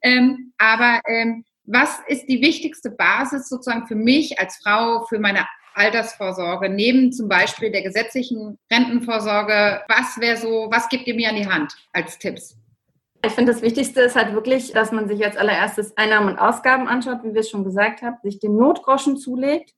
Ähm, 0.01 0.53
aber 0.57 1.01
ähm, 1.07 1.43
was 1.65 1.99
ist 2.07 2.27
die 2.27 2.41
wichtigste 2.41 2.91
Basis 2.91 3.49
sozusagen 3.49 3.87
für 3.87 3.95
mich 3.95 4.39
als 4.39 4.57
Frau, 4.63 5.05
für 5.05 5.19
meine 5.19 5.45
Altersvorsorge, 5.77 6.69
neben 6.69 7.11
zum 7.11 7.29
Beispiel 7.29 7.71
der 7.71 7.83
gesetzlichen 7.83 8.57
Rentenvorsorge? 8.71 9.81
Was 9.87 10.19
wäre 10.19 10.37
so, 10.37 10.67
was 10.71 10.89
gibt 10.89 11.07
ihr 11.07 11.15
mir 11.15 11.29
an 11.29 11.35
die 11.35 11.47
Hand 11.47 11.73
als 11.93 12.17
Tipps? 12.17 12.57
Ich 13.25 13.31
finde, 13.31 13.51
das 13.51 13.61
Wichtigste 13.61 14.01
ist 14.01 14.15
halt 14.15 14.33
wirklich, 14.33 14.71
dass 14.73 14.91
man 14.91 15.07
sich 15.07 15.23
als 15.25 15.37
allererstes 15.37 15.95
Einnahmen 15.97 16.29
und 16.29 16.39
Ausgaben 16.39 16.87
anschaut, 16.87 17.23
wie 17.23 17.33
wir 17.33 17.41
es 17.41 17.49
schon 17.49 17.63
gesagt 17.63 18.01
haben, 18.01 18.17
sich 18.23 18.39
den 18.39 18.55
Notgroschen 18.55 19.17
zulegt 19.17 19.73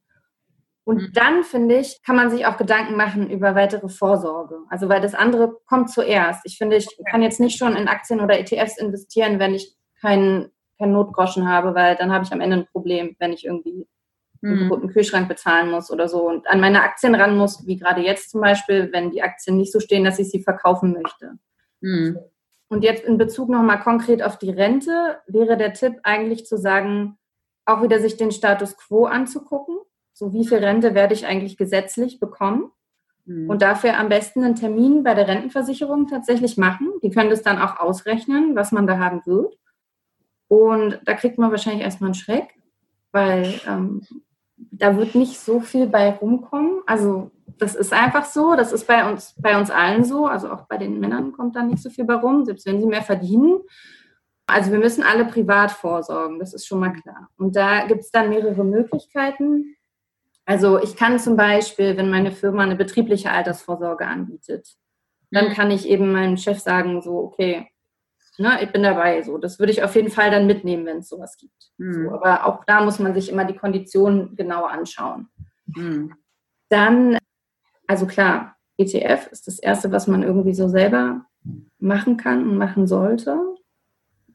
und 0.89 1.01
mhm. 1.01 1.13
dann, 1.13 1.43
finde 1.43 1.77
ich, 1.77 2.01
kann 2.03 2.15
man 2.15 2.31
sich 2.31 2.47
auch 2.47 2.57
Gedanken 2.57 2.95
machen 2.95 3.29
über 3.29 3.53
weitere 3.53 3.89
Vorsorge. 3.89 4.57
Also, 4.69 4.89
weil 4.89 5.01
das 5.01 5.13
andere 5.13 5.55
kommt 5.67 5.91
zuerst. 5.91 6.41
Ich 6.45 6.57
finde, 6.57 6.77
ich 6.77 6.88
kann 7.12 7.21
jetzt 7.21 7.39
nicht 7.39 7.59
schon 7.59 7.75
in 7.75 7.88
Aktien 7.88 8.21
oder 8.21 8.39
ETFs 8.39 8.79
investieren, 8.79 9.38
wenn 9.38 9.53
ich 9.53 9.75
keinen, 10.01 10.49
keinen 10.79 10.93
Notgroschen 10.93 11.47
habe, 11.47 11.75
weil 11.75 11.95
dann 11.95 12.12
habe 12.12 12.23
ich 12.25 12.31
am 12.31 12.41
Ende 12.41 12.57
ein 12.57 12.67
Problem, 12.71 13.15
wenn 13.19 13.33
ich 13.33 13.45
irgendwie 13.45 13.88
einen 14.41 14.65
mhm. 14.65 14.69
guten 14.69 14.89
Kühlschrank 14.89 15.28
bezahlen 15.28 15.71
muss 15.71 15.91
oder 15.91 16.08
so 16.08 16.28
und 16.28 16.47
an 16.47 16.60
meine 16.60 16.82
Aktien 16.82 17.15
ran 17.15 17.38
muss, 17.38 17.65
wie 17.67 17.78
gerade 17.78 18.02
jetzt 18.02 18.32
zum 18.32 18.41
Beispiel, 18.41 18.89
wenn 18.91 19.12
die 19.12 19.21
Aktien 19.21 19.58
nicht 19.58 19.71
so 19.71 19.80
stehen, 19.80 20.04
dass 20.04 20.19
ich 20.19 20.30
sie 20.30 20.41
verkaufen 20.41 20.93
möchte. 20.93 21.34
Mhm. 21.82 22.19
Und 22.69 22.84
jetzt 22.84 23.04
in 23.04 23.17
Bezug 23.17 23.49
nochmal 23.49 23.80
konkret 23.80 24.21
auf 24.23 24.38
die 24.38 24.52
Rente 24.52 25.17
wäre 25.28 25.58
der 25.58 25.73
Tipp 25.73 25.95
eigentlich 26.04 26.45
zu 26.45 26.58
sagen, 26.58 27.17
auch 27.65 27.82
wieder 27.82 27.99
sich 27.99 28.17
den 28.17 28.32
Status 28.32 28.78
quo 28.78 29.06
anzugucken 29.06 29.80
so, 30.19 30.34
wie 30.34 30.45
viel 30.45 30.58
Rente 30.58 30.95
werde 30.95 31.13
ich 31.13 31.25
eigentlich 31.25 31.56
gesetzlich 31.56 32.19
bekommen? 32.19 32.71
Mhm. 33.23 33.49
Und 33.49 33.62
dafür 33.62 33.97
am 33.97 34.10
besten 34.10 34.43
einen 34.43 34.56
Termin 34.56 35.02
bei 35.02 35.13
der 35.13 35.30
Rentenversicherung 35.30 36.08
tatsächlich 36.08 36.58
machen. 36.58 36.91
Die 37.02 37.10
können 37.10 37.30
das 37.30 37.41
dann 37.41 37.58
auch 37.58 37.80
ausrechnen, 37.80 38.54
was 38.54 38.73
man 38.73 38.86
da 38.86 38.99
haben 38.99 39.25
wird. 39.25 39.58
Und 40.49 40.99
da 41.06 41.13
kriegt 41.13 41.38
man 41.38 41.52
wahrscheinlich 41.52 41.84
erstmal 41.84 42.10
einen 42.10 42.15
Schreck, 42.15 42.54
weil 43.13 43.62
ähm, 43.65 44.02
da 44.71 44.97
wird 44.97 45.15
nicht 45.15 45.39
so 45.39 45.59
viel 45.59 45.87
bei 45.87 46.11
rumkommen. 46.11 46.81
Also 46.85 47.31
das 47.57 47.75
ist 47.75 47.93
einfach 47.93 48.25
so, 48.25 48.55
das 48.55 48.71
ist 48.71 48.87
bei 48.87 49.09
uns, 49.09 49.35
bei 49.37 49.57
uns 49.59 49.69
allen 49.69 50.03
so. 50.03 50.25
Also 50.25 50.51
auch 50.51 50.67
bei 50.67 50.77
den 50.77 50.99
Männern 50.99 51.31
kommt 51.31 51.55
da 51.55 51.63
nicht 51.63 51.81
so 51.81 51.89
viel 51.89 52.05
bei 52.05 52.15
rum, 52.15 52.45
selbst 52.45 52.65
wenn 52.65 52.79
sie 52.79 52.87
mehr 52.87 53.03
verdienen. 53.03 53.59
Also 54.47 54.71
wir 54.71 54.79
müssen 54.79 55.03
alle 55.03 55.25
privat 55.25 55.71
vorsorgen, 55.71 56.39
das 56.39 56.53
ist 56.53 56.65
schon 56.65 56.79
mal 56.79 56.93
klar. 56.93 57.29
Und 57.37 57.55
da 57.55 57.85
gibt 57.85 58.01
es 58.01 58.11
dann 58.11 58.29
mehrere 58.29 58.63
Möglichkeiten. 58.63 59.75
Also 60.45 60.81
ich 60.81 60.95
kann 60.95 61.19
zum 61.19 61.35
Beispiel, 61.35 61.95
wenn 61.97 62.09
meine 62.09 62.31
Firma 62.31 62.63
eine 62.63 62.75
betriebliche 62.75 63.29
Altersvorsorge 63.29 64.07
anbietet, 64.07 64.75
dann 65.29 65.49
mhm. 65.49 65.53
kann 65.53 65.69
ich 65.69 65.87
eben 65.87 66.11
meinem 66.11 66.37
Chef 66.37 66.59
sagen, 66.59 67.01
so, 67.01 67.19
okay, 67.19 67.69
ne, 68.39 68.63
ich 68.63 68.71
bin 68.71 68.84
dabei. 68.84 69.21
So, 69.21 69.38
das 69.38 69.60
würde 69.60 69.71
ich 69.71 69.84
auf 69.84 69.95
jeden 69.95 70.10
Fall 70.10 70.32
dann 70.32 70.47
mitnehmen, 70.47 70.86
wenn 70.86 70.99
es 70.99 71.10
sowas 71.10 71.38
gibt. 71.38 71.71
Mhm. 71.78 71.93
So, 71.93 72.12
aber 72.12 72.45
auch 72.45 72.63
da 72.65 72.84
muss 72.84 72.99
man 72.99 73.13
sich 73.13 73.32
immer 73.32 73.45
die 73.45 73.56
Konditionen 73.56 74.36
genau 74.36 74.65
anschauen. 74.65 75.30
Mhm. 75.67 76.13
Dann, 76.69 77.17
also 77.88 78.06
klar, 78.06 78.56
ETF 78.78 79.28
ist 79.32 79.47
das 79.47 79.60
Erste, 79.60 79.91
was 79.91 80.08
man 80.08 80.23
irgendwie 80.23 80.54
so 80.54 80.67
selber 80.67 81.25
machen 81.80 82.17
kann 82.17 82.43
und 82.43 82.58
machen 82.58 82.88
sollte. 82.88 83.38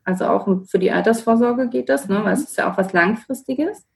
Also 0.04 0.26
auch 0.26 0.46
für 0.66 0.78
die 0.78 0.92
Altersvorsorge 0.92 1.68
geht 1.68 1.88
das, 1.88 2.08
ne? 2.08 2.22
weil 2.24 2.34
es 2.34 2.42
ist 2.44 2.58
ja 2.58 2.70
auch 2.70 2.76
was 2.76 2.92
Langfristiges. 2.92 3.86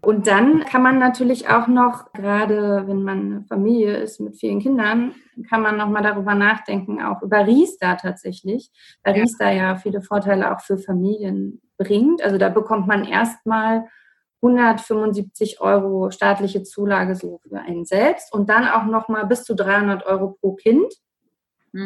Und 0.00 0.26
dann 0.26 0.64
kann 0.64 0.82
man 0.82 0.98
natürlich 0.98 1.48
auch 1.48 1.66
noch, 1.66 2.12
gerade 2.12 2.84
wenn 2.86 3.02
man 3.02 3.18
eine 3.18 3.42
Familie 3.42 3.96
ist 3.96 4.20
mit 4.20 4.36
vielen 4.36 4.60
Kindern, 4.60 5.14
kann 5.48 5.62
man 5.62 5.76
noch 5.76 5.88
mal 5.88 6.02
darüber 6.02 6.34
nachdenken, 6.34 7.02
auch 7.02 7.22
über 7.22 7.46
Riester 7.46 7.96
tatsächlich, 7.96 8.70
weil 9.02 9.16
ja. 9.16 9.22
Riester 9.22 9.50
ja 9.50 9.76
viele 9.76 10.00
Vorteile 10.00 10.54
auch 10.54 10.60
für 10.60 10.78
Familien 10.78 11.60
bringt. 11.76 12.22
Also 12.22 12.38
da 12.38 12.48
bekommt 12.48 12.86
man 12.86 13.04
erstmal 13.04 13.84
175 14.42 15.60
Euro 15.60 16.10
staatliche 16.10 16.62
Zulage 16.62 17.14
so 17.14 17.40
für 17.48 17.58
einen 17.58 17.84
selbst 17.84 18.32
und 18.32 18.50
dann 18.50 18.68
auch 18.68 18.84
noch 18.84 19.08
mal 19.08 19.24
bis 19.24 19.44
zu 19.44 19.54
300 19.54 20.04
Euro 20.06 20.36
pro 20.40 20.54
Kind. 20.54 20.92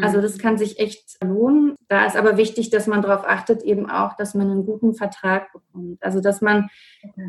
Also 0.03 0.21
das 0.21 0.37
kann 0.37 0.59
sich 0.59 0.79
echt 0.79 1.17
lohnen. 1.25 1.75
Da 1.89 2.05
ist 2.05 2.15
aber 2.15 2.37
wichtig, 2.37 2.69
dass 2.69 2.87
man 2.87 3.01
darauf 3.01 3.27
achtet, 3.27 3.63
eben 3.63 3.89
auch, 3.89 4.15
dass 4.17 4.35
man 4.35 4.51
einen 4.51 4.67
guten 4.67 4.93
Vertrag 4.93 5.51
bekommt. 5.51 6.03
Also 6.03 6.21
dass 6.21 6.43
man, 6.43 6.69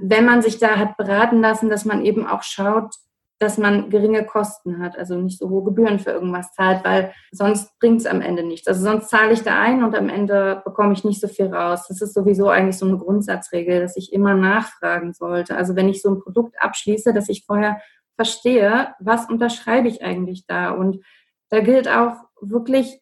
wenn 0.02 0.26
man 0.26 0.42
sich 0.42 0.60
da 0.60 0.76
hat 0.76 0.98
beraten 0.98 1.40
lassen, 1.40 1.70
dass 1.70 1.86
man 1.86 2.04
eben 2.04 2.28
auch 2.28 2.44
schaut, 2.44 2.96
dass 3.40 3.58
man 3.58 3.90
geringe 3.90 4.26
Kosten 4.26 4.80
hat, 4.80 4.98
also 4.98 5.16
nicht 5.16 5.40
so 5.40 5.50
hohe 5.50 5.64
Gebühren 5.64 6.00
für 6.00 6.12
irgendwas 6.12 6.54
zahlt, 6.54 6.84
weil 6.84 7.14
sonst 7.32 7.80
bringt 7.80 8.02
es 8.02 8.06
am 8.06 8.22
Ende 8.22 8.44
nichts. 8.44 8.68
Also 8.68 8.82
sonst 8.82 9.10
zahle 9.10 9.32
ich 9.32 9.42
da 9.42 9.60
ein 9.60 9.84
und 9.84 9.96
am 9.96 10.10
Ende 10.10 10.62
bekomme 10.66 10.92
ich 10.92 11.06
nicht 11.06 11.22
so 11.22 11.30
viel 11.30 11.48
raus. 11.48 11.86
Das 11.88 12.02
ist 12.02 12.14
sowieso 12.14 12.50
eigentlich 12.50 12.78
so 12.78 12.86
eine 12.86 12.98
Grundsatzregel, 12.98 13.80
dass 13.80 13.96
ich 13.96 14.12
immer 14.12 14.36
nachfragen 14.36 15.14
sollte. 15.14 15.56
Also 15.56 15.78
wenn 15.78 15.88
ich 15.88 16.02
so 16.02 16.10
ein 16.10 16.20
Produkt 16.20 16.62
abschließe, 16.62 17.14
dass 17.14 17.30
ich 17.30 17.46
vorher 17.46 17.80
verstehe, 18.16 18.94
was 19.00 19.30
unterschreibe 19.30 19.88
ich 19.88 20.04
eigentlich 20.04 20.46
da 20.46 20.72
und 20.72 21.02
da 21.50 21.62
gilt 21.62 21.88
auch 21.88 22.18
wirklich, 22.42 23.02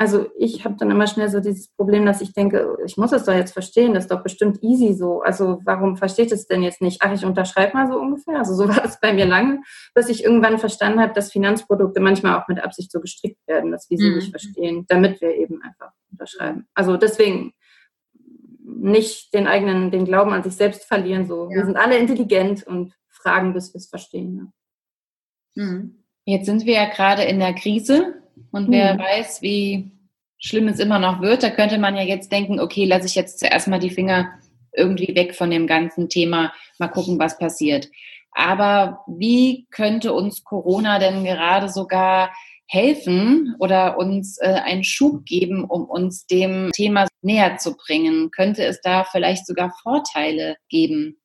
also 0.00 0.30
ich 0.38 0.64
habe 0.64 0.76
dann 0.78 0.92
immer 0.92 1.08
schnell 1.08 1.28
so 1.28 1.40
dieses 1.40 1.68
Problem, 1.74 2.06
dass 2.06 2.20
ich 2.20 2.32
denke, 2.32 2.78
ich 2.86 2.96
muss 2.96 3.10
es 3.10 3.24
doch 3.24 3.34
jetzt 3.34 3.52
verstehen, 3.52 3.94
das 3.94 4.04
ist 4.04 4.12
doch 4.12 4.22
bestimmt 4.22 4.62
easy 4.62 4.94
so. 4.94 5.22
Also 5.22 5.60
warum 5.64 5.96
versteht 5.96 6.30
es 6.30 6.46
denn 6.46 6.62
jetzt 6.62 6.80
nicht? 6.80 7.02
Ach, 7.02 7.12
ich 7.12 7.24
unterschreibe 7.24 7.76
mal 7.76 7.88
so 7.88 7.98
ungefähr. 7.98 8.38
Also 8.38 8.54
so 8.54 8.68
war 8.74 8.84
es 8.84 9.00
bei 9.00 9.12
mir 9.12 9.26
lange, 9.26 9.60
bis 9.94 10.08
ich 10.08 10.22
irgendwann 10.22 10.60
verstanden 10.60 11.00
habe, 11.00 11.14
dass 11.14 11.32
Finanzprodukte 11.32 12.00
manchmal 12.00 12.40
auch 12.40 12.46
mit 12.46 12.62
Absicht 12.62 12.92
so 12.92 13.00
gestrickt 13.00 13.44
werden, 13.48 13.72
dass 13.72 13.90
wir 13.90 13.98
sie 13.98 14.08
mhm. 14.08 14.14
nicht 14.14 14.30
verstehen, 14.30 14.84
damit 14.86 15.20
wir 15.20 15.34
eben 15.34 15.60
einfach 15.62 15.90
unterschreiben. 16.12 16.68
Also 16.74 16.96
deswegen 16.96 17.52
nicht 18.62 19.34
den 19.34 19.48
eigenen, 19.48 19.90
den 19.90 20.04
Glauben 20.04 20.32
an 20.32 20.44
sich 20.44 20.54
selbst 20.54 20.84
verlieren. 20.84 21.26
So, 21.26 21.50
ja. 21.50 21.56
wir 21.56 21.66
sind 21.66 21.76
alle 21.76 21.98
intelligent 21.98 22.64
und 22.64 22.94
fragen, 23.08 23.52
bis 23.52 23.74
wir 23.74 23.78
es 23.78 23.88
verstehen. 23.88 24.52
Ja. 25.56 25.64
Mhm. 25.64 26.04
Jetzt 26.24 26.46
sind 26.46 26.66
wir 26.66 26.74
ja 26.74 26.88
gerade 26.88 27.24
in 27.24 27.40
der 27.40 27.54
Krise 27.54 28.14
und 28.52 28.70
wer 28.70 28.94
mhm. 28.94 28.98
weiß, 28.98 29.42
wie 29.42 29.90
schlimm 30.38 30.68
es 30.68 30.78
immer 30.78 30.98
noch 30.98 31.20
wird, 31.20 31.42
da 31.42 31.50
könnte 31.50 31.78
man 31.78 31.96
ja 31.96 32.02
jetzt 32.02 32.30
denken, 32.32 32.60
okay, 32.60 32.84
lasse 32.84 33.06
ich 33.06 33.14
jetzt 33.14 33.38
zuerst 33.38 33.68
mal 33.68 33.78
die 33.78 33.90
Finger 33.90 34.32
irgendwie 34.72 35.14
weg 35.14 35.34
von 35.34 35.50
dem 35.50 35.66
ganzen 35.66 36.08
Thema, 36.08 36.52
mal 36.78 36.88
gucken, 36.88 37.18
was 37.18 37.38
passiert. 37.38 37.88
Aber 38.32 39.00
wie 39.08 39.66
könnte 39.70 40.12
uns 40.12 40.44
Corona 40.44 40.98
denn 40.98 41.24
gerade 41.24 41.68
sogar 41.68 42.30
helfen 42.68 43.56
oder 43.58 43.98
uns 43.98 44.38
äh, 44.40 44.60
einen 44.64 44.84
Schub 44.84 45.24
geben, 45.24 45.64
um 45.64 45.84
uns 45.84 46.26
dem 46.26 46.70
Thema 46.72 47.08
näher 47.22 47.56
zu 47.56 47.76
bringen? 47.76 48.30
Könnte 48.30 48.64
es 48.64 48.80
da 48.80 49.04
vielleicht 49.04 49.46
sogar 49.46 49.74
Vorteile 49.82 50.56
geben? 50.68 51.16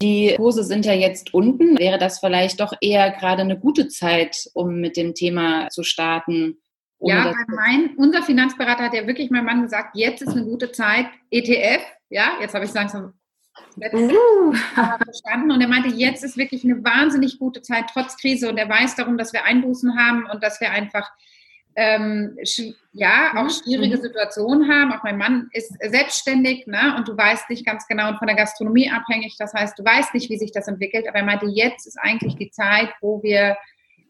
Die 0.00 0.34
Kurse 0.36 0.64
sind 0.64 0.84
ja 0.84 0.94
jetzt 0.94 1.34
unten. 1.34 1.78
Wäre 1.78 1.98
das 1.98 2.18
vielleicht 2.18 2.60
doch 2.60 2.72
eher 2.80 3.10
gerade 3.10 3.42
eine 3.42 3.58
gute 3.58 3.88
Zeit, 3.88 4.48
um 4.54 4.80
mit 4.80 4.96
dem 4.96 5.14
Thema 5.14 5.68
zu 5.68 5.82
starten? 5.82 6.61
Ja, 7.04 7.34
mein, 7.48 7.94
unser 7.96 8.22
Finanzberater 8.22 8.84
hat 8.84 8.94
ja 8.94 9.06
wirklich 9.06 9.30
mein 9.30 9.44
Mann 9.44 9.62
gesagt, 9.62 9.96
jetzt 9.96 10.22
ist 10.22 10.36
eine 10.36 10.44
gute 10.44 10.72
Zeit, 10.72 11.06
ETF, 11.30 11.82
ja, 12.10 12.32
jetzt 12.40 12.54
habe 12.54 12.64
ich 12.64 12.70
es 12.70 12.74
langsam 12.74 13.14
uh. 13.78 14.52
verstanden 15.04 15.50
und 15.50 15.60
er 15.60 15.68
meinte, 15.68 15.88
jetzt 15.88 16.24
ist 16.24 16.36
wirklich 16.36 16.64
eine 16.64 16.82
wahnsinnig 16.84 17.38
gute 17.38 17.62
Zeit, 17.62 17.86
trotz 17.92 18.16
Krise 18.16 18.48
und 18.48 18.56
er 18.56 18.68
weiß 18.68 18.96
darum, 18.96 19.18
dass 19.18 19.32
wir 19.32 19.44
Einbußen 19.44 19.98
haben 19.98 20.26
und 20.26 20.42
dass 20.42 20.60
wir 20.60 20.70
einfach 20.70 21.10
ähm, 21.74 22.36
ja, 22.92 23.32
auch 23.34 23.44
mhm. 23.44 23.50
schwierige 23.50 23.96
mhm. 23.96 24.02
Situationen 24.02 24.70
haben. 24.70 24.92
Auch 24.92 25.02
mein 25.02 25.16
Mann 25.16 25.48
ist 25.52 25.72
selbstständig 25.80 26.66
ne? 26.66 26.94
und 26.96 27.08
du 27.08 27.16
weißt 27.16 27.48
nicht 27.50 27.64
ganz 27.64 27.86
genau 27.86 28.08
und 28.10 28.18
von 28.18 28.26
der 28.26 28.36
Gastronomie 28.36 28.90
abhängig. 28.90 29.36
Das 29.38 29.54
heißt, 29.54 29.78
du 29.78 29.84
weißt 29.84 30.12
nicht, 30.14 30.28
wie 30.28 30.38
sich 30.38 30.52
das 30.52 30.68
entwickelt. 30.68 31.08
Aber 31.08 31.18
er 31.18 31.24
meinte, 31.24 31.46
jetzt 31.46 31.86
ist 31.86 31.98
eigentlich 31.98 32.36
die 32.36 32.50
Zeit, 32.50 32.90
wo 33.00 33.22
wir 33.22 33.56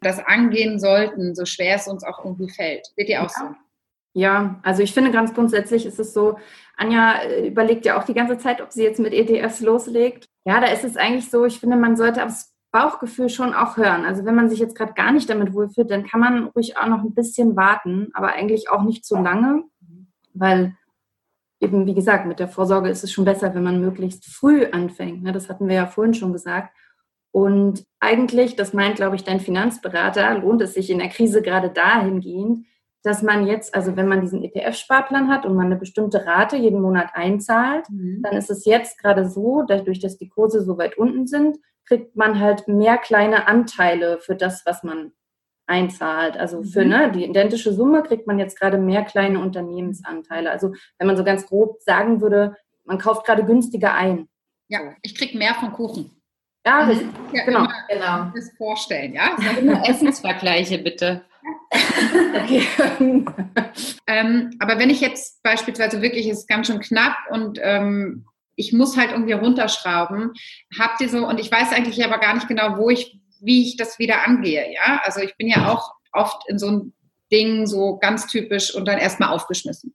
das 0.03 0.19
angehen 0.19 0.79
sollten, 0.79 1.35
so 1.35 1.45
schwer 1.45 1.77
es 1.77 1.89
uns 1.89 2.05
auch 2.05 2.25
irgendwie 2.25 2.51
fällt. 2.51 2.87
Seht 2.97 3.09
ihr 3.09 3.23
auch 3.23 3.31
ja. 3.31 3.49
so? 3.49 3.55
Ja, 4.15 4.61
also 4.63 4.83
ich 4.83 4.93
finde 4.93 5.11
ganz 5.11 5.33
grundsätzlich 5.33 5.87
ist 5.87 5.99
es 5.99 6.13
so, 6.13 6.39
Anja 6.77 7.23
äh, 7.23 7.49
überlegt 7.49 7.87
ja 7.87 7.99
auch 7.99 8.05
die 8.05 8.15
ganze 8.15 8.37
Zeit, 8.37 8.61
ob 8.61 8.71
sie 8.71 8.83
jetzt 8.83 9.01
mit 9.01 9.15
ETFs 9.15 9.61
loslegt. 9.61 10.29
Ja, 10.45 10.61
da 10.61 10.67
ist 10.67 10.85
es 10.85 10.97
eigentlich 10.97 11.31
so, 11.31 11.47
ich 11.47 11.61
finde, 11.61 11.77
man 11.77 11.97
sollte 11.97 12.25
aufs 12.25 12.53
Bauchgefühl 12.73 13.29
schon 13.29 13.55
auch 13.55 13.77
hören. 13.77 14.05
Also 14.05 14.25
wenn 14.25 14.35
man 14.35 14.51
sich 14.51 14.59
jetzt 14.59 14.77
gerade 14.77 14.95
gar 14.95 15.13
nicht 15.13 15.31
damit 15.31 15.55
wohlfühlt, 15.55 15.91
dann 15.91 16.07
kann 16.07 16.21
man 16.21 16.45
ruhig 16.49 16.77
auch 16.77 16.87
noch 16.87 17.03
ein 17.03 17.15
bisschen 17.15 17.57
warten, 17.57 18.11
aber 18.15 18.33
eigentlich 18.33 18.71
auch 18.71 18.83
nicht 18.83 19.05
zu 19.05 19.17
lange, 19.17 19.65
weil 20.35 20.75
eben, 21.61 21.87
wie 21.87 21.95
gesagt, 21.95 22.27
mit 22.27 22.41
der 22.41 22.49
Vorsorge 22.49 22.89
ist 22.89 23.05
es 23.05 23.13
schon 23.13 23.25
besser, 23.25 23.55
wenn 23.55 23.63
man 23.63 23.81
möglichst 23.81 24.27
früh 24.27 24.65
anfängt. 24.67 25.23
Ne? 25.23 25.33
Das 25.33 25.49
hatten 25.49 25.69
wir 25.69 25.77
ja 25.77 25.87
vorhin 25.87 26.15
schon 26.15 26.33
gesagt. 26.33 26.75
Und 27.33 27.85
eigentlich, 27.99 28.57
das 28.57 28.75
meint, 28.75 28.97
glaube 28.97 29.17
ich, 29.17 29.25
dein 29.25 29.41
Finanzberater, 29.41 30.39
lohnt 30.39 30.61
es 30.63 30.75
sich 30.75 30.91
in 30.91 30.99
der 30.99 31.09
Krise 31.09 31.41
gerade 31.41 31.71
dahingehend, 31.71 32.67
dass 33.03 33.23
man 33.23 33.47
jetzt, 33.47 33.75
also 33.75 33.97
wenn 33.97 34.07
man 34.07 34.21
diesen 34.21 34.45
ETF-Sparplan 34.45 35.29
hat 35.29 35.45
und 35.45 35.57
man 35.57 35.67
eine 35.67 35.77
bestimmte 35.77 36.25
Rate 36.25 36.57
jeden 36.57 36.81
Monat 36.81 37.11
einzahlt, 37.15 37.89
mhm. 37.91 38.21
dann 38.23 38.37
ist 38.37 38.51
es 38.51 38.65
jetzt 38.65 38.99
gerade 38.99 39.29
so, 39.29 39.65
dadurch, 39.67 39.99
dass 39.99 40.19
die 40.19 40.29
Kurse 40.29 40.63
so 40.63 40.79
weit 40.79 40.97
unten 40.97 41.27
sind, 41.27 41.59
kriegt 41.87 42.15
man 42.17 42.39
halt 42.39 42.69
mehr 42.69 42.99
kleine 42.99 43.49
Anteile 43.49 44.19
für 44.21 44.37
das, 44.37 44.65
was 44.67 44.85
man 44.85 45.13
einzahlt. 45.67 46.37
Also 46.37 46.63
für 46.63 46.85
mhm. 46.85 46.91
ne, 46.91 47.13
die 47.13 47.25
identische 47.25 47.73
Summe 47.73 48.03
kriegt 48.03 48.27
man 48.27 48.39
jetzt 48.39 48.59
gerade 48.59 48.79
mehr 48.79 49.03
kleine 49.05 49.41
Unternehmensanteile. 49.41 50.51
Also 50.51 50.73
wenn 50.99 51.07
man 51.07 51.17
so 51.17 51.25
ganz 51.25 51.47
grob 51.47 51.81
sagen 51.81 52.21
würde, 52.21 52.57
man 52.85 52.99
kauft 52.99 53.27
gerade 53.27 53.45
günstiger 53.45 53.95
ein. 53.95 54.29
Ja, 54.69 54.95
ich 55.03 55.15
kriege 55.15 55.37
mehr 55.37 55.55
von 55.55 55.73
Kuchen. 55.73 56.22
Ja, 56.65 56.87
das, 56.87 56.99
ja 57.33 57.45
genau. 57.45 57.67
genau. 57.89 58.31
Das 58.35 58.53
vorstellen, 58.57 59.15
ja. 59.15 59.37
Immer 59.59 59.89
Essensvergleiche 59.89 60.79
bitte. 60.79 61.25
ähm, 64.07 64.51
aber 64.61 64.79
wenn 64.79 64.91
ich 64.91 65.01
jetzt 65.01 65.43
beispielsweise 65.43 66.03
wirklich, 66.03 66.29
es 66.29 66.41
ist 66.41 66.49
ganz 66.49 66.69
schön 66.69 66.81
knapp 66.81 67.17
und 67.31 67.59
ähm, 67.63 68.27
ich 68.55 68.73
muss 68.73 68.97
halt 68.97 69.11
irgendwie 69.11 69.33
runterschrauben. 69.33 70.33
Habt 70.79 71.01
ihr 71.01 71.09
so, 71.09 71.27
und 71.27 71.41
ich 71.41 71.51
weiß 71.51 71.73
eigentlich 71.73 72.05
aber 72.05 72.19
gar 72.19 72.35
nicht 72.35 72.49
genau, 72.49 72.77
wo 72.77 72.91
ich, 72.91 73.19
wie 73.41 73.63
ich 73.63 73.77
das 73.77 73.99
wieder 73.99 74.27
angehe, 74.27 74.73
ja? 74.73 75.01
Also 75.05 75.21
ich 75.21 75.37
bin 75.37 75.49
ja 75.49 75.73
auch 75.73 75.93
oft 76.13 76.49
in 76.49 76.59
so 76.59 76.71
ein 76.71 76.93
Ding 77.33 77.67
so 77.67 77.97
ganz 77.97 78.27
typisch 78.27 78.75
und 78.75 78.87
dann 78.87 78.99
erstmal 78.99 79.31
aufgeschmissen. 79.31 79.95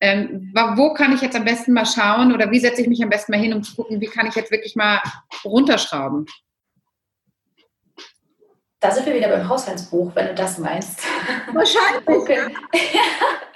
Ähm, 0.00 0.52
wo 0.74 0.92
kann 0.94 1.14
ich 1.14 1.22
jetzt 1.22 1.36
am 1.36 1.44
besten 1.44 1.72
mal 1.72 1.86
schauen 1.86 2.34
oder 2.34 2.50
wie 2.50 2.58
setze 2.58 2.82
ich 2.82 2.88
mich 2.88 3.02
am 3.02 3.08
besten 3.08 3.32
mal 3.32 3.40
hin, 3.40 3.54
um 3.54 3.62
zu 3.62 3.76
gucken, 3.76 4.00
wie 4.00 4.06
kann 4.06 4.26
ich 4.26 4.34
jetzt 4.34 4.50
wirklich 4.50 4.74
mal 4.74 5.00
runterschrauben? 5.44 6.26
Da 8.80 8.90
sind 8.90 9.06
wir 9.06 9.14
wieder 9.14 9.28
beim 9.28 9.48
Haushaltsbuch, 9.48 10.10
wenn 10.16 10.26
du 10.26 10.34
das 10.34 10.58
meinst. 10.58 11.00
Wahrscheinlich. 11.52 12.02
Okay. 12.08 12.40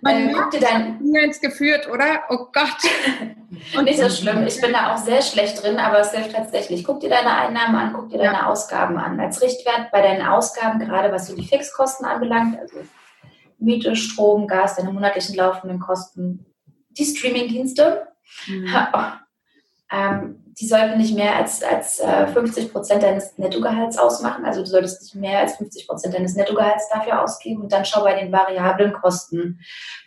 Man 0.00 0.28
äh, 0.28 0.34
dir 0.52 0.60
dein 0.60 1.00
ins 1.14 1.40
geführt, 1.40 1.88
oder? 1.88 2.22
Oh 2.28 2.46
Gott. 2.52 2.78
Und 3.76 3.84
nicht 3.84 4.00
so 4.00 4.08
schlimm. 4.08 4.46
Ich 4.46 4.60
bin 4.60 4.72
da 4.72 4.94
auch 4.94 4.98
sehr 4.98 5.22
schlecht 5.22 5.62
drin, 5.62 5.78
aber 5.78 6.00
es 6.00 6.12
hilft 6.12 6.32
tatsächlich. 6.32 6.84
Guck 6.84 7.00
dir 7.00 7.10
deine 7.10 7.34
Einnahmen 7.36 7.76
an, 7.76 7.92
guck 7.92 8.08
dir 8.08 8.18
deine 8.18 8.38
ja. 8.38 8.46
Ausgaben 8.46 8.96
an. 8.98 9.20
Als 9.20 9.42
Richtwert 9.42 9.90
bei 9.92 10.02
deinen 10.02 10.26
Ausgaben, 10.26 10.78
gerade 10.78 11.12
was 11.12 11.26
so 11.26 11.36
die 11.36 11.46
Fixkosten 11.46 12.06
anbelangt, 12.06 12.58
also 12.58 12.76
Miete, 13.58 13.94
Strom, 13.96 14.46
Gas, 14.46 14.76
deine 14.76 14.92
monatlichen 14.92 15.36
laufenden 15.36 15.80
Kosten, 15.80 16.46
die 16.90 17.04
Streamingdienste, 17.04 18.08
mhm. 18.46 18.74
ähm, 19.92 20.49
die 20.60 20.66
sollten 20.66 20.98
nicht 20.98 21.14
mehr 21.14 21.36
als, 21.36 21.62
als 21.62 22.00
äh, 22.00 22.26
50 22.26 22.70
Prozent 22.70 23.02
deines 23.02 23.38
Nettogehalts 23.38 23.96
ausmachen. 23.96 24.44
Also 24.44 24.60
du 24.60 24.66
solltest 24.66 25.00
nicht 25.00 25.14
mehr 25.14 25.38
als 25.38 25.56
50 25.56 25.88
Prozent 25.88 26.14
deines 26.14 26.34
Nettogehalts 26.34 26.90
dafür 26.90 27.22
ausgeben. 27.22 27.62
Und 27.62 27.72
dann 27.72 27.86
schau 27.86 28.02
bei 28.02 28.12
den 28.12 28.30
variablen 28.30 28.92
Kosten. 28.92 29.58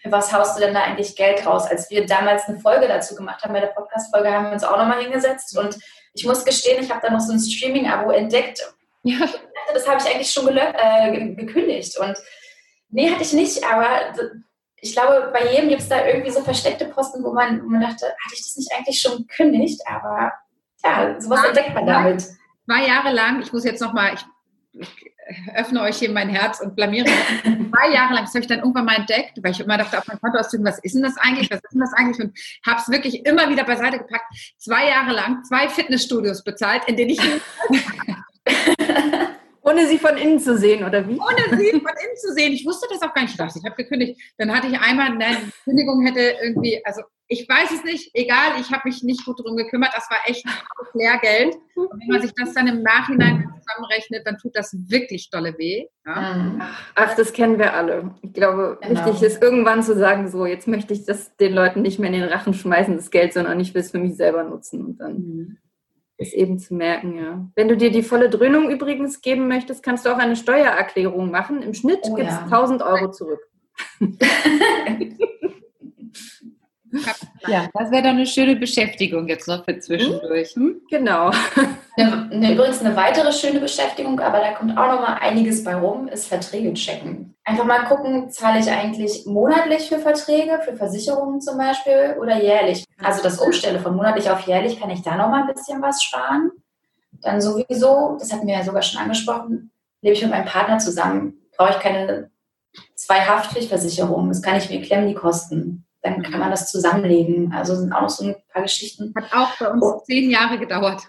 Für 0.04 0.12
was 0.12 0.32
haust 0.32 0.56
du 0.56 0.62
denn 0.62 0.76
da 0.76 0.84
eigentlich 0.84 1.16
Geld 1.16 1.44
raus? 1.48 1.66
Als 1.66 1.90
wir 1.90 2.06
damals 2.06 2.48
eine 2.48 2.60
Folge 2.60 2.88
dazu 2.88 3.16
gemacht 3.16 3.44
haben, 3.44 3.54
bei 3.54 3.62
der 3.62 3.68
Podcast-Folge, 3.68 4.32
haben 4.32 4.46
wir 4.46 4.52
uns 4.52 4.64
auch 4.64 4.78
nochmal 4.78 5.02
hingesetzt. 5.02 5.58
Und 5.58 5.76
ich 6.14 6.24
muss 6.24 6.46
gestehen, 6.46 6.84
ich 6.84 6.92
habe 6.92 7.02
da 7.02 7.12
noch 7.12 7.22
so 7.22 7.34
ein 7.34 7.40
Streaming-Abo 7.40 8.12
entdeckt. 8.12 8.62
Ja. 9.02 9.28
Das 9.74 9.88
habe 9.88 10.00
ich 10.00 10.14
eigentlich 10.14 10.32
schon 10.32 10.48
äh, 10.56 11.34
gekündigt. 11.34 11.98
Und 11.98 12.16
nee, 12.90 13.10
hatte 13.10 13.24
ich 13.24 13.34
nicht. 13.34 13.64
Aber 13.66 14.14
ich 14.76 14.94
glaube, 14.94 15.32
bei 15.34 15.52
jedem 15.52 15.70
gibt 15.70 15.82
es 15.82 15.90
da 15.90 16.06
irgendwie 16.06 16.30
so 16.30 16.42
versteckte 16.42 16.86
Posten, 16.86 17.24
wo 17.24 17.34
man, 17.34 17.64
wo 17.64 17.70
man 17.70 17.82
dachte, 17.82 18.06
hatte 18.06 18.36
ich 18.36 18.42
das 18.42 18.56
nicht 18.56 18.72
eigentlich 18.72 19.02
schon 19.02 19.18
gekündigt? 19.18 19.82
Aber 19.88 20.32
ja, 20.84 21.20
sowas 21.20 21.42
ah, 21.44 21.48
entdeckt 21.48 21.74
man 21.74 21.86
damit. 21.86 22.22
Zwei 22.66 22.88
Jahre 22.88 23.14
lang, 23.14 23.42
ich 23.42 23.52
muss 23.52 23.64
jetzt 23.64 23.82
nochmal, 23.82 24.14
ich, 24.14 24.26
ich 24.74 24.90
öffne 25.56 25.82
euch 25.82 25.98
hier 25.98 26.12
mein 26.12 26.30
Herz 26.30 26.60
und 26.60 26.76
blamiere 26.76 27.06
mich. 27.06 27.70
zwei 27.70 27.94
Jahre 27.94 28.14
lang, 28.14 28.24
das 28.24 28.34
habe 28.34 28.42
ich 28.42 28.48
dann 28.48 28.60
irgendwann 28.60 28.86
mal 28.86 28.96
entdeckt, 28.96 29.40
weil 29.42 29.52
ich 29.52 29.60
immer 29.60 29.78
dachte, 29.78 29.98
auf 29.98 30.08
mein 30.08 30.20
Konto 30.20 30.38
auszügen, 30.40 30.66
was 30.66 30.80
ist 30.80 30.96
denn 30.96 31.04
das 31.04 31.18
eigentlich, 31.18 31.50
was 31.50 31.60
ist 31.64 31.74
denn 31.74 31.82
das 31.82 31.94
eigentlich? 31.94 32.20
Und 32.20 32.38
habe 32.66 32.80
es 32.80 32.90
wirklich 32.90 33.26
immer 33.26 33.50
wieder 33.50 33.64
beiseite 33.64 33.98
gepackt. 34.00 34.26
Zwei 34.58 34.88
Jahre 34.88 35.14
lang 35.14 35.44
zwei 35.44 35.70
Fitnessstudios 35.70 36.44
bezahlt, 36.44 36.84
in 36.88 36.98
denen 36.98 37.12
ich 37.12 37.22
Ohne 39.66 39.88
sie 39.88 39.98
von 39.98 40.18
innen 40.18 40.40
zu 40.40 40.58
sehen, 40.58 40.84
oder 40.84 41.08
wie? 41.08 41.18
Ohne 41.18 41.58
sie 41.58 41.72
von 41.72 41.80
innen 41.82 42.18
zu 42.18 42.34
sehen. 42.34 42.52
Ich 42.52 42.66
wusste 42.66 42.86
das 42.90 43.02
auch 43.02 43.14
gar 43.14 43.22
nicht. 43.22 43.32
Ich 43.32 43.38
dachte, 43.38 43.58
ich 43.60 43.66
habe 43.66 43.82
gekündigt. 43.82 44.20
Dann 44.38 44.54
hatte 44.54 44.68
ich 44.68 44.78
einmal, 44.78 45.12
nein, 45.12 45.38
die 45.46 45.52
Kündigung 45.64 46.06
hätte 46.06 46.36
irgendwie, 46.42 46.86
also 46.86 47.02
ich 47.34 47.50
weiß 47.50 47.72
es 47.72 47.84
nicht, 47.84 48.12
egal, 48.14 48.52
ich 48.62 48.72
habe 48.72 48.84
mich 48.86 49.02
nicht 49.04 49.26
gut 49.26 49.40
darum 49.40 49.58
gekümmert. 49.58 49.92
Das 49.96 50.08
war 50.10 50.18
echt 50.26 50.46
Lehrgeld. 50.94 51.56
Und 51.76 51.90
wenn 52.00 52.08
man 52.08 52.22
sich 52.22 52.32
das 52.36 52.54
dann 52.54 52.68
im 52.68 52.84
Nachhinein 52.84 53.52
zusammenrechnet, 53.60 54.26
dann 54.26 54.38
tut 54.38 54.56
das 54.56 54.76
wirklich 54.88 55.32
dolle 55.32 55.58
weh. 55.58 55.88
Ja? 56.06 56.76
Ach, 56.94 57.16
das 57.16 57.34
kennen 57.34 57.58
wir 57.58 57.74
alle. 57.74 58.14
Ich 58.22 58.34
glaube, 58.34 58.78
genau. 58.82 59.06
wichtig 59.06 59.24
ist 59.24 59.42
irgendwann 59.42 59.82
zu 59.82 59.98
sagen, 59.98 60.30
so, 60.30 60.46
jetzt 60.46 60.68
möchte 60.68 60.94
ich 60.94 61.06
das 61.06 61.36
den 61.38 61.54
Leuten 61.54 61.82
nicht 61.82 61.98
mehr 61.98 62.12
in 62.12 62.22
den 62.22 62.30
Rachen 62.30 62.54
schmeißen, 62.54 62.96
das 62.96 63.10
Geld, 63.10 63.34
sondern 63.34 63.60
ich 63.60 63.74
will 63.74 63.82
es 63.82 63.92
für 63.92 64.00
mich 64.00 64.16
selber 64.16 64.44
nutzen. 64.44 64.86
Und 64.86 64.98
dann. 65.00 65.14
Mhm 65.14 65.58
ist 66.18 66.34
eben 66.34 66.60
zu 66.60 66.76
merken, 66.76 67.18
ja. 67.18 67.50
Wenn 67.56 67.68
du 67.68 67.76
dir 67.76 67.92
die 67.92 68.04
volle 68.04 68.30
Dröhnung 68.30 68.70
übrigens 68.70 69.22
geben 69.22 69.48
möchtest, 69.48 69.84
kannst 69.84 70.06
du 70.06 70.12
auch 70.12 70.20
eine 70.20 70.36
Steuererklärung 70.36 71.32
machen. 71.32 71.64
Im 71.64 71.74
Schnitt 71.74 72.02
oh, 72.04 72.14
gibt 72.14 72.30
es 72.30 72.36
ja. 72.36 72.44
1000 72.44 72.84
Euro 72.84 73.12
zurück. 73.12 73.42
Ja, 77.48 77.68
das 77.74 77.92
wäre 77.92 78.04
dann 78.04 78.18
eine 78.18 78.26
schöne 78.26 78.56
Beschäftigung 78.56 79.28
jetzt 79.28 79.48
noch 79.48 79.66
für 79.66 79.80
zwischendurch. 79.80 80.52
Hm? 80.56 80.82
Genau. 80.90 81.32
Eine, 81.96 82.28
eine, 82.32 82.54
übrigens 82.54 82.80
eine 82.80 82.96
weitere 82.96 83.32
schöne 83.32 83.60
Beschäftigung, 83.60 84.20
aber 84.20 84.40
da 84.40 84.54
kommt 84.54 84.76
auch 84.76 84.88
noch 84.88 85.02
mal 85.02 85.14
einiges 85.22 85.64
bei 85.64 85.76
rum, 85.76 86.08
ist 86.08 86.26
Verträge 86.26 86.74
checken. 86.74 87.36
Einfach 87.44 87.66
mal 87.66 87.84
gucken, 87.84 88.32
zahle 88.32 88.60
ich 88.60 88.72
eigentlich 88.72 89.28
monatlich 89.28 89.90
für 89.90 90.00
Verträge, 90.00 90.60
für 90.66 90.76
Versicherungen 90.76 91.40
zum 91.40 91.60
Beispiel 91.60 92.18
oder 92.20 92.42
jährlich. 92.42 92.84
Also 93.00 93.22
das 93.22 93.38
Umstelle 93.38 93.80
von 93.80 93.96
monatlich 93.96 94.32
auf 94.32 94.48
jährlich, 94.48 94.80
kann 94.80 94.90
ich 94.90 95.04
da 95.04 95.16
noch 95.16 95.30
mal 95.30 95.42
ein 95.42 95.54
bisschen 95.54 95.84
was 95.84 96.02
sparen. 96.02 96.50
Dann 97.22 97.42
sowieso, 97.42 98.18
das 98.20 98.34
hatten 98.34 98.48
wir 98.48 98.56
ja 98.56 98.64
sogar 98.64 98.82
schon 98.82 99.00
angesprochen, 99.00 99.70
lebe 100.02 100.16
ich 100.16 100.22
mit 100.24 100.32
meinem 100.32 100.46
Partner 100.46 100.80
zusammen, 100.80 101.44
brauche 101.56 101.74
ich 101.74 101.80
keine 101.80 102.32
zwei 102.96 103.20
Haftpflichtversicherungen. 103.22 104.30
Das 104.30 104.42
kann 104.42 104.58
ich 104.58 104.72
mir 104.72 104.82
klemmen, 104.82 105.08
die 105.08 105.14
Kosten 105.14 105.86
dann 106.04 106.22
kann 106.22 106.40
man 106.40 106.52
das 106.52 106.70
zusammenlegen. 106.70 107.54
Also 107.54 107.76
sind 107.76 107.94
auch 107.94 108.02
noch 108.02 108.10
so 108.10 108.26
ein 108.26 108.36
paar 108.52 108.62
Geschichten. 108.62 109.14
Hat 109.16 109.34
auch 109.34 109.58
bei 109.58 109.70
uns 109.70 109.84
oh. 109.84 110.02
zehn 110.06 110.30
Jahre 110.30 110.60
gedauert. 110.60 111.02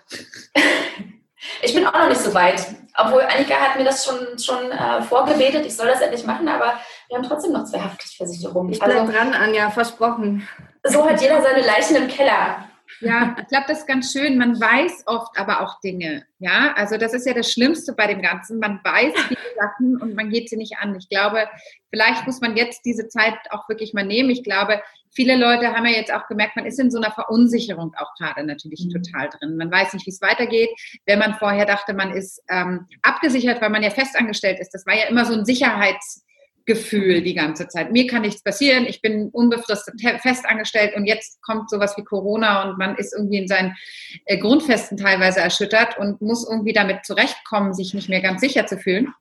ich 1.63 1.75
bin 1.75 1.87
auch 1.87 1.93
noch 1.93 2.09
nicht 2.09 2.21
so 2.21 2.33
weit. 2.33 2.65
Obwohl 2.97 3.23
Annika 3.23 3.57
hat 3.57 3.77
mir 3.77 3.85
das 3.85 4.05
schon, 4.05 4.39
schon 4.39 4.71
äh, 4.71 5.03
vorgebetet, 5.03 5.67
ich 5.67 5.75
soll 5.75 5.89
das 5.89 6.01
endlich 6.01 6.25
machen, 6.25 6.47
aber 6.47 6.75
wir 7.09 7.17
haben 7.17 7.25
trotzdem 7.25 7.53
noch 7.53 7.65
zwei 7.65 7.81
Haftpflichtversicherungen. 7.81 8.73
Ich 8.73 8.79
bin 8.79 8.89
also, 8.89 9.13
dran, 9.13 9.35
Anja, 9.35 9.69
versprochen. 9.71 10.49
So 10.85 11.05
hat 11.05 11.21
jeder 11.21 11.43
seine 11.43 11.67
Leichen 11.67 11.97
im 11.97 12.07
Keller. 12.07 12.69
Ja, 13.01 13.37
ich 13.41 13.49
glaube, 13.49 13.65
das 13.69 13.81
ist 13.81 13.87
ganz 13.87 14.13
schön. 14.13 14.39
Man 14.39 14.61
weiß 14.61 15.05
oft 15.07 15.39
aber 15.39 15.61
auch 15.61 15.81
Dinge. 15.81 16.27
Ja, 16.39 16.73
also 16.77 16.97
das 16.97 17.15
ist 17.15 17.27
ja 17.27 17.35
das 17.35 17.51
Schlimmste 17.51 17.93
bei 17.93 18.07
dem 18.07 18.23
Ganzen. 18.23 18.59
Man 18.59 18.81
weiß 18.83 19.13
viele 19.29 19.41
Sachen 19.59 20.01
und 20.01 20.15
man 20.15 20.31
geht 20.31 20.49
sie 20.49 20.57
nicht 20.57 20.79
an. 20.79 20.95
Ich 20.97 21.09
glaube, 21.09 21.49
vielleicht 21.91 22.27
muss 22.27 22.41
man 22.41 22.57
jetzt 22.57 22.85
diese 22.85 23.09
Zeit 23.09 23.35
auch 23.51 23.69
wirklich 23.69 23.95
mal 23.95 24.05
nehmen. 24.05 24.31
Ich 24.31 24.43
glaube, 24.43 24.81
viele 25.11 25.37
Leute 25.37 25.73
haben 25.73 25.87
ja 25.87 25.93
jetzt 25.93 26.13
auch 26.13 26.27
gemerkt, 26.29 26.57
man 26.57 26.67
ist 26.67 26.79
in 26.79 26.91
so 26.91 26.99
einer 26.99 27.13
Verunsicherung 27.13 27.95
auch 27.97 28.15
gerade 28.19 28.45
natürlich 28.45 28.87
mhm. 28.87 29.03
total 29.03 29.29
drin. 29.31 29.57
Man 29.57 29.71
weiß 29.71 29.95
nicht, 29.95 30.07
wie 30.07 30.11
es 30.11 30.21
weitergeht. 30.21 30.71
Wenn 31.07 31.19
man 31.19 31.35
vorher 31.35 31.67
dachte, 31.67 31.95
man 31.95 32.13
ist 32.13 32.43
ähm, 32.49 32.87
abgesichert, 33.03 33.61
weil 33.61 33.71
man 33.71 33.83
ja 33.83 33.91
festangestellt 33.91 34.61
ist, 34.61 34.71
das 34.75 34.87
war 34.87 34.95
ja 34.95 35.07
immer 35.07 35.25
so 35.25 35.35
ein 35.35 35.45
Sicherheits- 35.45 36.25
Gefühl 36.67 37.23
die 37.23 37.35
ganze 37.35 37.69
Zeit. 37.69 37.93
Mir 37.93 38.07
kann 38.07 38.23
nichts 38.23 38.43
passieren, 38.43 38.87
ich 38.87 39.03
bin 39.03 39.29
unbefristet 39.31 40.01
festangestellt 40.23 40.95
und 40.97 41.07
jetzt 41.07 41.43
kommt 41.43 41.69
sowas 41.69 41.97
wie 41.97 42.05
Corona 42.05 42.69
und 42.69 42.79
man 42.79 42.97
ist 42.97 43.15
irgendwie 43.15 43.39
in 43.39 43.49
seinen 43.49 43.77
äh, 44.25 44.39
Grundfesten 44.39 44.97
teilweise 44.97 45.41
erschüttert 45.41 45.99
und 45.99 46.23
muss 46.23 46.49
irgendwie 46.49 46.73
damit 46.73 47.05
zurechtkommen, 47.05 47.75
sich 47.75 47.93
nicht 47.93 48.09
mehr 48.09 48.23
ganz 48.23 48.41
sicher 48.41 48.67
zu 48.67 48.79
fühlen. 48.79 49.13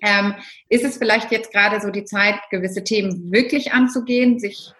Ähm, 0.00 0.34
ist 0.68 0.84
es 0.84 0.98
vielleicht 0.98 1.30
jetzt 1.30 1.52
gerade 1.52 1.80
so 1.80 1.90
die 1.90 2.04
Zeit, 2.04 2.36
gewisse 2.50 2.82
Themen 2.82 3.30
wirklich 3.30 3.72
anzugehen, 3.72 4.40
sich 4.40 4.72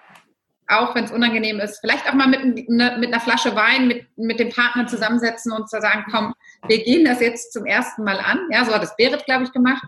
auch 0.69 0.95
wenn 0.95 1.05
es 1.05 1.11
unangenehm 1.11 1.61
ist, 1.61 1.81
vielleicht 1.81 2.09
auch 2.09 2.15
mal 2.15 2.29
mit, 2.29 2.69
ne, 2.69 2.97
mit 2.99 3.12
einer 3.12 3.21
Flasche 3.21 3.55
Wein 3.55 3.88
mit, 3.88 4.07
mit 4.17 4.41
dem 4.41 4.49
Partner 4.49 4.87
zusammensetzen 4.87 5.53
und 5.53 5.69
zu 5.69 5.81
sagen, 5.81 6.05
komm, 6.11 6.35
wir 6.67 6.83
gehen 6.83 7.05
das 7.05 7.21
jetzt 7.21 7.53
zum 7.53 7.67
ersten 7.67 8.05
Mal 8.05 8.19
an. 8.19 8.38
Ja, 8.51 8.65
so 8.65 8.73
hat 8.73 8.83
es 8.83 8.97
Berit, 8.97 9.25
glaube 9.25 9.45
ich, 9.45 9.53
gemacht. 9.53 9.87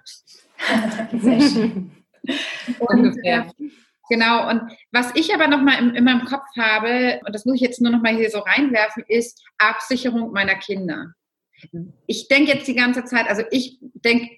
Sehr 1.12 1.40
schön. 1.40 2.03
Ungefähr. 2.78 3.50
Genau, 4.10 4.50
und 4.50 4.62
was 4.92 5.12
ich 5.14 5.32
aber 5.32 5.48
nochmal 5.48 5.78
in, 5.78 5.94
in 5.94 6.04
meinem 6.04 6.24
Kopf 6.26 6.44
habe, 6.58 7.20
und 7.24 7.34
das 7.34 7.46
muss 7.46 7.56
ich 7.56 7.62
jetzt 7.62 7.80
nur 7.80 7.90
nochmal 7.90 8.14
hier 8.16 8.30
so 8.30 8.40
reinwerfen, 8.40 9.02
ist 9.08 9.42
Absicherung 9.58 10.32
meiner 10.32 10.56
Kinder. 10.56 11.14
Ich 12.06 12.28
denke 12.28 12.52
jetzt 12.52 12.68
die 12.68 12.74
ganze 12.74 13.04
Zeit, 13.04 13.26
also 13.28 13.42
ich 13.50 13.78
denke, 13.80 14.28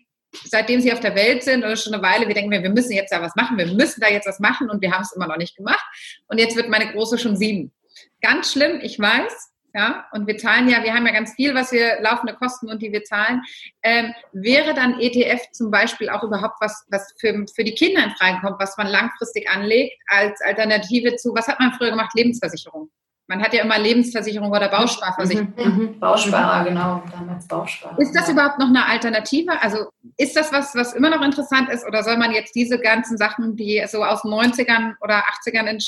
seitdem 0.45 0.81
sie 0.81 0.93
auf 0.93 1.01
der 1.01 1.17
Welt 1.17 1.43
sind 1.43 1.65
oder 1.65 1.77
schon 1.77 1.95
eine 1.95 2.03
Weile, 2.03 2.29
wir 2.29 2.35
denken, 2.35 2.51
wir 2.51 2.71
müssen 2.71 2.93
jetzt 2.93 3.11
da 3.11 3.21
was 3.21 3.35
machen, 3.35 3.59
wir 3.59 3.67
müssen 3.67 4.01
da 4.01 4.09
jetzt 4.09 4.29
was 4.29 4.39
machen 4.39 4.71
und 4.71 4.83
wir 4.83 4.93
haben 4.93 5.03
es 5.03 5.13
immer 5.13 5.27
noch 5.27 5.37
nicht 5.37 5.57
gemacht. 5.57 5.85
Und 6.29 6.39
jetzt 6.39 6.55
wird 6.55 6.69
meine 6.69 6.93
Große 6.93 7.19
schon 7.19 7.37
sieben. 7.37 7.73
Ganz 8.21 8.53
schlimm, 8.53 8.81
ich 8.83 8.99
weiß, 9.01 9.53
ja, 9.77 10.07
und 10.13 10.27
wir 10.27 10.39
zahlen 10.39 10.71
ja, 10.71 10.83
wir 10.83 10.95
haben 10.95 11.07
ja 11.07 11.13
ganz 11.13 11.35
viel, 11.35 11.55
was 11.55 11.71
wir 11.71 12.01
laufende 12.01 12.33
Kosten 12.33 12.71
und 12.71 12.81
die 12.81 12.93
wir 12.93 13.05
zahlen, 13.05 13.43
ähm, 13.83 14.15
wäre 14.33 14.73
dann 14.73 14.99
ETF 14.99 15.51
zum 15.53 15.71
Beispiel 15.71 16.09
auch 16.09 16.23
überhaupt 16.23 16.57
was, 16.61 16.87
was 16.89 17.15
für, 17.21 17.45
für 17.55 17.63
die 17.63 17.75
Kinder 17.75 18.03
in 18.03 18.11
Frage 18.13 18.39
kommt, 18.41 18.59
was 18.59 18.79
man 18.79 18.87
langfristig 18.87 19.51
anlegt 19.51 19.93
als 20.07 20.41
Alternative 20.41 21.17
zu, 21.17 21.35
was 21.35 21.47
hat 21.47 21.61
man 21.61 21.73
früher 21.73 21.91
gemacht? 21.91 22.15
Lebensversicherung. 22.15 22.89
Man 23.27 23.43
hat 23.43 23.53
ja 23.53 23.65
immer 23.65 23.79
Lebensversicherung 23.79 24.51
oder 24.51 24.69
Bausparversicherung. 24.69 25.53
Mhm, 25.57 25.65
mhm. 25.65 26.01
Bausparer, 26.01 26.65
genau, 26.65 27.03
damals 27.13 27.47
Bausparer. 27.47 27.99
Ist 27.99 28.15
das 28.15 28.31
überhaupt 28.31 28.59
noch 28.59 28.69
eine 28.69 28.87
Alternative? 28.87 29.61
Also 29.61 29.91
ist 30.17 30.37
das 30.37 30.53
was, 30.53 30.75
was 30.75 30.95
immer 30.95 31.11
noch 31.11 31.21
interessant 31.21 31.69
ist 31.69 31.85
oder 31.87 32.03
soll 32.03 32.17
man 32.17 32.33
jetzt 32.33 32.55
diese 32.55 32.79
ganzen 32.79 33.19
Sachen, 33.19 33.57
die 33.57 33.85
so 33.89 34.03
aus 34.03 34.25
90ern 34.25 34.95
oder 35.03 35.25
80ern 35.45 35.79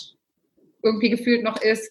irgendwie 0.83 1.09
gefühlt 1.09 1.43
noch 1.43 1.63
ist, 1.63 1.91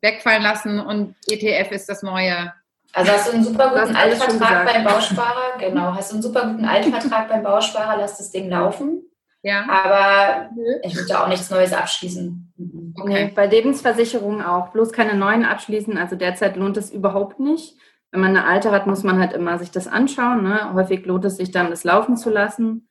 wegfallen 0.00 0.42
lassen 0.42 0.80
und 0.80 1.14
ETF 1.28 1.72
ist 1.72 1.88
das 1.88 2.02
neue. 2.02 2.52
Also 2.92 3.12
hast 3.12 3.28
du 3.28 3.32
einen 3.32 3.44
super 3.44 3.70
guten 3.70 3.94
Altvertrag 3.94 4.66
beim 4.66 4.84
Bausparer, 4.84 5.58
genau, 5.58 5.94
hast 5.94 6.10
du 6.10 6.16
einen 6.16 6.22
super 6.22 6.46
guten 6.46 6.64
Altvertrag 6.64 7.28
beim 7.28 7.42
Bausparer, 7.42 7.98
lass 7.98 8.18
das 8.18 8.30
Ding 8.30 8.48
laufen. 8.48 9.02
Ja. 9.42 9.66
Aber 9.68 10.50
ich 10.82 10.94
würde 10.94 11.18
auch 11.18 11.28
nichts 11.28 11.50
Neues 11.50 11.72
abschließen. 11.72 12.52
Okay. 12.98 13.24
Nee, 13.26 13.32
bei 13.34 13.46
Lebensversicherungen 13.46 14.42
auch. 14.42 14.68
Bloß 14.68 14.92
keine 14.92 15.14
neuen 15.14 15.44
abschließen. 15.44 15.96
Also 15.96 16.16
derzeit 16.16 16.56
lohnt 16.56 16.76
es 16.76 16.90
überhaupt 16.90 17.40
nicht. 17.40 17.76
Wenn 18.10 18.20
man 18.20 18.36
eine 18.36 18.46
alte 18.46 18.70
hat, 18.70 18.86
muss 18.86 19.02
man 19.02 19.18
halt 19.18 19.32
immer 19.32 19.58
sich 19.58 19.70
das 19.70 19.86
anschauen. 19.86 20.42
Ne? 20.42 20.74
Häufig 20.74 21.06
lohnt 21.06 21.24
es 21.24 21.36
sich 21.36 21.52
dann, 21.52 21.70
das 21.70 21.84
laufen 21.84 22.16
zu 22.16 22.28
lassen. 22.28 22.88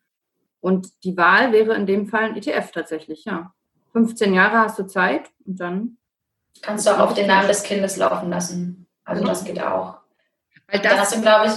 Und 0.60 1.04
die 1.04 1.16
Wahl 1.18 1.52
wäre 1.52 1.76
in 1.76 1.86
dem 1.86 2.08
Fall 2.08 2.24
ein 2.24 2.36
ETF 2.36 2.72
tatsächlich, 2.72 3.26
ja. 3.26 3.54
15 3.94 4.34
Jahre 4.34 4.60
hast 4.60 4.78
du 4.78 4.86
Zeit 4.86 5.32
und 5.46 5.60
dann 5.60 5.98
Kannst 6.62 6.86
du 6.86 6.92
auch 6.92 7.00
auf 7.00 7.14
den 7.14 7.28
Namen 7.28 7.48
des 7.48 7.64
Kindes 7.64 7.98
laufen 7.98 8.30
lassen. 8.30 8.88
Also 9.06 9.24
das 9.24 9.44
geht 9.44 9.62
auch. 9.62 9.98
Weil 10.68 10.82
das, 10.82 11.12
du, 11.12 11.22
glaube 11.22 11.48
ich, 11.48 11.54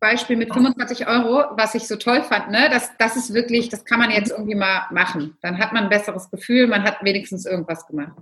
Beispiel 0.00 0.36
mit 0.36 0.52
25 0.52 1.06
Euro, 1.06 1.44
was 1.56 1.76
ich 1.76 1.86
so 1.86 1.94
toll 1.94 2.22
fand, 2.22 2.50
ne? 2.50 2.68
Das, 2.70 2.90
das 2.98 3.16
ist 3.16 3.32
wirklich, 3.34 3.68
das 3.68 3.84
kann 3.84 4.00
man 4.00 4.10
jetzt 4.10 4.32
irgendwie 4.32 4.56
mal 4.56 4.86
machen. 4.90 5.38
Dann 5.42 5.58
hat 5.58 5.72
man 5.72 5.84
ein 5.84 5.90
besseres 5.90 6.28
Gefühl, 6.28 6.66
man 6.66 6.82
hat 6.82 7.04
wenigstens 7.04 7.46
irgendwas 7.46 7.86
gemacht. 7.86 8.12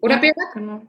Oder 0.00 0.18
Berit? 0.18 0.34
Genau. 0.52 0.82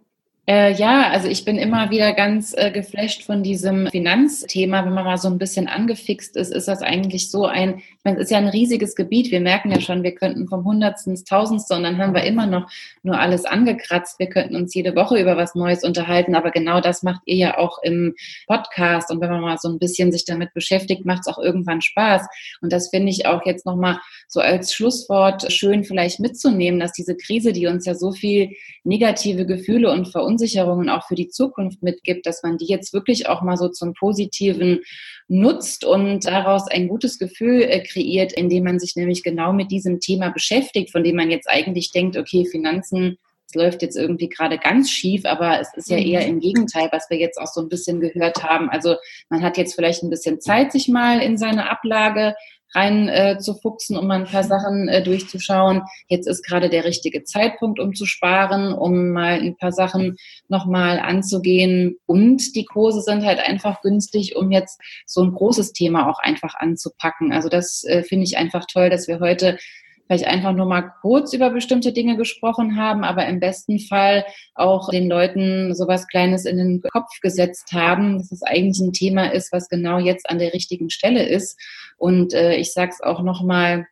Äh, 0.47 0.73
ja, 0.73 1.09
also 1.09 1.27
ich 1.27 1.43
bin 1.43 1.57
immer 1.57 1.89
wieder 1.89 2.13
ganz 2.13 2.53
äh, 2.55 2.69
geflasht 2.69 3.23
von 3.23 3.41
diesem 3.41 3.87
Finanzthema. 3.87 4.85
Wenn 4.85 4.93
man 4.93 5.03
mal 5.03 5.17
so 5.17 5.27
ein 5.27 5.39
bisschen 5.39 5.67
angefixt 5.67 6.37
ist, 6.37 6.53
ist 6.53 6.67
das 6.67 6.83
eigentlich 6.83 7.31
so 7.31 7.47
ein, 7.47 7.79
ich 7.79 8.03
meine, 8.03 8.17
es 8.17 8.25
ist 8.25 8.29
ja 8.31 8.37
ein 8.37 8.47
riesiges 8.47 8.95
Gebiet. 8.95 9.31
Wir 9.31 9.39
merken 9.39 9.71
ja 9.71 9.81
schon, 9.81 10.03
wir 10.03 10.13
könnten 10.13 10.47
vom 10.47 10.63
Hundertsten 10.63 11.13
ins 11.13 11.23
Tausendste 11.23 11.73
und 11.73 11.81
dann 11.81 11.97
haben 11.97 12.13
wir 12.13 12.25
immer 12.25 12.45
noch 12.45 12.69
nur 13.01 13.19
alles 13.19 13.45
angekratzt. 13.45 14.19
Wir 14.19 14.27
könnten 14.27 14.55
uns 14.55 14.75
jede 14.75 14.95
Woche 14.95 15.19
über 15.19 15.35
was 15.35 15.55
Neues 15.55 15.83
unterhalten, 15.83 16.35
aber 16.35 16.51
genau 16.51 16.79
das 16.79 17.01
macht 17.01 17.21
ihr 17.25 17.37
ja 17.37 17.57
auch 17.57 17.79
im 17.81 18.13
Podcast. 18.45 19.09
Und 19.09 19.21
wenn 19.21 19.31
man 19.31 19.41
mal 19.41 19.57
so 19.57 19.69
ein 19.69 19.79
bisschen 19.79 20.11
sich 20.11 20.25
damit 20.25 20.53
beschäftigt, 20.53 21.05
macht 21.05 21.21
es 21.21 21.27
auch 21.27 21.39
irgendwann 21.39 21.81
Spaß. 21.81 22.21
Und 22.61 22.71
das 22.71 22.89
finde 22.89 23.09
ich 23.09 23.25
auch 23.25 23.43
jetzt 23.47 23.65
nochmal 23.65 23.97
so 24.27 24.41
als 24.41 24.75
Schlusswort 24.75 25.51
schön 25.51 25.83
vielleicht 25.83 26.19
mitzunehmen, 26.19 26.79
dass 26.79 26.91
diese 26.91 27.17
Krise, 27.17 27.51
die 27.51 27.65
uns 27.65 27.87
ja 27.87 27.95
so 27.95 28.11
viel 28.11 28.51
negative 28.83 29.47
Gefühle 29.47 29.91
und 29.91 30.07
Verunsicherung 30.07 30.34
Verunsicherungen 30.35 30.89
auch 30.89 31.07
für 31.07 31.15
die 31.15 31.29
Zukunft 31.29 31.81
mitgibt, 31.81 32.25
dass 32.25 32.43
man 32.43 32.57
die 32.57 32.65
jetzt 32.65 32.93
wirklich 32.93 33.27
auch 33.27 33.41
mal 33.41 33.57
so 33.57 33.69
zum 33.69 33.93
Positiven 33.93 34.81
nutzt 35.27 35.85
und 35.85 36.25
daraus 36.25 36.67
ein 36.67 36.87
gutes 36.87 37.17
Gefühl 37.17 37.61
äh, 37.61 37.81
kreiert, 37.81 38.33
indem 38.33 38.65
man 38.65 38.79
sich 38.79 38.95
nämlich 38.95 39.23
genau 39.23 39.53
mit 39.53 39.71
diesem 39.71 39.99
Thema 39.99 40.29
beschäftigt, 40.29 40.91
von 40.91 41.03
dem 41.03 41.15
man 41.15 41.31
jetzt 41.31 41.49
eigentlich 41.49 41.91
denkt, 41.91 42.17
okay, 42.17 42.45
Finanzen 42.45 43.17
es 43.47 43.53
läuft 43.53 43.83
jetzt 43.83 43.95
irgendwie 43.95 44.27
gerade 44.27 44.57
ganz 44.57 44.89
schief, 44.89 45.23
aber 45.25 45.59
es 45.59 45.71
ist 45.75 45.89
ja 45.89 45.97
eher 45.97 46.21
mhm. 46.21 46.33
im 46.33 46.39
Gegenteil, 46.39 46.89
was 46.91 47.09
wir 47.11 47.17
jetzt 47.17 47.37
auch 47.37 47.47
so 47.47 47.61
ein 47.61 47.69
bisschen 47.69 47.99
gehört 47.99 48.43
haben. 48.43 48.71
Also 48.71 48.95
man 49.29 49.43
hat 49.43 49.57
jetzt 49.57 49.75
vielleicht 49.75 50.01
ein 50.01 50.09
bisschen 50.09 50.41
Zeit, 50.41 50.71
sich 50.71 50.87
mal 50.87 51.21
in 51.21 51.37
seine 51.37 51.69
Ablage 51.69 52.33
rein 52.73 53.07
äh, 53.09 53.37
zu 53.39 53.53
fuchsen, 53.53 53.97
um 53.97 54.07
mal 54.07 54.19
ein 54.19 54.25
paar 54.25 54.43
Sachen 54.43 54.87
äh, 54.87 55.01
durchzuschauen. 55.01 55.83
Jetzt 56.07 56.27
ist 56.27 56.43
gerade 56.43 56.69
der 56.69 56.85
richtige 56.85 57.23
Zeitpunkt, 57.23 57.79
um 57.79 57.93
zu 57.93 58.05
sparen, 58.05 58.73
um 58.73 59.11
mal 59.11 59.39
ein 59.39 59.57
paar 59.57 59.71
Sachen 59.71 60.17
nochmal 60.47 60.99
anzugehen. 60.99 61.97
Und 62.05 62.55
die 62.55 62.65
Kurse 62.65 63.01
sind 63.01 63.25
halt 63.25 63.39
einfach 63.39 63.81
günstig, 63.81 64.35
um 64.35 64.51
jetzt 64.51 64.79
so 65.05 65.23
ein 65.23 65.33
großes 65.33 65.73
Thema 65.73 66.09
auch 66.09 66.19
einfach 66.19 66.55
anzupacken. 66.55 67.31
Also 67.31 67.49
das 67.49 67.83
äh, 67.85 68.03
finde 68.03 68.25
ich 68.25 68.37
einfach 68.37 68.65
toll, 68.71 68.89
dass 68.89 69.07
wir 69.07 69.19
heute 69.19 69.57
vielleicht 70.05 70.25
einfach 70.25 70.53
nur 70.53 70.65
mal 70.65 70.93
kurz 71.01 71.33
über 71.33 71.49
bestimmte 71.49 71.91
Dinge 71.91 72.17
gesprochen 72.17 72.77
haben, 72.77 73.03
aber 73.03 73.25
im 73.25 73.39
besten 73.39 73.79
Fall 73.79 74.25
auch 74.53 74.89
den 74.89 75.09
Leuten 75.09 75.73
sowas 75.73 76.07
Kleines 76.07 76.45
in 76.45 76.57
den 76.57 76.81
Kopf 76.81 77.19
gesetzt 77.21 77.71
haben, 77.73 78.17
dass 78.17 78.31
es 78.31 78.43
eigentlich 78.43 78.79
ein 78.79 78.93
Thema 78.93 79.33
ist, 79.33 79.51
was 79.51 79.69
genau 79.69 79.97
jetzt 79.99 80.29
an 80.29 80.39
der 80.39 80.53
richtigen 80.53 80.89
Stelle 80.89 81.27
ist. 81.27 81.59
Und 81.97 82.33
äh, 82.33 82.55
ich 82.55 82.73
sage 82.73 82.91
es 82.91 83.01
auch 83.01 83.21
nochmal 83.21 83.87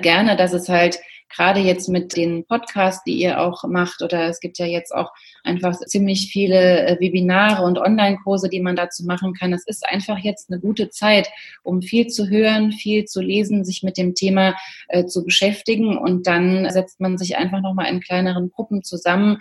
gerne, 0.00 0.36
dass 0.36 0.52
es 0.52 0.68
halt 0.68 0.98
gerade 1.28 1.60
jetzt 1.60 1.88
mit 1.88 2.16
den 2.16 2.44
Podcasts, 2.46 3.04
die 3.04 3.14
ihr 3.14 3.40
auch 3.40 3.64
macht, 3.64 4.02
oder 4.02 4.28
es 4.28 4.40
gibt 4.40 4.58
ja 4.58 4.66
jetzt 4.66 4.94
auch 4.94 5.12
einfach 5.44 5.76
ziemlich 5.78 6.30
viele 6.32 6.86
äh, 6.86 7.00
Webinare 7.00 7.64
und 7.64 7.78
Online-Kurse, 7.78 8.48
die 8.48 8.60
man 8.60 8.76
dazu 8.76 9.04
machen 9.04 9.34
kann. 9.34 9.52
Es 9.52 9.66
ist 9.66 9.86
einfach 9.86 10.18
jetzt 10.18 10.50
eine 10.50 10.60
gute 10.60 10.90
Zeit, 10.90 11.28
um 11.62 11.82
viel 11.82 12.06
zu 12.08 12.28
hören, 12.28 12.72
viel 12.72 13.04
zu 13.04 13.20
lesen, 13.20 13.64
sich 13.64 13.82
mit 13.82 13.98
dem 13.98 14.14
Thema 14.14 14.54
äh, 14.88 15.06
zu 15.06 15.24
beschäftigen 15.24 15.96
und 15.96 16.26
dann 16.26 16.68
setzt 16.70 17.00
man 17.00 17.18
sich 17.18 17.36
einfach 17.36 17.60
nochmal 17.60 17.90
in 17.92 18.00
kleineren 18.00 18.50
Gruppen 18.50 18.82
zusammen 18.82 19.38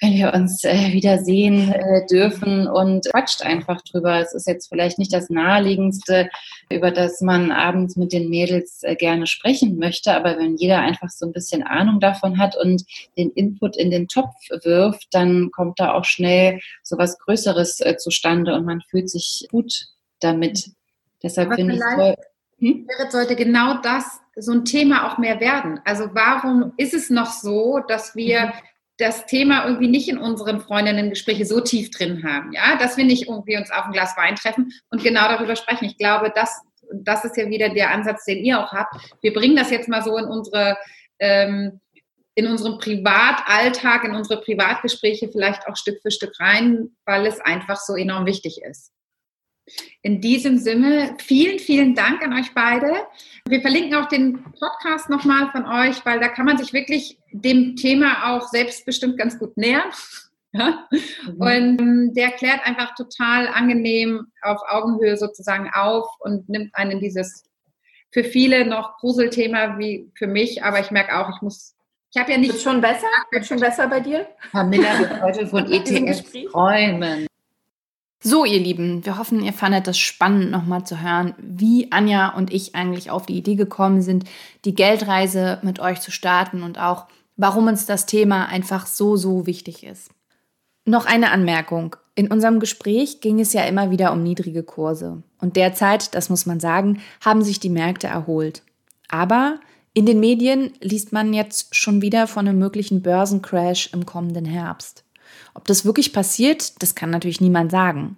wenn 0.00 0.12
wir 0.12 0.34
uns 0.34 0.62
äh, 0.64 0.92
wieder 0.92 1.18
sehen 1.18 1.72
äh, 1.72 2.04
dürfen 2.06 2.66
und 2.68 3.06
quatscht 3.10 3.42
einfach 3.42 3.80
drüber. 3.82 4.20
Es 4.20 4.34
ist 4.34 4.46
jetzt 4.46 4.68
vielleicht 4.68 4.98
nicht 4.98 5.12
das 5.12 5.30
naheliegendste, 5.30 6.28
über 6.68 6.90
das 6.90 7.22
man 7.22 7.50
abends 7.50 7.96
mit 7.96 8.12
den 8.12 8.28
Mädels 8.28 8.82
äh, 8.82 8.94
gerne 8.94 9.26
sprechen 9.26 9.78
möchte, 9.78 10.12
aber 10.12 10.38
wenn 10.38 10.56
jeder 10.56 10.80
einfach 10.80 11.08
so 11.08 11.24
ein 11.24 11.32
bisschen 11.32 11.62
Ahnung 11.62 11.98
davon 12.00 12.38
hat 12.38 12.56
und 12.56 12.84
den 13.16 13.30
Input 13.30 13.76
in 13.76 13.90
den 13.90 14.06
Topf 14.06 14.34
wirft, 14.64 15.08
dann 15.12 15.50
kommt 15.50 15.80
da 15.80 15.94
auch 15.94 16.04
schnell 16.04 16.60
so 16.82 16.98
was 16.98 17.18
Größeres 17.18 17.80
äh, 17.80 17.96
zustande 17.96 18.54
und 18.54 18.66
man 18.66 18.82
fühlt 18.82 19.08
sich 19.08 19.46
gut 19.50 19.86
damit. 20.20 20.70
Deshalb 21.22 21.54
finde 21.54 21.74
ich 21.74 21.80
toll. 21.80 22.14
Hm? 22.58 22.86
sollte 23.10 23.36
genau 23.36 23.80
das 23.82 24.20
so 24.34 24.52
ein 24.52 24.64
Thema 24.64 25.10
auch 25.10 25.18
mehr 25.18 25.40
werden. 25.40 25.80
Also 25.84 26.10
warum 26.12 26.72
ist 26.76 26.94
es 26.94 27.10
noch 27.10 27.30
so, 27.30 27.80
dass 27.86 28.14
wir 28.14 28.46
mhm 28.46 28.52
das 28.98 29.26
Thema 29.26 29.66
irgendwie 29.66 29.88
nicht 29.88 30.08
in 30.08 30.18
unseren 30.18 30.60
Freundinnen-Gespräche 30.60 31.44
so 31.44 31.60
tief 31.60 31.90
drin 31.90 32.24
haben, 32.24 32.52
ja, 32.52 32.76
dass 32.78 32.96
wir 32.96 33.04
nicht 33.04 33.28
irgendwie 33.28 33.56
uns 33.56 33.70
auf 33.70 33.84
ein 33.84 33.92
Glas 33.92 34.16
Wein 34.16 34.36
treffen 34.36 34.72
und 34.90 35.02
genau 35.02 35.28
darüber 35.28 35.56
sprechen. 35.56 35.84
Ich 35.84 35.98
glaube, 35.98 36.32
das, 36.34 36.62
das 36.92 37.24
ist 37.24 37.36
ja 37.36 37.48
wieder 37.48 37.68
der 37.68 37.90
Ansatz, 37.90 38.24
den 38.24 38.44
ihr 38.44 38.58
auch 38.58 38.72
habt. 38.72 38.94
Wir 39.20 39.32
bringen 39.32 39.56
das 39.56 39.70
jetzt 39.70 39.88
mal 39.88 40.02
so 40.02 40.16
in 40.16 40.24
unsere, 40.24 40.78
ähm, 41.18 41.80
in 42.34 42.46
unseren 42.46 42.78
Privatalltag, 42.78 44.04
in 44.04 44.14
unsere 44.14 44.40
Privatgespräche 44.40 45.28
vielleicht 45.28 45.66
auch 45.68 45.76
Stück 45.76 46.00
für 46.00 46.10
Stück 46.10 46.38
rein, 46.40 46.96
weil 47.04 47.26
es 47.26 47.40
einfach 47.40 47.76
so 47.76 47.96
enorm 47.96 48.24
wichtig 48.26 48.60
ist. 48.62 48.92
In 50.02 50.20
diesem 50.20 50.58
Sinne, 50.58 51.16
vielen, 51.18 51.58
vielen 51.58 51.94
Dank 51.94 52.22
an 52.22 52.32
euch 52.32 52.54
beide. 52.54 52.92
Wir 53.48 53.60
verlinken 53.60 53.94
auch 53.94 54.06
den 54.06 54.42
Podcast 54.58 55.10
nochmal 55.10 55.50
von 55.50 55.66
euch, 55.66 56.04
weil 56.04 56.20
da 56.20 56.28
kann 56.28 56.46
man 56.46 56.58
sich 56.58 56.72
wirklich 56.72 57.18
dem 57.32 57.76
Thema 57.76 58.36
auch 58.36 58.48
selbstbestimmt 58.48 59.18
ganz 59.18 59.38
gut 59.38 59.56
nähern. 59.56 59.90
Ja? 60.52 60.88
Mhm. 60.90 61.36
Und 61.36 61.80
ähm, 61.82 62.14
der 62.14 62.30
klärt 62.30 62.64
einfach 62.64 62.94
total 62.94 63.46
angenehm 63.48 64.28
auf 64.40 64.58
Augenhöhe 64.70 65.18
sozusagen 65.18 65.68
auf 65.74 66.08
und 66.20 66.48
nimmt 66.48 66.74
einen 66.74 66.98
dieses 66.98 67.44
für 68.10 68.24
viele 68.24 68.64
noch 68.64 68.96
Gruselthema 68.96 69.78
wie 69.78 70.10
für 70.14 70.26
mich, 70.26 70.64
aber 70.64 70.80
ich 70.80 70.90
merke 70.90 71.18
auch, 71.18 71.28
ich 71.34 71.42
muss 71.42 71.76
ich 72.16 72.22
habe 72.22 72.32
ja 72.32 72.38
nicht. 72.38 72.54
Wird 72.54 72.62
schon 72.62 72.80
besser? 72.80 73.06
Wird 73.30 73.44
schon 73.44 73.60
besser 73.60 73.88
bei 73.88 74.00
dir? 74.00 74.26
Camilla 74.50 74.98
wird 74.98 75.20
heute 75.20 75.46
von 75.46 75.70
ETF 75.70 76.22
träumen. 76.50 77.25
So, 78.20 78.44
ihr 78.44 78.58
Lieben, 78.58 79.04
wir 79.04 79.18
hoffen, 79.18 79.42
ihr 79.42 79.52
fandet 79.52 79.88
es 79.88 79.98
spannend, 79.98 80.50
nochmal 80.50 80.84
zu 80.84 81.02
hören, 81.02 81.34
wie 81.38 81.92
Anja 81.92 82.30
und 82.30 82.52
ich 82.52 82.74
eigentlich 82.74 83.10
auf 83.10 83.26
die 83.26 83.36
Idee 83.36 83.56
gekommen 83.56 84.00
sind, 84.00 84.24
die 84.64 84.74
Geldreise 84.74 85.58
mit 85.62 85.80
euch 85.80 86.00
zu 86.00 86.10
starten 86.10 86.62
und 86.62 86.78
auch, 86.78 87.06
warum 87.36 87.66
uns 87.66 87.84
das 87.84 88.06
Thema 88.06 88.46
einfach 88.46 88.86
so, 88.86 89.16
so 89.16 89.46
wichtig 89.46 89.84
ist. 89.84 90.10
Noch 90.86 91.04
eine 91.04 91.30
Anmerkung. 91.30 91.96
In 92.14 92.28
unserem 92.28 92.60
Gespräch 92.60 93.20
ging 93.20 93.38
es 93.38 93.52
ja 93.52 93.64
immer 93.64 93.90
wieder 93.90 94.12
um 94.12 94.22
niedrige 94.22 94.62
Kurse. 94.62 95.22
Und 95.38 95.56
derzeit, 95.56 96.14
das 96.14 96.30
muss 96.30 96.46
man 96.46 96.60
sagen, 96.60 97.02
haben 97.20 97.42
sich 97.42 97.60
die 97.60 97.68
Märkte 97.68 98.06
erholt. 98.06 98.62
Aber 99.08 99.60
in 99.92 100.06
den 100.06 100.20
Medien 100.20 100.72
liest 100.80 101.12
man 101.12 101.34
jetzt 101.34 101.74
schon 101.74 102.02
wieder 102.02 102.26
von 102.26 102.48
einem 102.48 102.58
möglichen 102.58 103.02
Börsencrash 103.02 103.92
im 103.92 104.06
kommenden 104.06 104.44
Herbst. 104.44 105.05
Ob 105.54 105.64
das 105.66 105.84
wirklich 105.84 106.12
passiert, 106.12 106.82
das 106.82 106.94
kann 106.94 107.10
natürlich 107.10 107.40
niemand 107.40 107.70
sagen. 107.70 108.16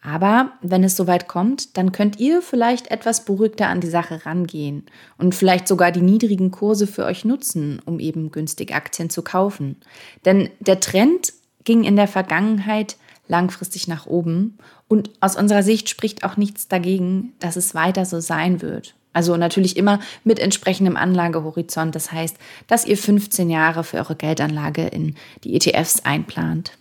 Aber 0.00 0.52
wenn 0.62 0.84
es 0.84 0.96
soweit 0.96 1.26
kommt, 1.26 1.76
dann 1.76 1.90
könnt 1.90 2.20
ihr 2.20 2.40
vielleicht 2.40 2.90
etwas 2.90 3.24
beruhigter 3.24 3.68
an 3.68 3.80
die 3.80 3.88
Sache 3.88 4.24
rangehen 4.24 4.86
und 5.18 5.34
vielleicht 5.34 5.66
sogar 5.66 5.90
die 5.90 6.02
niedrigen 6.02 6.50
Kurse 6.50 6.86
für 6.86 7.04
euch 7.04 7.24
nutzen, 7.24 7.80
um 7.84 7.98
eben 7.98 8.30
günstig 8.30 8.74
Aktien 8.74 9.10
zu 9.10 9.22
kaufen. 9.22 9.76
Denn 10.24 10.50
der 10.60 10.78
Trend 10.78 11.32
ging 11.64 11.82
in 11.82 11.96
der 11.96 12.08
Vergangenheit 12.08 12.96
langfristig 13.26 13.88
nach 13.88 14.06
oben 14.06 14.58
und 14.86 15.10
aus 15.20 15.36
unserer 15.36 15.62
Sicht 15.62 15.88
spricht 15.88 16.24
auch 16.24 16.36
nichts 16.36 16.68
dagegen, 16.68 17.34
dass 17.40 17.56
es 17.56 17.74
weiter 17.74 18.04
so 18.04 18.20
sein 18.20 18.62
wird. 18.62 18.94
Also 19.12 19.36
natürlich 19.36 19.76
immer 19.76 20.00
mit 20.24 20.38
entsprechendem 20.38 20.96
Anlagehorizont. 20.96 21.94
Das 21.94 22.12
heißt, 22.12 22.36
dass 22.66 22.86
ihr 22.86 22.96
15 22.96 23.50
Jahre 23.50 23.84
für 23.84 23.98
eure 23.98 24.16
Geldanlage 24.16 24.86
in 24.86 25.14
die 25.44 25.54
ETFs 25.54 26.00
einplant. 26.04 26.72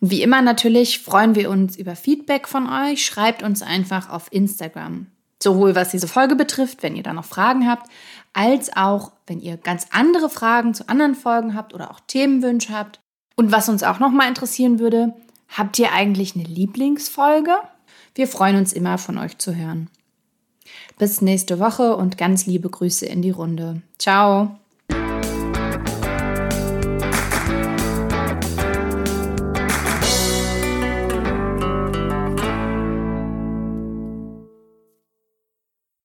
Und 0.00 0.10
wie 0.10 0.22
immer 0.22 0.42
natürlich 0.42 1.00
freuen 1.00 1.34
wir 1.34 1.50
uns 1.50 1.76
über 1.76 1.96
Feedback 1.96 2.48
von 2.48 2.68
euch. 2.68 3.04
Schreibt 3.04 3.42
uns 3.42 3.62
einfach 3.62 4.10
auf 4.10 4.28
Instagram. 4.30 5.06
Sowohl 5.42 5.74
was 5.74 5.90
diese 5.90 6.08
Folge 6.08 6.34
betrifft, 6.34 6.82
wenn 6.82 6.96
ihr 6.96 7.02
da 7.02 7.12
noch 7.12 7.24
Fragen 7.24 7.68
habt, 7.68 7.90
als 8.32 8.74
auch 8.74 9.12
wenn 9.26 9.40
ihr 9.40 9.56
ganz 9.56 9.86
andere 9.90 10.30
Fragen 10.30 10.74
zu 10.74 10.88
anderen 10.88 11.14
Folgen 11.14 11.54
habt 11.54 11.74
oder 11.74 11.90
auch 11.90 12.00
Themenwünsche 12.06 12.72
habt. 12.72 13.00
Und 13.36 13.52
was 13.52 13.68
uns 13.68 13.82
auch 13.82 13.98
noch 13.98 14.10
mal 14.10 14.28
interessieren 14.28 14.78
würde, 14.78 15.14
habt 15.48 15.78
ihr 15.78 15.92
eigentlich 15.92 16.34
eine 16.34 16.44
Lieblingsfolge? 16.44 17.56
Wir 18.14 18.28
freuen 18.28 18.56
uns 18.56 18.72
immer 18.72 18.96
von 18.96 19.18
euch 19.18 19.36
zu 19.38 19.54
hören. 19.54 19.90
Bis 20.98 21.20
nächste 21.20 21.58
Woche 21.58 21.96
und 21.96 22.16
ganz 22.16 22.46
liebe 22.46 22.70
Grüße 22.70 23.04
in 23.06 23.20
die 23.22 23.30
Runde. 23.30 23.82
Ciao. 23.98 24.56